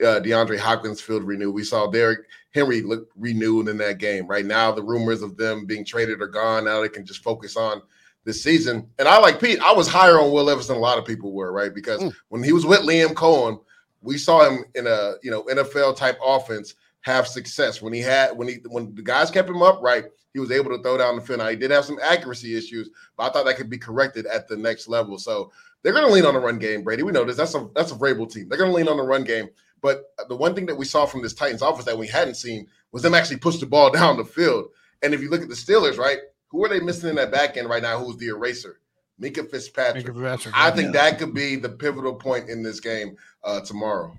uh, 0.01 0.20
DeAndre 0.20 0.59
Hopkins 0.59 1.01
field 1.01 1.24
renew. 1.24 1.51
We 1.51 1.64
saw 1.64 1.87
Derrick 1.87 2.20
Henry 2.55 2.82
look 2.82 3.11
renewed 3.16 3.68
in 3.68 3.76
that 3.78 3.99
game. 3.99 4.26
Right 4.26 4.45
now, 4.45 4.72
the 4.72 4.82
rumors 4.82 5.22
of 5.22 5.37
them 5.37 5.66
being 5.66 5.84
traded 5.84 6.22
are 6.22 6.28
gone. 6.28 6.64
Now 6.64 6.80
they 6.80 6.89
can 6.89 7.05
just 7.05 7.22
focus 7.22 7.57
on 7.57 7.82
this 8.24 8.43
season. 8.43 8.89
And 8.99 9.09
I 9.09 9.18
like 9.18 9.41
Pete. 9.41 9.61
I 9.61 9.72
was 9.72 9.89
higher 9.89 10.20
on 10.20 10.32
Will 10.32 10.45
Levis 10.45 10.68
than 10.68 10.76
a 10.76 10.80
lot 10.80 10.99
of 10.99 11.05
people 11.05 11.32
were, 11.32 11.53
right? 11.53 11.74
Because 11.74 12.03
mm. 12.03 12.14
when 12.28 12.43
he 12.43 12.53
was 12.53 12.66
with 12.66 12.80
Liam 12.80 13.14
Coen, 13.14 13.61
we 14.03 14.18
saw 14.18 14.49
him 14.49 14.64
in 14.74 14.87
a 14.87 15.14
you 15.22 15.30
know 15.30 15.43
NFL 15.45 15.97
type 15.97 16.18
offense 16.24 16.74
have 17.01 17.26
success. 17.26 17.80
When 17.80 17.93
he 17.93 18.01
had 18.01 18.37
when 18.37 18.49
he 18.49 18.57
when 18.68 18.95
the 18.95 19.03
guys 19.03 19.30
kept 19.30 19.49
him 19.49 19.62
up, 19.62 19.80
right, 19.80 20.05
he 20.34 20.41
was 20.41 20.51
able 20.51 20.76
to 20.76 20.82
throw 20.82 20.99
down 20.99 21.16
the 21.16 21.22
field. 21.22 21.39
Now, 21.39 21.49
he 21.49 21.57
did 21.57 21.70
have 21.70 21.84
some 21.84 21.99
accuracy 22.03 22.57
issues, 22.57 22.91
but 23.16 23.24
I 23.24 23.32
thought 23.32 23.47
that 23.47 23.57
could 23.57 23.70
be 23.70 23.78
corrected 23.78 24.26
at 24.26 24.49
the 24.49 24.57
next 24.57 24.89
level. 24.89 25.18
So 25.18 25.51
they're 25.87 25.95
going 25.95 26.05
to 26.05 26.12
lean 26.12 26.26
on 26.26 26.34
the 26.34 26.41
run 26.41 26.59
game, 26.59 26.82
Brady. 26.82 27.05
We 27.05 27.12
know 27.12 27.24
this. 27.24 27.37
That's 27.37 27.55
a 27.55 27.68
that's 27.72 27.93
a 27.93 27.95
Vrabel 27.95 28.28
team. 28.28 28.49
They're 28.49 28.59
going 28.59 28.72
to 28.72 28.76
lean 28.76 28.89
on 28.89 28.97
the 28.97 29.05
run 29.05 29.22
game. 29.22 29.49
But 29.80 30.03
the 30.28 30.34
one 30.34 30.53
thing 30.53 30.66
that 30.66 30.74
we 30.74 30.84
saw 30.84 31.07
from 31.07 31.22
this 31.22 31.32
Titans 31.32 31.62
offense 31.62 31.84
that 31.84 31.97
we 31.97 32.09
hadn't 32.09 32.34
seen 32.34 32.66
was 32.91 33.03
them 33.03 33.14
actually 33.14 33.37
push 33.37 33.59
the 33.59 33.66
ball 33.66 33.91
down 33.93 34.16
the 34.16 34.24
field. 34.24 34.66
And 35.05 35.14
if 35.14 35.20
you 35.20 35.30
look 35.30 35.43
at 35.43 35.49
the 35.49 35.55
Steelers, 35.55 35.97
right, 35.97 36.18
who 36.49 36.64
are 36.64 36.68
they 36.68 36.80
missing 36.80 37.09
in 37.09 37.14
that 37.14 37.30
back 37.30 37.57
end 37.57 37.68
right 37.68 37.82
now? 37.82 38.03
Who's 38.03 38.16
the 38.16 38.26
eraser? 38.26 38.80
Minkah 39.22 39.49
Fitzpatrick. 39.49 40.07
Minkah 40.07 40.32
Fitzpatrick 40.32 40.59
I 40.59 40.72
think 40.72 40.93
yeah. 40.93 41.03
that 41.03 41.20
could 41.20 41.32
be 41.32 41.55
the 41.55 41.68
pivotal 41.68 42.14
point 42.14 42.49
in 42.49 42.64
this 42.64 42.80
game 42.80 43.16
uh, 43.45 43.61
tomorrow. 43.61 44.18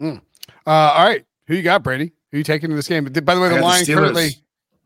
Mm. 0.00 0.22
Uh, 0.66 0.70
all 0.70 1.04
right, 1.04 1.26
who 1.48 1.54
you 1.54 1.62
got, 1.62 1.82
Brady? 1.82 2.12
Who 2.30 2.38
you 2.38 2.44
taking 2.44 2.70
in 2.70 2.76
this 2.76 2.88
game? 2.88 3.04
By 3.04 3.34
the 3.34 3.42
way, 3.42 3.50
the 3.50 3.60
line 3.60 3.84
the 3.84 3.92
currently 3.92 4.30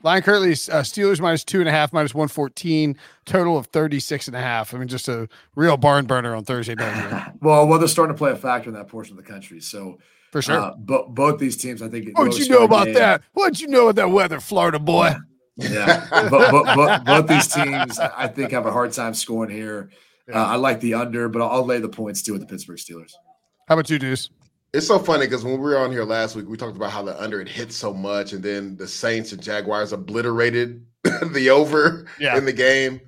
line 0.06 0.22
currently 0.22 0.52
uh, 0.52 0.82
Steelers 0.82 1.20
minus 1.20 1.44
two 1.44 1.60
and 1.60 1.68
a 1.68 1.72
half, 1.72 1.92
minus 1.92 2.14
one 2.14 2.28
fourteen, 2.28 2.96
total 3.26 3.58
of 3.58 3.66
36 3.66 4.28
and 4.28 4.36
a 4.36 4.40
half. 4.40 4.72
I 4.72 4.78
mean, 4.78 4.88
just 4.88 5.08
a 5.08 5.28
real 5.54 5.76
barn 5.76 6.06
burner 6.06 6.34
on 6.34 6.44
Thursday 6.44 6.74
night. 6.74 7.32
well, 7.42 7.66
they're 7.78 7.88
starting 7.88 8.14
to 8.14 8.18
play 8.18 8.30
a 8.30 8.36
factor 8.36 8.70
in 8.70 8.74
that 8.74 8.88
portion 8.88 9.18
of 9.18 9.24
the 9.24 9.30
country. 9.30 9.60
So 9.60 9.98
for 10.32 10.40
sure, 10.40 10.60
uh, 10.60 10.74
but 10.78 11.14
both 11.14 11.38
these 11.38 11.56
teams, 11.56 11.82
I 11.82 11.88
think. 11.88 12.16
What'd 12.16 12.38
you 12.38 12.48
know 12.48 12.64
about 12.64 12.86
game. 12.86 12.94
that? 12.94 13.22
What'd 13.34 13.60
you 13.60 13.68
know 13.68 13.88
about 13.88 13.96
that 13.96 14.10
weather, 14.10 14.40
Florida 14.40 14.78
boy? 14.78 15.14
Yeah, 15.56 16.06
but, 16.10 16.50
but, 16.50 16.76
but, 16.76 17.04
both 17.04 17.26
these 17.28 17.48
teams, 17.48 17.98
I 17.98 18.28
think, 18.28 18.52
have 18.52 18.66
a 18.66 18.72
hard 18.72 18.92
time 18.92 19.14
scoring 19.14 19.50
here. 19.50 19.90
Uh, 20.30 20.36
I 20.36 20.56
like 20.56 20.80
the 20.80 20.94
under, 20.94 21.28
but 21.28 21.40
I'll, 21.40 21.50
I'll 21.50 21.64
lay 21.64 21.78
the 21.78 21.88
points 21.88 22.20
too 22.22 22.32
with 22.32 22.42
the 22.42 22.46
Pittsburgh 22.46 22.76
Steelers. 22.76 23.12
How 23.66 23.74
about 23.74 23.88
you, 23.88 23.98
Deuce? 23.98 24.28
It's 24.76 24.86
so 24.86 24.98
funny 24.98 25.24
because 25.24 25.42
when 25.42 25.54
we 25.54 25.60
were 25.60 25.78
on 25.78 25.90
here 25.90 26.04
last 26.04 26.36
week, 26.36 26.46
we 26.46 26.58
talked 26.58 26.76
about 26.76 26.90
how 26.90 27.02
the 27.02 27.18
under 27.18 27.40
it 27.40 27.48
hit 27.48 27.72
so 27.72 27.94
much, 27.94 28.34
and 28.34 28.42
then 28.42 28.76
the 28.76 28.86
Saints 28.86 29.32
and 29.32 29.42
Jaguars 29.42 29.94
obliterated 29.94 30.84
the 31.32 31.48
over 31.48 32.06
yeah. 32.20 32.36
in 32.36 32.44
the 32.44 32.52
game. 32.52 33.00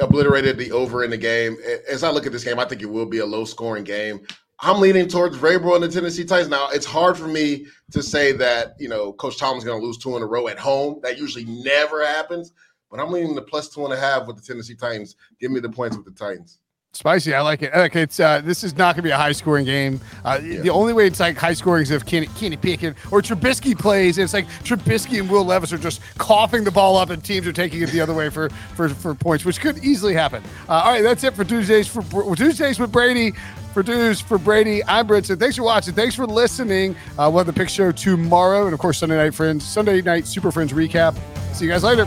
Obliterated 0.00 0.58
the 0.58 0.72
over 0.72 1.04
in 1.04 1.10
the 1.10 1.16
game. 1.16 1.56
As 1.88 2.02
I 2.02 2.10
look 2.10 2.26
at 2.26 2.32
this 2.32 2.42
game, 2.42 2.58
I 2.58 2.64
think 2.64 2.82
it 2.82 2.90
will 2.90 3.06
be 3.06 3.18
a 3.18 3.26
low 3.26 3.44
scoring 3.44 3.84
game. 3.84 4.26
I'm 4.58 4.80
leaning 4.80 5.06
towards 5.06 5.36
Vrabel 5.36 5.76
and 5.76 5.84
the 5.84 5.88
Tennessee 5.88 6.24
Titans. 6.24 6.50
Now, 6.50 6.68
it's 6.70 6.84
hard 6.84 7.16
for 7.16 7.28
me 7.28 7.66
to 7.92 8.02
say 8.02 8.32
that, 8.32 8.74
you 8.80 8.88
know, 8.88 9.12
Coach 9.12 9.38
Tomlin's 9.38 9.62
going 9.62 9.80
to 9.80 9.86
lose 9.86 9.98
two 9.98 10.16
in 10.16 10.22
a 10.22 10.26
row 10.26 10.48
at 10.48 10.58
home. 10.58 10.98
That 11.00 11.16
usually 11.16 11.44
never 11.44 12.04
happens. 12.04 12.52
But 12.90 12.98
I'm 12.98 13.12
leaning 13.12 13.36
the 13.36 13.42
plus 13.42 13.68
two 13.68 13.84
and 13.84 13.94
a 13.94 13.96
half 13.96 14.26
with 14.26 14.34
the 14.34 14.42
Tennessee 14.42 14.74
Titans. 14.74 15.14
Give 15.38 15.52
me 15.52 15.60
the 15.60 15.70
points 15.70 15.96
with 15.96 16.06
the 16.06 16.12
Titans. 16.12 16.58
Spicy. 16.96 17.34
I 17.34 17.40
like 17.42 17.62
it. 17.62 17.72
Okay, 17.74 18.02
it's 18.02 18.18
uh, 18.18 18.40
this 18.40 18.64
is 18.64 18.76
not 18.76 18.94
going 18.94 18.96
to 18.96 19.02
be 19.02 19.10
a 19.10 19.16
high 19.16 19.32
scoring 19.32 19.64
game. 19.64 20.00
Uh, 20.24 20.40
yeah. 20.42 20.60
The 20.60 20.70
only 20.70 20.92
way 20.92 21.06
it's 21.06 21.20
like 21.20 21.36
high 21.36 21.52
scoring 21.52 21.82
is 21.82 21.90
if 21.90 22.04
Kenny, 22.04 22.26
Kenny 22.38 22.56
Pickett 22.56 22.96
or 23.10 23.22
Trubisky 23.22 23.78
plays. 23.78 24.18
It's 24.18 24.32
like 24.32 24.46
Trubisky 24.64 25.20
and 25.20 25.30
Will 25.30 25.44
Levis 25.44 25.72
are 25.72 25.78
just 25.78 26.00
coughing 26.18 26.64
the 26.64 26.70
ball 26.70 26.96
up, 26.96 27.10
and 27.10 27.22
teams 27.22 27.46
are 27.46 27.52
taking 27.52 27.82
it 27.82 27.90
the 27.90 28.00
other 28.00 28.14
way 28.14 28.30
for 28.30 28.48
for, 28.74 28.88
for 28.88 29.14
points, 29.14 29.44
which 29.44 29.60
could 29.60 29.84
easily 29.84 30.14
happen. 30.14 30.42
Uh, 30.68 30.72
all 30.72 30.92
right, 30.92 31.02
that's 31.02 31.22
it 31.24 31.34
for 31.34 31.44
Tuesdays 31.44 31.86
for 31.86 32.02
Tuesdays 32.36 32.78
with 32.78 32.92
Brady. 32.92 33.32
For 33.74 33.82
Deuce, 33.82 34.22
for 34.22 34.38
Brady, 34.38 34.82
I'm 34.86 35.06
Brinson. 35.06 35.38
Thanks 35.38 35.56
for 35.56 35.62
watching. 35.62 35.92
Thanks 35.92 36.14
for 36.14 36.26
listening. 36.26 36.96
Uh, 37.18 37.28
we'll 37.30 37.44
have 37.44 37.46
the 37.46 37.52
pick 37.52 37.68
show 37.68 37.92
tomorrow, 37.92 38.64
and 38.64 38.72
of 38.72 38.80
course 38.80 38.96
Sunday 38.96 39.18
night 39.18 39.34
friends, 39.34 39.66
Sunday 39.66 40.00
night 40.00 40.26
Super 40.26 40.50
Friends 40.50 40.72
recap. 40.72 41.14
See 41.54 41.66
you 41.66 41.70
guys 41.70 41.84
later. 41.84 42.06